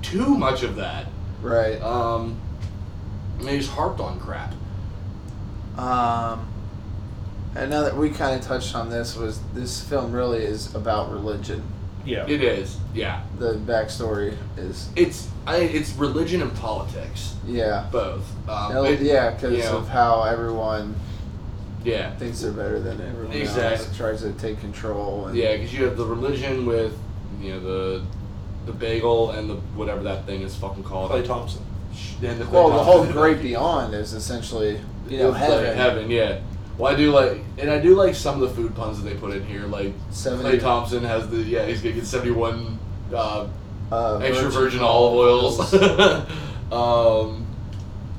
too 0.03 0.35
much 0.37 0.63
of 0.63 0.77
that. 0.77 1.07
right. 1.43 1.81
Um, 1.83 2.37
and 3.39 3.49
they 3.49 3.59
just 3.59 3.71
harped 3.71 4.01
on 4.01 4.19
crap. 4.21 4.55
Um, 5.79 6.47
and 7.55 7.71
now 7.71 7.83
that 7.83 7.97
we 7.97 8.11
kind 8.11 8.39
of 8.39 8.47
touched 8.47 8.75
on 8.75 8.91
this, 8.91 9.17
was 9.17 9.41
this 9.55 9.81
film 9.83 10.13
really 10.13 10.39
is 10.45 10.75
about 10.75 11.11
religion. 11.11 11.63
Yeah. 12.05 12.27
It 12.27 12.43
is, 12.43 12.77
yeah. 12.95 13.23
The 13.39 13.55
backstory 13.55 14.37
is 14.57 14.89
It's 14.97 15.29
I 15.47 15.57
it's 15.59 15.93
religion 15.95 16.43
and 16.43 16.55
politics, 16.57 17.35
yeah, 17.47 17.87
both. 17.93 18.25
Um, 18.49 18.73
No, 18.75 18.85
it- 18.85 19.01
yeah, 19.01 19.31
because 19.31 19.57
you 19.57 19.63
know, 19.65 19.79
of 19.79 19.89
how 19.89 20.23
everyone 20.23 20.95
yeah, 21.85 22.15
thinks 22.17 22.41
they're 22.41 22.53
better 22.53 22.79
than 22.81 23.01
everyone 23.01 23.33
Exactly. 23.35 23.87
else, 23.87 23.97
tries 23.97 24.21
to 24.23 24.33
take 24.33 24.61
control. 24.61 25.27
And, 25.27 25.37
yeah, 25.37 25.57
because 25.57 25.73
you 25.73 25.85
have 25.85 25.97
the 25.97 26.05
religion 26.05 26.67
with 26.67 26.97
you 27.41 27.53
know 27.53 27.61
the 27.61 28.03
the 28.67 28.73
bagel 28.73 29.31
and 29.31 29.49
the 29.49 29.55
whatever 29.75 30.03
that 30.03 30.27
thing 30.27 30.43
is 30.43 30.55
fucking 30.55 30.85
called. 30.85 31.11
Klay 31.11 31.25
Thompson. 31.27 31.63
And 32.23 32.39
the 32.39 32.45
Klay 32.45 32.53
Well, 32.53 32.71
the 32.71 32.85
whole 32.85 33.05
great 33.07 33.41
beyond 33.43 33.95
is 33.95 34.13
essentially 34.13 34.81
you 35.09 35.19
know 35.19 35.29
It's 35.31 35.41
like 35.41 35.49
heaven. 35.51 35.77
heaven, 35.77 36.11
yeah. 36.11 36.39
Well, 36.81 36.91
I 36.91 36.97
do 36.97 37.11
like, 37.11 37.41
and 37.59 37.71
I 37.71 37.79
do 37.79 37.95
like 37.95 38.15
some 38.15 38.43
of 38.43 38.49
the 38.49 38.55
food 38.57 38.75
puns 38.75 39.03
that 39.03 39.09
they 39.09 39.15
put 39.15 39.37
in 39.37 39.45
here. 39.45 39.67
Like 39.67 39.93
Seventy- 40.09 40.57
Klay 40.57 40.61
Thompson 40.61 41.05
has 41.05 41.29
the 41.29 41.37
yeah, 41.37 41.67
he's 41.67 41.83
gonna 41.83 41.95
get 41.95 42.07
seventy-one 42.07 42.79
uh, 43.13 43.49
Uh, 43.93 44.17
extra 44.19 44.49
virgin 44.49 44.81
olive 44.81 45.13
oils. 45.13 45.75
um, 46.73 47.47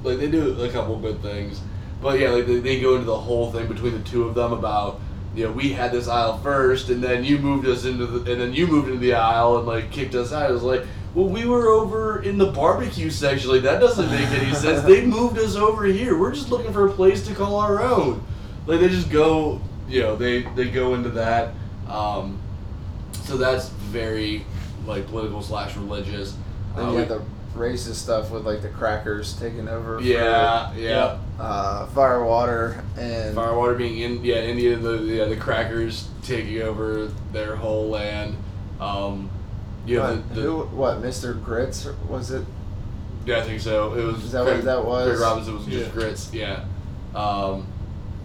like 0.03 0.19
they 0.19 0.29
do 0.29 0.61
a 0.61 0.69
couple 0.69 0.95
good 0.99 1.23
things, 1.23 1.59
but 2.03 2.19
yeah, 2.19 2.29
like 2.29 2.45
they, 2.45 2.59
they 2.59 2.79
go 2.79 2.93
into 2.93 3.05
the 3.05 3.17
whole 3.17 3.51
thing 3.51 3.67
between 3.67 3.93
the 3.93 4.07
two 4.07 4.25
of 4.25 4.35
them 4.35 4.53
about 4.53 4.99
you 5.33 5.45
know 5.45 5.51
we 5.51 5.73
had 5.73 5.91
this 5.91 6.07
aisle 6.07 6.37
first, 6.43 6.89
and 6.89 7.03
then 7.03 7.23
you 7.23 7.39
moved 7.39 7.65
us 7.65 7.85
into 7.85 8.05
the, 8.05 8.31
and 8.31 8.39
then 8.39 8.53
you 8.53 8.67
moved 8.67 8.89
into 8.89 8.99
the 8.99 9.13
aisle 9.13 9.57
and 9.57 9.65
like 9.65 9.91
kicked 9.91 10.13
us 10.13 10.31
out. 10.31 10.49
It 10.49 10.53
was 10.53 10.63
like. 10.63 10.85
Well, 11.13 11.27
we 11.27 11.43
were 11.43 11.67
over 11.67 12.21
in 12.21 12.37
the 12.37 12.53
barbecue 12.53 13.09
section. 13.09 13.51
Like 13.51 13.63
that 13.63 13.81
doesn't 13.81 14.09
make 14.09 14.29
any 14.29 14.53
sense. 14.53 14.81
They 14.87 15.05
moved 15.05 15.37
us 15.39 15.57
over 15.57 15.83
here. 15.83 16.17
We're 16.17 16.31
just 16.31 16.49
looking 16.49 16.71
for 16.71 16.87
a 16.87 16.91
place 16.93 17.27
to 17.27 17.35
call 17.35 17.57
our 17.57 17.81
own. 17.83 18.23
Like 18.67 18.79
they 18.79 18.89
just 18.89 19.09
go, 19.09 19.59
you 19.87 20.01
know, 20.01 20.15
they 20.15 20.43
they 20.43 20.69
go 20.69 20.93
into 20.93 21.09
that. 21.11 21.53
Um, 21.89 22.39
so 23.23 23.37
that's 23.37 23.69
very 23.69 24.45
like 24.85 25.07
political 25.07 25.41
slash 25.41 25.75
religious. 25.75 26.35
Then 26.75 26.85
Uh, 26.85 26.87
you 26.89 26.93
we- 26.95 26.99
have 26.99 27.09
the 27.09 27.21
racist 27.55 27.95
stuff 27.95 28.31
with 28.31 28.45
like 28.45 28.61
the 28.61 28.69
crackers 28.69 29.33
taking 29.33 29.67
over. 29.67 29.97
for, 29.97 30.03
yeah, 30.03 30.71
yeah. 30.73 31.17
uh, 31.37 31.85
firewater 31.87 32.81
and 32.97 33.35
Firewater 33.35 33.73
being 33.75 33.99
in 33.99 34.23
yeah 34.23 34.37
India 34.37 34.77
the 34.77 34.99
yeah 34.99 35.25
the 35.25 35.35
crackers 35.35 36.07
taking 36.23 36.61
over 36.61 37.09
their 37.33 37.55
whole 37.57 37.89
land. 37.89 38.37
Um, 38.79 39.29
you 39.85 39.99
what, 39.99 40.29
the, 40.29 40.35
the 40.35 40.41
who? 40.43 40.57
What? 40.67 41.01
Mr. 41.01 41.43
Grits 41.43 41.87
was 42.07 42.31
it? 42.31 42.45
yeah 43.25 43.39
I 43.39 43.41
think 43.41 43.59
so. 43.59 43.93
It 43.95 44.03
was 44.03 44.23
Is 44.23 44.31
that 44.31 44.45
what 44.45 44.63
that 44.63 44.85
was? 44.85 45.09
Craig 45.09 45.19
Robinson 45.19 45.55
was 45.55 45.65
just 45.65 45.87
Yeah. 45.87 45.91
grits. 45.93 46.33
Yeah. 46.33 46.63
Um, 47.13 47.67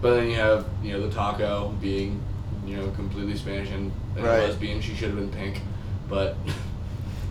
but 0.01 0.15
then 0.15 0.29
you 0.29 0.35
have 0.35 0.65
you 0.83 0.93
know 0.93 1.07
the 1.07 1.13
taco 1.13 1.69
being 1.81 2.21
you 2.65 2.77
know 2.77 2.87
completely 2.91 3.35
Spanish 3.37 3.69
and, 3.71 3.91
and 4.15 4.25
Right. 4.25 4.39
a 4.39 4.47
lesbian. 4.47 4.81
She 4.81 4.93
should 4.95 5.09
have 5.09 5.17
been 5.17 5.31
pink, 5.31 5.61
but. 6.09 6.35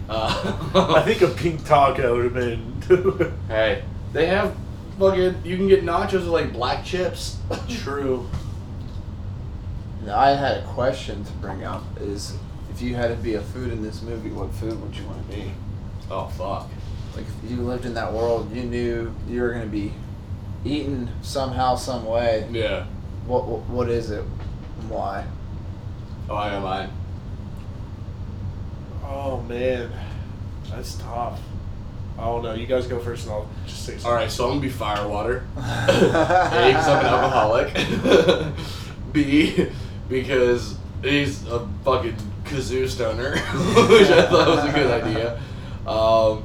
Uh, 0.08 0.92
I 0.96 1.02
think 1.02 1.20
a 1.22 1.26
pink 1.26 1.64
taco 1.66 2.14
would 2.14 2.24
have 2.26 2.34
been. 2.34 3.34
Hey, 3.48 3.82
they 4.12 4.26
have 4.26 4.54
fucking. 5.00 5.34
You 5.44 5.56
can 5.56 5.66
get 5.66 5.82
nachos 5.84 6.12
with 6.12 6.26
like 6.28 6.52
black 6.52 6.84
chips. 6.84 7.38
True. 7.68 8.28
Now, 10.04 10.16
I 10.16 10.30
had 10.30 10.58
a 10.58 10.62
question 10.68 11.24
to 11.24 11.32
bring 11.32 11.64
up. 11.64 11.82
Is 12.00 12.36
if 12.70 12.80
you 12.80 12.94
had 12.94 13.08
to 13.08 13.16
be 13.16 13.34
a 13.34 13.40
food 13.40 13.72
in 13.72 13.82
this 13.82 14.00
movie, 14.02 14.30
what 14.30 14.52
food 14.54 14.80
would 14.80 14.96
you 14.96 15.04
want 15.06 15.28
to 15.28 15.36
be? 15.36 15.50
Oh 16.08 16.28
fuck. 16.28 16.68
Like 17.16 17.24
if 17.42 17.50
you 17.50 17.56
lived 17.62 17.84
in 17.84 17.94
that 17.94 18.12
world, 18.12 18.54
you 18.54 18.62
knew 18.62 19.12
you 19.28 19.40
were 19.42 19.50
gonna 19.52 19.66
be 19.66 19.92
eaten 20.64 21.08
somehow, 21.22 21.76
some 21.76 22.04
way. 22.06 22.46
Yeah. 22.50 22.86
What 23.26 23.46
what, 23.46 23.60
what 23.62 23.88
is 23.88 24.10
it? 24.10 24.20
and 24.80 24.90
Why? 24.90 25.24
Oh, 26.28 26.36
I 26.36 26.50
got 26.50 26.62
mine. 26.62 26.90
Oh 29.04 29.40
man, 29.42 29.90
that's 30.70 30.96
tough. 30.96 31.40
I 32.18 32.24
don't 32.24 32.42
know. 32.42 32.54
You 32.54 32.66
guys 32.66 32.86
go 32.86 32.98
first, 32.98 33.26
and 33.26 33.34
I'll 33.34 33.48
just 33.66 33.84
say 33.84 33.92
something. 33.92 34.10
All 34.10 34.14
right, 34.16 34.30
so 34.30 34.44
I'm 34.44 34.50
gonna 34.52 34.60
be 34.62 34.68
firewater. 34.70 35.44
A, 35.56 36.66
because 36.68 36.88
I'm 36.88 37.00
an 37.00 37.06
alcoholic. 37.06 38.54
B, 39.12 39.68
because 40.08 40.76
he's 41.02 41.46
a 41.46 41.68
fucking 41.84 42.16
kazoo 42.44 42.88
stoner, 42.88 43.30
which 43.36 44.08
I 44.08 44.26
thought 44.26 44.48
was 44.48 44.64
a 44.64 44.72
good 44.72 44.90
idea. 44.90 45.40
Um, 45.86 46.42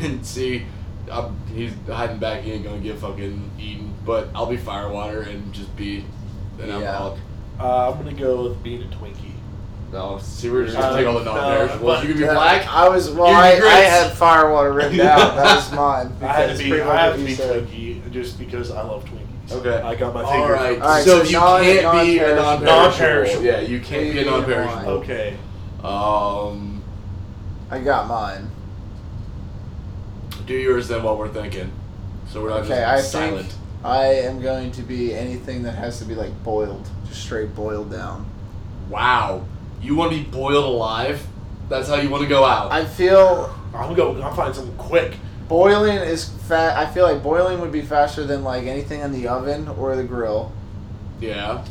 and 0.00 0.24
C, 0.24 0.64
I'm, 1.10 1.36
he's 1.54 1.72
hiding 1.88 2.18
back. 2.18 2.42
He 2.42 2.52
ain't 2.52 2.64
gonna 2.64 2.78
get 2.80 2.98
fucking 2.98 3.50
eaten. 3.58 3.94
But 4.04 4.28
I'll 4.34 4.46
be 4.46 4.56
firewater 4.56 5.22
and 5.22 5.52
just 5.52 5.74
be 5.76 6.04
an 6.60 6.68
Yeah. 6.68 6.74
alcoholic. 6.76 7.20
Uh, 7.60 7.90
I'm 7.90 7.98
gonna 7.98 8.12
go 8.14 8.44
with 8.48 8.62
being 8.62 8.82
a 8.82 8.86
Twinkie. 8.86 9.32
No, 9.92 10.18
see, 10.20 10.50
we're 10.50 10.64
just 10.64 10.76
Uh, 10.76 10.80
gonna 10.82 10.96
take 10.98 11.06
all 11.06 11.18
the 11.18 11.24
no, 11.24 11.34
non-perishables. 11.36 11.80
but- 11.82 12.02
you 12.02 12.08
can 12.10 12.18
be 12.18 12.24
Yeah, 12.26 12.34
black. 12.34 12.66
I 12.74 12.88
was 12.88 13.10
well. 13.10 13.26
I, 13.28 13.50
I 13.52 13.80
had 13.82 14.12
firewater 14.12 14.72
written 14.72 14.96
down. 14.98 15.36
That 15.36 15.56
was 15.56 15.72
mine. 15.72 16.12
I 16.20 16.26
had 16.26 16.56
to 16.56 16.62
be. 16.62 16.80
I 16.82 16.96
have 17.02 17.16
to 17.16 17.24
be 17.24 17.34
said. 17.34 17.66
Twinkie 17.68 18.10
just 18.10 18.38
because 18.38 18.70
I 18.72 18.82
love 18.82 19.04
Twinkies. 19.04 19.52
Okay. 19.52 19.80
I 19.80 19.94
got 19.94 20.12
my 20.12 20.22
All 20.22 20.32
finger. 20.32 20.52
right. 20.54 20.80
All 20.82 20.88
right, 20.88 21.04
so, 21.04 21.22
so 21.22 21.30
you 21.30 21.38
non- 21.38 21.62
can't 21.62 22.04
be 22.04 22.18
a 22.18 22.34
non-perishable. 22.34 22.34
non-perishable. 22.66 22.66
Non-perishable. 22.66 23.44
Yeah, 23.44 23.60
you 23.60 23.78
can't 23.80 24.02
be 24.02 24.10
a 24.10 24.14
Maybe 24.14 24.30
non-perishable. 24.30 24.90
Okay. 24.92 25.36
Um, 25.84 26.82
I 27.70 27.78
got 27.78 28.08
mine. 28.08 28.50
Do 30.46 30.54
yours 30.54 30.88
then 30.88 31.02
while 31.02 31.16
we're 31.16 31.28
thinking, 31.28 31.70
so 32.30 32.42
we're 32.42 32.50
not 32.50 32.62
Okay, 32.62 32.82
I 32.82 32.96
just 32.98 33.12
silent. 33.12 33.48
think 33.48 33.60
I 33.84 34.06
am 34.06 34.40
going 34.40 34.72
to 34.72 34.82
be 34.82 35.14
anything 35.14 35.62
that 35.64 35.72
has 35.76 35.98
to 35.98 36.04
be 36.04 36.14
like 36.14 36.32
boiled, 36.42 36.88
just 37.08 37.22
straight 37.22 37.54
boiled 37.54 37.90
down. 37.90 38.26
Wow, 38.88 39.44
you 39.82 39.94
want 39.96 40.12
to 40.12 40.18
be 40.18 40.24
boiled 40.24 40.64
alive? 40.64 41.26
That's 41.68 41.88
how 41.88 41.96
you 41.96 42.08
want 42.10 42.22
to 42.22 42.28
go 42.28 42.44
out. 42.44 42.70
I 42.72 42.84
feel 42.84 43.54
I'm 43.74 43.94
going. 43.94 44.22
I'm 44.22 44.34
finding 44.34 44.54
something 44.54 44.76
quick. 44.76 45.16
boiling 45.48 45.96
is 45.98 46.28
fat. 46.28 46.76
I 46.76 46.86
feel 46.92 47.04
like 47.04 47.22
boiling 47.22 47.60
would 47.60 47.72
be 47.72 47.82
faster 47.82 48.24
than 48.24 48.44
like 48.44 48.64
anything 48.66 49.00
in 49.00 49.12
the 49.12 49.28
oven 49.28 49.68
or 49.68 49.96
the 49.96 50.04
grill. 50.04 50.52
yeah. 51.20 51.64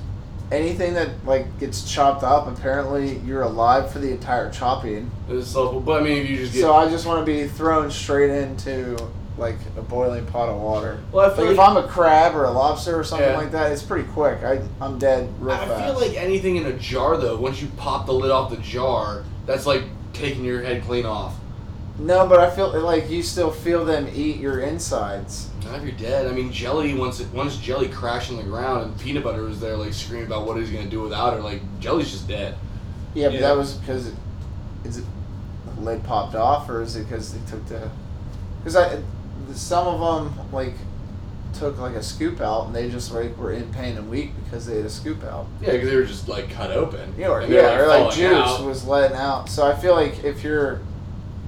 Anything 0.51 0.93
that 0.93 1.09
like 1.25 1.59
gets 1.59 1.91
chopped 1.91 2.23
up, 2.23 2.47
apparently 2.47 3.17
you're 3.19 3.41
alive 3.41 3.91
for 3.91 3.99
the 3.99 4.11
entire 4.11 4.51
chopping. 4.51 5.09
It's 5.29 5.47
so, 5.47 5.79
but 5.79 6.01
I 6.01 6.03
mean, 6.05 6.19
if 6.23 6.29
you 6.29 6.37
just 6.37 6.53
get. 6.53 6.61
So 6.61 6.73
I 6.73 6.89
just 6.89 7.05
want 7.05 7.25
to 7.25 7.31
be 7.31 7.47
thrown 7.47 7.89
straight 7.89 8.29
into 8.29 8.95
like 9.37 9.57
a 9.77 9.81
boiling 9.81 10.25
pot 10.27 10.47
of 10.47 10.61
water. 10.61 10.99
well, 11.11 11.29
I 11.29 11.35
feel 11.35 11.45
Like 11.45 11.51
if 11.53 11.57
like, 11.57 11.69
I'm 11.69 11.77
a 11.83 11.87
crab 11.87 12.35
or 12.35 12.45
a 12.45 12.51
lobster 12.51 12.97
or 12.97 13.03
something 13.03 13.27
Yeah. 13.27 13.35
like 13.37 13.51
that, 13.51 13.71
it's 13.71 13.83
pretty 13.83 14.07
quick. 14.09 14.43
I 14.43 14.61
I'm 14.79 14.97
dead 14.99 15.27
real 15.39 15.57
quick. 15.57 15.69
I 15.69 15.77
fast. 15.79 15.83
feel 15.99 16.07
like 16.09 16.17
anything 16.17 16.55
in 16.57 16.65
a 16.67 16.73
jar 16.73 17.17
though. 17.17 17.35
Once 17.37 17.61
you 17.61 17.67
pop 17.75 18.05
the 18.05 18.13
lid 18.13 18.31
off 18.31 18.49
the 18.51 18.57
jar, 18.57 19.23
that's 19.45 19.65
like 19.65 19.83
taking 20.13 20.45
your 20.45 20.61
head 20.61 20.83
clean 20.83 21.05
off. 21.05 21.33
no, 21.99 22.27
but 22.27 22.39
I 22.39 22.49
feel 22.55 22.79
like 22.79 23.09
you 23.09 23.23
still 23.23 23.51
feel 23.51 23.83
them 23.83 24.07
eat 24.15 24.37
your 24.37 24.59
insides. 24.59 25.49
Not 25.65 25.75
if 25.79 25.83
you're 25.83 25.91
dead. 25.93 26.27
I 26.27 26.31
mean, 26.31 26.51
jelly 26.51 26.93
once 26.93 27.19
it, 27.19 27.27
once 27.33 27.57
jelly 27.57 27.87
crashed 27.87 28.29
on 28.31 28.37
the 28.37 28.43
ground 28.43 28.83
and 28.83 28.99
peanut 28.99 29.23
butter 29.23 29.41
was 29.43 29.59
there, 29.59 29.75
like 29.75 29.93
screaming 29.93 30.27
about 30.27 30.45
what 30.45 30.57
he's 30.57 30.69
gonna 30.69 30.85
do 30.89 31.01
without 31.01 31.33
her. 31.33 31.41
Like 31.41 31.61
jelly's 31.79 32.11
just 32.11 32.27
dead. 32.27 32.55
Yeah, 33.13 33.27
but 33.27 33.35
Yeah. 33.35 33.41
that 33.41 33.57
was 33.57 33.73
because 33.73 34.07
it, 34.07 34.13
is 34.83 34.97
it 34.99 35.05
the 35.75 35.81
lid 35.81 36.03
popped 36.03 36.35
off 36.35 36.69
or 36.69 36.81
is 36.83 36.95
it 36.95 37.03
because 37.09 37.33
they 37.33 37.39
took 37.49 37.65
the 37.67 37.89
because 38.59 38.75
I 38.75 39.01
some 39.53 39.87
of 39.87 39.99
them 40.35 40.51
like 40.51 40.73
took 41.53 41.79
like 41.79 41.95
a 41.95 42.03
scoop 42.03 42.41
out 42.41 42.65
and 42.67 42.75
they 42.75 42.89
just 42.89 43.11
like 43.13 43.35
were 43.37 43.53
in 43.53 43.71
pain 43.73 43.97
and 43.97 44.09
weak 44.09 44.31
because 44.43 44.65
they 44.65 44.75
had 44.77 44.85
a 44.85 44.89
scoop 44.89 45.23
out. 45.23 45.47
Yeah, 45.61 45.71
because 45.71 45.89
they 45.89 45.95
were 45.95 46.03
just 46.05 46.27
like 46.27 46.49
cut 46.49 46.71
open. 46.71 47.13
Yeah, 47.17 47.29
or, 47.29 47.39
And 47.39 47.51
they 47.51 47.55
were, 47.55 47.61
yeah, 47.61 47.79
or 47.79 47.87
like 47.87 47.99
falling 48.01 48.15
juice 48.17 48.33
out. 48.33 48.65
was 48.65 48.85
letting 48.85 49.15
out. 49.17 49.49
So 49.49 49.65
I 49.65 49.73
feel 49.75 49.95
like 49.95 50.23
if 50.23 50.43
you're 50.43 50.81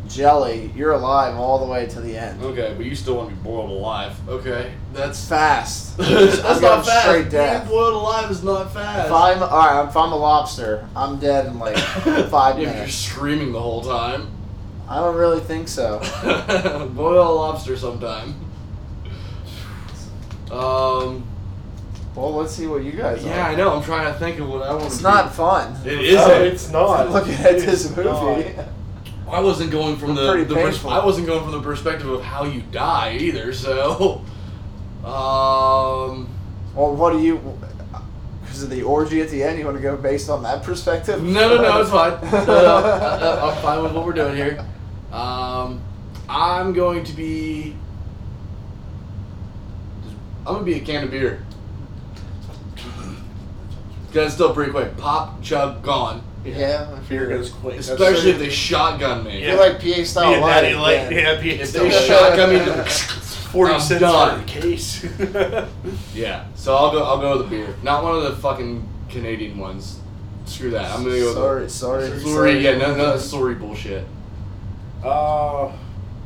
jelly, 0.10 0.72
you're 0.76 0.91
alive 0.93 1.36
all 1.36 1.60
the 1.65 1.72
way 1.72 1.86
to 1.88 2.02
the 2.02 2.17
end. 2.17 2.41
Okay, 2.41 2.74
but 2.76 2.86
you 2.86 2.96
still 2.96 3.15
want 3.17 3.30
to 3.30 3.36
be 3.36 3.41
boiled 3.41 3.70
alive. 3.70 4.13
Okay, 4.30 4.72
that's 4.93 5.28
Fast. 5.28 5.98
that's 5.98 6.39
I'm 6.39 6.62
not 6.62 6.62
going 6.62 6.84
fast. 6.84 7.02
straight 7.04 7.32
Being 7.32 7.67
boiled 7.67 7.93
alive 7.93 8.32
is 8.32 8.43
not 8.43 8.74
fast. 8.74 9.08
If 9.08 9.13
I'm 9.13 9.43
all 9.43 9.50
right, 9.50 9.88
if 9.89 9.96
I'm 9.98 10.12
a 10.12 10.15
lobster, 10.17 10.88
I'm 10.96 11.20
dead 11.20 11.46
in 11.48 11.60
like 11.60 11.78
five 12.30 12.60
if 12.60 12.76
you're 12.76 12.88
screaming 12.88 13.52
the 13.52 13.62
whole 13.62 13.82
time, 13.84 14.28
I 14.89 15.00
don't 15.00 15.15
really 15.15 15.41
think 15.41 15.67
so. 15.67 16.00
boil 16.96 17.32
a 17.32 17.34
lobster 17.36 17.76
sometime. 17.78 18.36
Um. 20.52 21.26
Well, 22.15 22.34
let's 22.34 22.56
see 22.56 22.65
what 22.65 22.84
you 22.84 22.93
guys. 22.93 23.24
Yeah, 23.24 23.46
are. 23.46 23.52
I 23.52 23.56
know. 23.56 23.76
I'm 23.76 23.84
trying 23.84 24.12
to 24.12 24.17
think 24.17 24.39
of 24.39 24.50
what 24.50 24.63
I 24.63 24.74
want. 24.74 24.86
It's 24.86 24.98
to 24.98 25.04
not 25.04 25.30
Be. 25.30 25.36
fun. 25.36 25.76
It 25.86 25.96
No, 26.15 26.32
isn't. 26.32 26.41
it's 26.54 26.72
not. 26.72 27.12
Looking 27.12 27.34
at 27.36 27.56
It's 27.56 27.65
this 27.65 27.96
movie. 27.96 28.56
not. 28.56 28.67
I 29.30 29.42
wasn't 29.42 29.72
going 29.72 29.98
from 29.98 30.16
the, 30.16 30.44
the 30.46 30.56
pers-. 30.56 30.84
I 30.86 31.04
wasn't 31.04 31.28
going 31.28 31.44
from 31.44 31.52
the 31.52 31.62
perspective 31.62 32.10
of 32.10 32.22
how 32.24 32.46
you 32.46 32.62
die 32.72 33.18
either. 33.20 33.54
So, 33.54 34.22
um, 35.04 36.30
Well, 36.74 36.96
what 36.96 37.12
do 37.13 37.20
you? 37.22 37.42
Because 38.42 38.63
of 38.63 38.70
the 38.70 38.84
orgy 38.84 39.22
at 39.22 39.30
the 39.30 39.44
end, 39.44 39.60
you 39.60 39.66
want 39.66 39.78
to 39.78 39.84
go 39.84 39.98
based 39.98 40.30
on 40.30 40.44
that 40.44 40.63
perspective? 40.63 41.22
no, 41.22 41.56
no, 41.56 41.62
no, 41.62 41.82
it's 41.82 41.90
fine. 41.92 42.20
No, 42.48 42.78
I, 42.78 43.50
I'm 43.52 43.62
fine 43.62 43.84
with 43.84 43.94
what 43.94 44.06
we're 44.06 44.13
doing 44.13 44.36
here. 44.36 44.66
Um, 45.12 45.82
I'm 46.30 46.74
going 46.74 47.04
to 47.04 47.13
be. 47.13 47.76
I'm 50.45 50.54
gonna 50.54 50.66
be 50.66 50.76
a 50.76 50.80
can 50.80 51.04
of 51.04 51.12
beer. 51.12 51.43
It's 54.14 54.34
still 54.34 54.54
pretty 54.54 54.72
quick. 54.72 54.95
Pop, 54.97 55.43
chug, 55.43 55.84
gone. 55.84 56.24
Yeah, 56.56 56.88
I 56.89 56.93
Beer 56.95 57.02
figured. 57.04 57.30
goes 57.30 57.50
quick. 57.50 57.76
That's 57.76 57.89
Especially 57.89 58.30
if 58.32 58.38
right. 58.38 58.45
they 58.45 58.50
shotgun 58.50 59.24
me. 59.26 59.43
You're 59.45 59.58
like 59.58 59.80
PA 59.82 60.04
style 60.04 60.30
Being 60.32 60.41
light. 60.41 60.62
Natty 60.64 60.76
Light. 60.76 61.12
yeah. 61.12 61.34
Yeah, 61.34 61.41
being 61.41 61.60
If 61.60 61.72
they 61.74 61.89
shot- 61.89 62.04
shotgun 62.04 62.50
me, 62.54 62.60
to, 62.66 62.86
forty 62.86 63.74
I'm 63.74 63.82
cents 63.82 64.02
done. 64.02 64.41
for 64.41 64.48
case. 64.48 65.04
Yeah, 66.14 66.45
so 66.56 66.76
I'll 66.76 66.91
go. 66.91 67.04
I'll 67.04 67.20
go 67.20 67.38
with 67.38 67.50
the 67.50 67.56
beer. 67.58 67.76
Not 67.84 68.04
one 68.04 68.16
of 68.16 68.24
the 68.24 68.36
fucking 68.38 68.88
Canadian 69.10 69.58
ones. 69.58 70.00
Screw 70.45 70.70
that. 70.72 70.91
I'm 70.91 71.04
gonna 71.04 71.18
go. 71.20 71.34
Sorry, 71.34 71.70
sorry, 71.70 72.10
With 72.10 72.24
sorry. 72.24 72.60
Yeah, 72.60 72.78
no, 72.78 72.95
no, 72.95 73.18
sorry 73.18 73.56
bullshit. 73.56 74.06
Uh, 75.04 75.72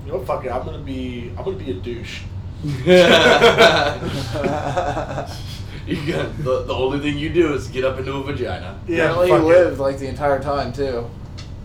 you 0.05 0.11
know 0.11 0.17
what? 0.19 0.27
Fuck 0.27 0.45
it. 0.45 0.51
I'm 0.51 0.63
gonna 0.65 0.77
be. 0.79 1.31
I'm 1.37 1.43
gonna 1.43 1.57
be 1.57 1.71
a 1.71 1.73
douche. 1.73 2.21
you 6.05 6.13
got 6.13 6.37
the, 6.37 6.63
the 6.63 6.73
only 6.73 6.99
thing 6.99 7.17
you 7.17 7.29
do 7.29 7.53
is 7.53 7.67
get 7.67 7.83
up 7.85 7.99
into 7.99 8.13
a 8.13 8.23
vagina. 8.23 8.79
Apparently 8.83 9.29
fuck 9.29 9.41
you 9.41 9.51
it. 9.51 9.55
lived 9.65 9.79
like 9.79 9.97
the 9.99 10.07
entire 10.07 10.41
time 10.41 10.71
too. 10.73 11.09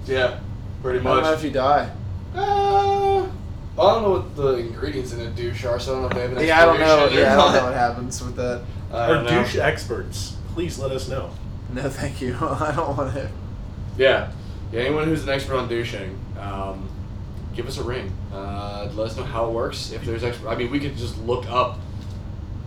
Yeah, 0.07 0.39
pretty 0.83 1.01
much. 1.01 1.11
I 1.11 1.14
don't 1.14 1.22
know 1.24 1.31
much. 1.31 1.39
if 1.39 1.45
you 1.45 1.51
die. 1.51 1.91
Uh, 2.35 3.22
I 3.22 3.27
don't 3.77 4.03
know 4.03 4.11
what 4.12 4.37
the 4.37 4.57
ingredients 4.59 5.12
in 5.12 5.20
a 5.20 5.31
douche 5.31 5.64
are, 5.64 5.79
so 5.79 5.93
I 5.93 5.95
don't 5.95 6.03
know 6.03 6.09
if 6.09 6.14
they 6.14 6.20
have 6.22 6.37
an 6.39 6.47
Yeah, 6.47 6.62
I 6.62 6.64
don't 6.64 6.81
know. 6.81 7.05
expiration 7.05 7.18
or 7.18 7.22
Yeah, 7.22 7.33
I 7.33 7.37
don't 7.37 7.53
know 7.55 7.64
what 7.68 7.74
happens 7.74 8.22
with 8.24 8.37
that. 8.37 8.62
I 8.93 8.97
Our 8.97 9.14
don't 9.14 9.24
know. 9.24 9.43
douche 9.43 9.57
experts, 9.57 10.37
please 10.55 10.79
let 10.79 10.93
us 10.93 11.09
know. 11.09 11.31
No, 11.72 11.89
thank 11.91 12.20
you. 12.20 12.35
I 12.41 12.72
don't 12.74 12.97
want 12.97 13.12
to. 13.14 13.31
Yeah. 13.99 14.31
Yeah, 14.72 14.81
anyone 14.81 15.05
who's 15.05 15.22
an 15.24 15.29
expert 15.29 15.57
on 15.57 15.68
douching, 15.68 16.18
um, 16.41 16.89
give 17.55 17.66
us 17.68 17.79
a 17.79 17.83
ring. 17.85 18.12
Uh, 18.33 18.89
let 18.95 19.09
us 19.11 19.16
know 19.16 19.22
how 19.24 19.47
it 19.49 19.53
works. 19.53 19.93
If 19.93 20.05
there's 20.05 20.24
expert, 20.24 20.49
I 20.49 20.57
mean, 20.57 20.70
we 20.70 20.81
could 20.81 20.97
just 20.97 21.18
look 21.22 21.47
up, 21.51 21.79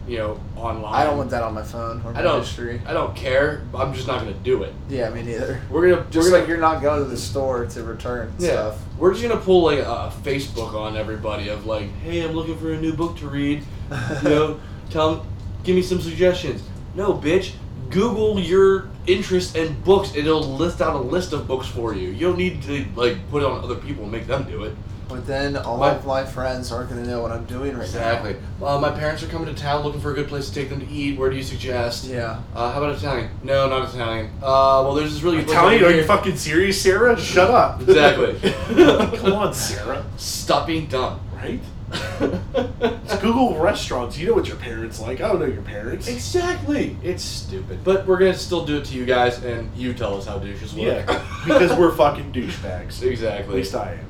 you 0.09 0.17
know, 0.17 0.39
online. 0.55 0.93
I 0.93 1.03
don't 1.03 1.17
want 1.17 1.29
that 1.29 1.43
on 1.43 1.53
my 1.53 1.61
phone 1.61 2.01
or 2.03 2.11
my 2.11 2.19
I 2.19 2.23
don't. 2.23 2.41
history. 2.41 2.81
I 2.85 2.93
don't 2.93 3.15
care. 3.15 3.61
I'm 3.75 3.93
just 3.93 4.07
not 4.07 4.19
gonna 4.19 4.33
do 4.33 4.63
it. 4.63 4.73
Yeah, 4.89 5.09
me 5.11 5.21
neither. 5.21 5.61
We're 5.69 5.89
gonna 5.89 6.09
Just 6.09 6.31
we're 6.31 6.33
like 6.33 6.41
gonna, 6.41 6.47
you're 6.53 6.61
not 6.61 6.81
going 6.81 7.03
to 7.03 7.09
the 7.09 7.17
store 7.17 7.65
to 7.67 7.83
return 7.83 8.33
yeah. 8.39 8.49
stuff. 8.49 8.79
We're 8.97 9.13
just 9.13 9.21
gonna 9.21 9.39
pull 9.39 9.63
like 9.63 9.79
a, 9.79 10.11
Facebook 10.23 10.73
on 10.73 10.97
everybody 10.97 11.49
of 11.49 11.65
like, 11.65 11.93
hey, 11.99 12.21
I'm 12.21 12.31
looking 12.31 12.57
for 12.57 12.73
a 12.73 12.81
new 12.81 12.93
book 12.93 13.17
to 13.17 13.29
read. 13.29 13.63
You 14.23 14.29
know, 14.29 14.59
tell, 14.89 15.25
give 15.63 15.75
me 15.75 15.81
some 15.81 16.01
suggestions. 16.01 16.61
No, 16.95 17.13
bitch. 17.13 17.53
Google 17.89 18.39
your 18.39 18.89
interest 19.07 19.55
in 19.55 19.79
books, 19.81 20.09
and 20.09 20.19
it'll 20.19 20.43
list 20.43 20.81
out 20.81 20.95
a 20.95 20.99
list 20.99 21.33
of 21.33 21.47
books 21.47 21.67
for 21.67 21.95
you. 21.95 22.09
You 22.09 22.27
don't 22.27 22.37
need 22.37 22.61
to 22.63 22.85
like 22.95 23.17
put 23.31 23.41
it 23.41 23.45
on 23.45 23.63
other 23.63 23.75
people 23.75 24.03
and 24.03 24.11
make 24.11 24.27
them 24.27 24.43
do 24.43 24.63
it. 24.65 24.75
But 25.09 25.25
then 25.25 25.57
all 25.57 25.77
My- 25.77 25.89
of 25.95 26.05
my 26.05 26.23
friends 26.23 26.71
aren't 26.71 26.89
going 26.91 27.03
to 27.03 27.09
know 27.09 27.19
what 27.21 27.31
I'm 27.31 27.45
doing 27.45 27.71
right 27.71 27.79
now. 27.79 27.83
Exactly. 27.83 28.35
Uh, 28.63 28.77
my 28.79 28.91
parents 28.91 29.23
are 29.23 29.27
coming 29.27 29.53
to 29.53 29.59
town 29.59 29.83
looking 29.83 29.99
for 29.99 30.11
a 30.11 30.13
good 30.13 30.27
place 30.27 30.47
to 30.49 30.53
take 30.53 30.69
them 30.69 30.79
to 30.79 30.87
eat. 30.87 31.17
Where 31.17 31.31
do 31.31 31.35
you 31.35 31.41
suggest? 31.43 32.07
now. 32.07 32.13
Yeah. 32.15 32.39
Uh, 32.55 32.71
how 32.71 32.77
about 32.83 32.95
Italian? 32.95 33.29
No, 33.43 33.67
not 33.67 33.89
Italian. 33.89 34.27
Uh, 34.37 34.85
well, 34.85 34.93
there's 34.93 35.11
this 35.13 35.23
really 35.23 35.37
good 35.37 35.47
place 35.47 35.57
Italian? 35.57 35.81
over 35.81 35.89
Are 35.91 35.95
you 35.95 35.97
here. 35.97 36.05
fucking 36.07 36.37
serious, 36.37 36.79
Sarah? 36.79 37.19
Shut 37.19 37.49
up. 37.49 37.81
Exactly. 37.89 38.39
Come 39.17 39.33
on, 39.33 39.53
Sarah. 39.53 40.05
Stop 40.17 40.67
being 40.67 40.85
dumb. 40.85 41.19
Right? 41.35 41.59
It's 42.81 43.17
Google 43.21 43.57
restaurants. 43.57 44.15
You 44.17 44.27
know 44.27 44.33
what 44.35 44.47
your 44.47 44.57
parents 44.57 44.99
like. 44.99 45.19
I 45.21 45.27
don't 45.29 45.39
know 45.39 45.47
your 45.47 45.63
parents. 45.63 46.07
exactly. 46.07 46.95
It's 47.03 47.23
stupid. 47.23 47.83
But 47.83 48.05
we're 48.05 48.19
gonna 48.19 48.35
still 48.35 48.63
do 48.63 48.77
it 48.77 48.85
to 48.85 48.95
you 48.95 49.05
guys, 49.05 49.43
and 49.43 49.69
you 49.75 49.93
tell 49.95 50.15
us 50.15 50.27
how 50.27 50.37
douches 50.37 50.75
work. 50.75 51.05
Yeah, 51.09 51.23
because 51.45 51.75
we're 51.77 51.95
fucking 51.95 52.31
douchebags. 52.31 53.01
Exactly. 53.01 53.49
At 53.53 53.55
least 53.55 53.73
I 53.75 53.93
am. 53.93 54.05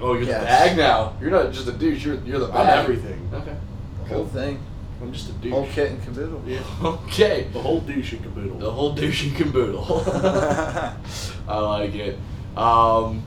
Oh, 0.00 0.14
you're 0.14 0.22
Yes. 0.24 0.40
the 0.40 0.46
bag 0.46 0.76
now. 0.76 1.12
You're 1.20 1.30
not 1.30 1.52
just 1.52 1.68
a 1.68 1.72
douche. 1.72 2.04
You're 2.04 2.16
you're 2.24 2.40
the 2.40 2.46
I'm 2.46 2.66
bag. 2.66 2.78
everything. 2.84 3.28
Okay. 3.32 3.56
The 4.08 4.14
whole 4.14 4.26
thing. 4.26 4.58
I'm 5.02 5.12
just 5.12 5.28
a 5.28 5.32
douche. 5.32 5.52
Whole 5.52 5.66
kit 5.66 5.90
and 5.90 6.02
caboodle. 6.04 6.42
Yeah. 6.46 6.60
Okay. 6.82 7.46
The 7.52 7.60
whole 7.60 7.80
douche 7.80 8.12
and 8.12 8.22
caboodle. 8.22 8.58
The 8.58 8.70
whole 8.70 8.92
douche 8.92 9.24
and 9.26 9.36
caboodle. 9.36 9.84
I 11.48 11.58
like 11.58 11.94
it. 11.94 12.18
Um, 12.56 13.22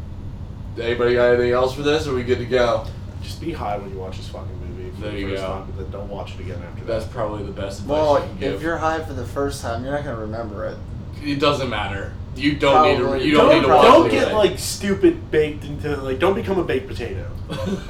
anybody 0.80 1.16
got 1.16 1.34
anything 1.34 1.52
else 1.52 1.74
for 1.76 1.82
this? 1.84 2.08
Or 2.08 2.12
are 2.12 2.16
we 2.16 2.24
good 2.24 2.40
to 2.40 2.46
go? 2.46 2.86
Just 3.22 3.42
be 3.42 3.52
high 3.52 3.78
when 3.78 3.90
you 3.92 3.98
watch 3.98 4.18
this 4.18 4.30
fucking 4.30 4.48
movie. 4.60 4.92
For 4.92 5.02
There 5.02 5.12
the 5.12 5.20
you 5.20 5.30
first 5.30 5.42
go. 5.42 5.48
Time, 5.48 5.66
but 5.68 5.78
then 5.84 5.92
don't 5.92 6.10
watch 6.10 6.34
it 6.36 6.40
again 6.42 6.62
after 6.64 6.86
That's 6.86 7.06
that. 7.06 7.14
probably 7.14 7.44
the 7.44 7.52
best 7.52 7.82
advice 7.82 7.92
well, 7.92 8.20
you 8.20 8.26
can 8.30 8.38
give. 8.40 8.54
if 8.56 8.62
you're 8.62 8.78
high 8.78 9.04
for 9.04 9.14
the 9.14 9.26
first 9.26 9.62
time, 9.62 9.84
you're 9.84 9.94
not 9.94 10.04
going 10.04 10.16
to 10.16 10.22
remember 10.22 10.66
it. 10.66 10.78
it 11.24 11.40
doesn't 11.40 11.70
matter. 11.70 12.14
You 12.38 12.56
don't 12.56 12.84
need 12.88 12.98
to. 12.98 13.04
Probably. 13.04 13.26
You 13.26 13.32
don't, 13.34 13.50
Don't, 13.50 13.56
need 13.62 13.68
to 13.68 13.74
watch 13.74 13.86
don't 13.86 14.06
it 14.08 14.12
get 14.12 14.24
again. 14.24 14.36
like 14.38 14.60
stupid 14.60 15.32
baked 15.32 15.64
into 15.66 15.96
like. 15.98 16.20
Don't 16.20 16.36
become 16.36 16.60
a 16.60 16.64
baked 16.64 16.88
potato. 16.88 17.30
right. 17.50 17.88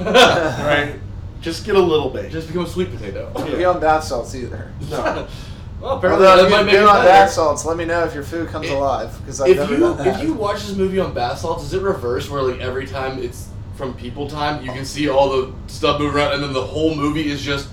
Right? 0.90 0.94
Just 1.40 1.64
get 1.64 1.76
a 1.76 1.80
little 1.80 2.10
baked. 2.10 2.32
Just 2.32 2.48
become 2.48 2.64
a 2.64 2.68
sweet 2.68 2.90
potato. 2.90 3.30
Don't 3.34 3.56
be 3.56 3.64
on 3.64 3.78
bath 3.80 4.04
salts 4.04 4.34
either. 4.34 4.72
no. 4.90 5.28
well, 5.80 5.96
apparently 5.98 6.26
Although 6.26 6.42
that 6.42 6.44
if 6.46 6.50
might 6.50 6.56
you've 6.58 6.66
make 6.66 6.74
it 6.74 6.78
been 6.78 6.86
on 6.88 6.96
better. 6.96 7.08
bath 7.08 7.30
salts, 7.30 7.64
let 7.64 7.76
me 7.76 7.84
know 7.84 8.02
if 8.04 8.12
your 8.14 8.24
food 8.24 8.48
comes 8.48 8.66
If- 8.66 8.72
alive 8.72 9.16
because 9.20 9.40
I've 9.40 9.50
If 9.50 9.56
never 9.58 9.74
you 9.74 9.80
done 9.80 9.96
that. 9.98 10.06
if 10.20 10.22
you 10.26 10.32
watch 10.34 10.66
this 10.66 10.74
movie 10.76 10.98
on 10.98 11.14
bath 11.14 11.38
salts, 11.38 11.62
is 11.62 11.72
it 11.74 11.80
reverse 11.82 12.28
where 12.28 12.42
like 12.42 12.60
every 12.60 12.86
time 12.86 13.20
it's 13.22 13.48
from 13.76 13.94
people 13.94 14.28
time, 14.28 14.64
you 14.64 14.72
can 14.72 14.84
see 14.84 15.08
all 15.08 15.28
the 15.30 15.52
stuff 15.68 16.00
move 16.00 16.16
around, 16.16 16.32
and 16.32 16.42
then 16.42 16.52
the 16.52 16.60
whole 16.64 16.96
movie 16.96 17.30
is 17.30 17.40
just 17.40 17.68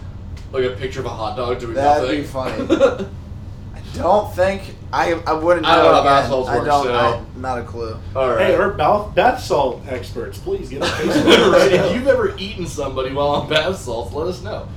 like 0.51 0.63
a 0.63 0.69
picture 0.75 0.99
of 0.99 1.07
a 1.07 1.09
hot 1.09 1.35
dog 1.35 1.59
doing 1.59 1.73
That'd 1.73 2.03
nothing. 2.03 2.21
be 2.21 2.27
funny. 2.67 3.07
I 3.75 3.81
don't 3.97 4.31
think 4.35 4.75
I 4.95 5.13
I 5.27 5.33
wouldn't 5.33 5.63
know. 5.63 5.69
I 5.69 5.75
don't 5.75 5.85
know 5.85 5.93
how 5.93 6.03
bath 6.03 6.19
again. 6.25 6.29
salts 6.29 6.49
I 6.49 6.55
work, 6.57 6.65
don't. 6.65 6.83
so- 6.85 6.93
I, 6.95 7.39
not 7.39 7.59
a 7.59 7.63
clue. 7.63 7.97
all 8.15 8.29
right. 8.29 8.45
Hey, 8.47 8.55
our 8.55 8.71
bath, 8.71 9.13
bath 9.13 9.43
salt 9.43 9.81
experts, 9.89 10.37
please 10.37 10.69
get 10.69 10.81
on 10.83 10.87
Facebook. 10.87 11.51
right, 11.51 11.71
if 11.71 11.93
you've 11.95 12.07
ever 12.07 12.35
eaten 12.37 12.65
somebody 12.65 13.11
while 13.13 13.27
on 13.29 13.49
bath 13.49 13.75
salts, 13.77 14.13
let 14.13 14.27
us 14.27 14.41
know. 14.41 14.67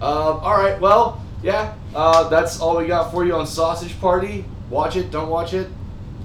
Um, 0.00 0.40
all 0.42 0.58
right, 0.58 0.80
well, 0.80 1.22
yeah, 1.42 1.74
uh, 1.94 2.28
that's 2.28 2.60
all 2.60 2.76
we 2.76 2.86
got 2.86 3.10
for 3.12 3.24
you 3.24 3.34
on 3.34 3.46
Sausage 3.46 3.98
Party. 4.00 4.44
Watch 4.68 4.96
it, 4.96 5.10
don't 5.10 5.28
watch 5.30 5.54
it, 5.54 5.68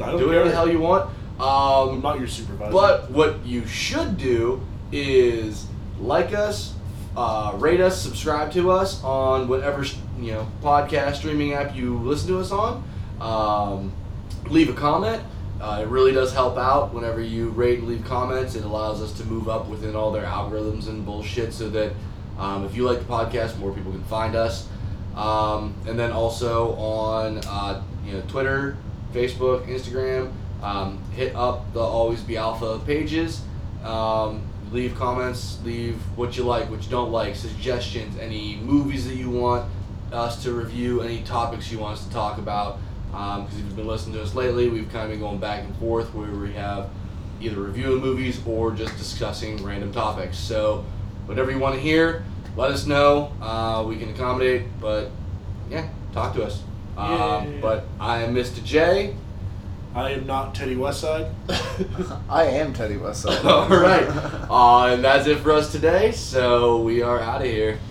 I 0.01 0.07
don't 0.07 0.19
do 0.19 0.25
whatever 0.27 0.43
care. 0.43 0.49
the 0.51 0.55
hell 0.55 0.69
you 0.69 0.79
want. 0.79 1.09
I'm 1.39 1.89
Um, 1.89 2.01
not 2.01 2.17
your 2.17 2.27
supervisor. 2.27 2.71
but 2.71 3.11
what 3.11 3.45
you 3.45 3.65
should 3.67 4.17
do 4.17 4.61
is 4.91 5.67
like 5.99 6.33
us, 6.33 6.73
uh, 7.15 7.53
rate 7.55 7.79
us, 7.79 8.01
subscribe 8.01 8.51
to 8.53 8.71
us 8.71 9.03
on 9.03 9.47
whatever 9.47 9.83
you 10.19 10.31
know 10.33 10.47
podcast 10.63 11.17
streaming 11.17 11.53
app 11.53 11.75
you 11.75 11.97
listen 11.99 12.27
to 12.29 12.39
us 12.39 12.51
on. 12.51 12.83
Um, 13.21 13.93
leave 14.49 14.69
a 14.69 14.73
comment. 14.73 15.21
Uh, 15.59 15.81
it 15.81 15.87
really 15.87 16.11
does 16.11 16.33
help 16.33 16.57
out 16.57 16.93
whenever 16.93 17.19
you 17.19 17.49
rate 17.49 17.79
and 17.79 17.87
leave 17.87 18.05
comments. 18.05 18.55
It 18.55 18.63
allows 18.63 19.01
us 19.01 19.11
to 19.13 19.25
move 19.25 19.49
up 19.49 19.67
within 19.67 19.95
all 19.95 20.11
their 20.11 20.25
algorithms 20.25 20.87
and 20.87 21.03
bullshit, 21.05 21.53
so 21.53 21.69
that 21.69 21.93
um, 22.37 22.63
if 22.65 22.75
you 22.75 22.83
like 22.83 22.99
the 22.99 23.05
podcast, 23.05 23.57
more 23.57 23.73
people 23.73 23.91
can 23.91 24.03
find 24.03 24.35
us. 24.35 24.67
Um, 25.15 25.73
and 25.87 25.97
then 25.97 26.11
also 26.11 26.75
on 26.75 27.39
uh, 27.47 27.81
you 28.05 28.13
know 28.13 28.21
Twitter, 28.27 28.77
Facebook, 29.13 29.67
Instagram. 29.67 30.31
Um, 30.61 31.01
hit 31.15 31.35
up 31.35 31.71
the 31.73 31.79
Always 31.79 32.21
Be 32.21 32.37
Alpha 32.37 32.79
pages. 32.85 33.41
Um, 33.83 34.43
leave 34.71 34.95
comments. 34.95 35.59
Leave 35.63 35.95
what 36.15 36.37
you 36.37 36.43
like, 36.43 36.69
what 36.69 36.83
you 36.83 36.89
don't 36.89 37.11
like, 37.11 37.35
suggestions, 37.35 38.17
any 38.19 38.57
movies 38.57 39.07
that 39.07 39.15
you 39.15 39.29
want 39.29 39.67
us 40.11 40.43
to 40.43 40.53
review, 40.53 41.01
any 41.01 41.21
topics 41.21 41.71
you 41.71 41.79
want 41.79 41.97
us 41.97 42.05
to 42.05 42.11
talk 42.11 42.37
about. 42.37 42.79
Because 43.11 43.53
if 43.59 43.65
you've 43.65 43.75
been 43.75 43.87
listening 43.87 44.15
to 44.15 44.21
us 44.21 44.35
lately, 44.35 44.69
we've 44.69 44.91
kind 44.91 45.05
of 45.05 45.11
been 45.11 45.19
going 45.19 45.39
back 45.39 45.63
and 45.63 45.75
forth 45.77 46.13
where 46.13 46.29
we 46.31 46.53
have 46.53 46.89
either 47.41 47.59
reviewing 47.59 48.01
movies 48.01 48.41
or 48.45 48.71
just 48.71 48.97
discussing 48.97 49.63
random 49.63 49.91
topics. 49.91 50.37
So 50.37 50.83
whatever 51.25 51.51
you 51.51 51.59
want 51.59 51.75
to 51.75 51.81
hear, 51.81 52.23
let 52.55 52.71
us 52.71 52.85
know. 52.85 53.31
Uh, 53.41 53.83
we 53.87 53.97
can 53.97 54.09
accommodate, 54.09 54.63
but 54.81 55.09
yeah, 55.69 55.87
talk 56.13 56.33
to 56.35 56.43
us. 56.43 56.61
Um, 56.97 57.07
Yeah. 57.09 57.43
but 57.61 57.85
I 57.99 58.23
am 58.23 58.33
Mr. 58.33 58.63
J. 58.63 59.15
I 59.95 60.11
am 60.11 60.27
not 60.27 60.53
Teddy 60.53 60.75
Westside. 60.75 61.31
I 62.29 62.43
am 62.43 62.73
Teddy 62.73 62.95
Westside. 62.95 63.43
All 63.45 63.67
right. 63.69 64.07
Uh, 64.49 64.93
and 64.93 65.03
that's 65.03 65.27
it 65.27 65.39
for 65.39 65.51
us 65.53 65.71
today. 65.71 66.11
So 66.11 66.81
we 66.81 67.01
are 67.01 67.19
out 67.19 67.41
of 67.41 67.47
here. 67.47 67.79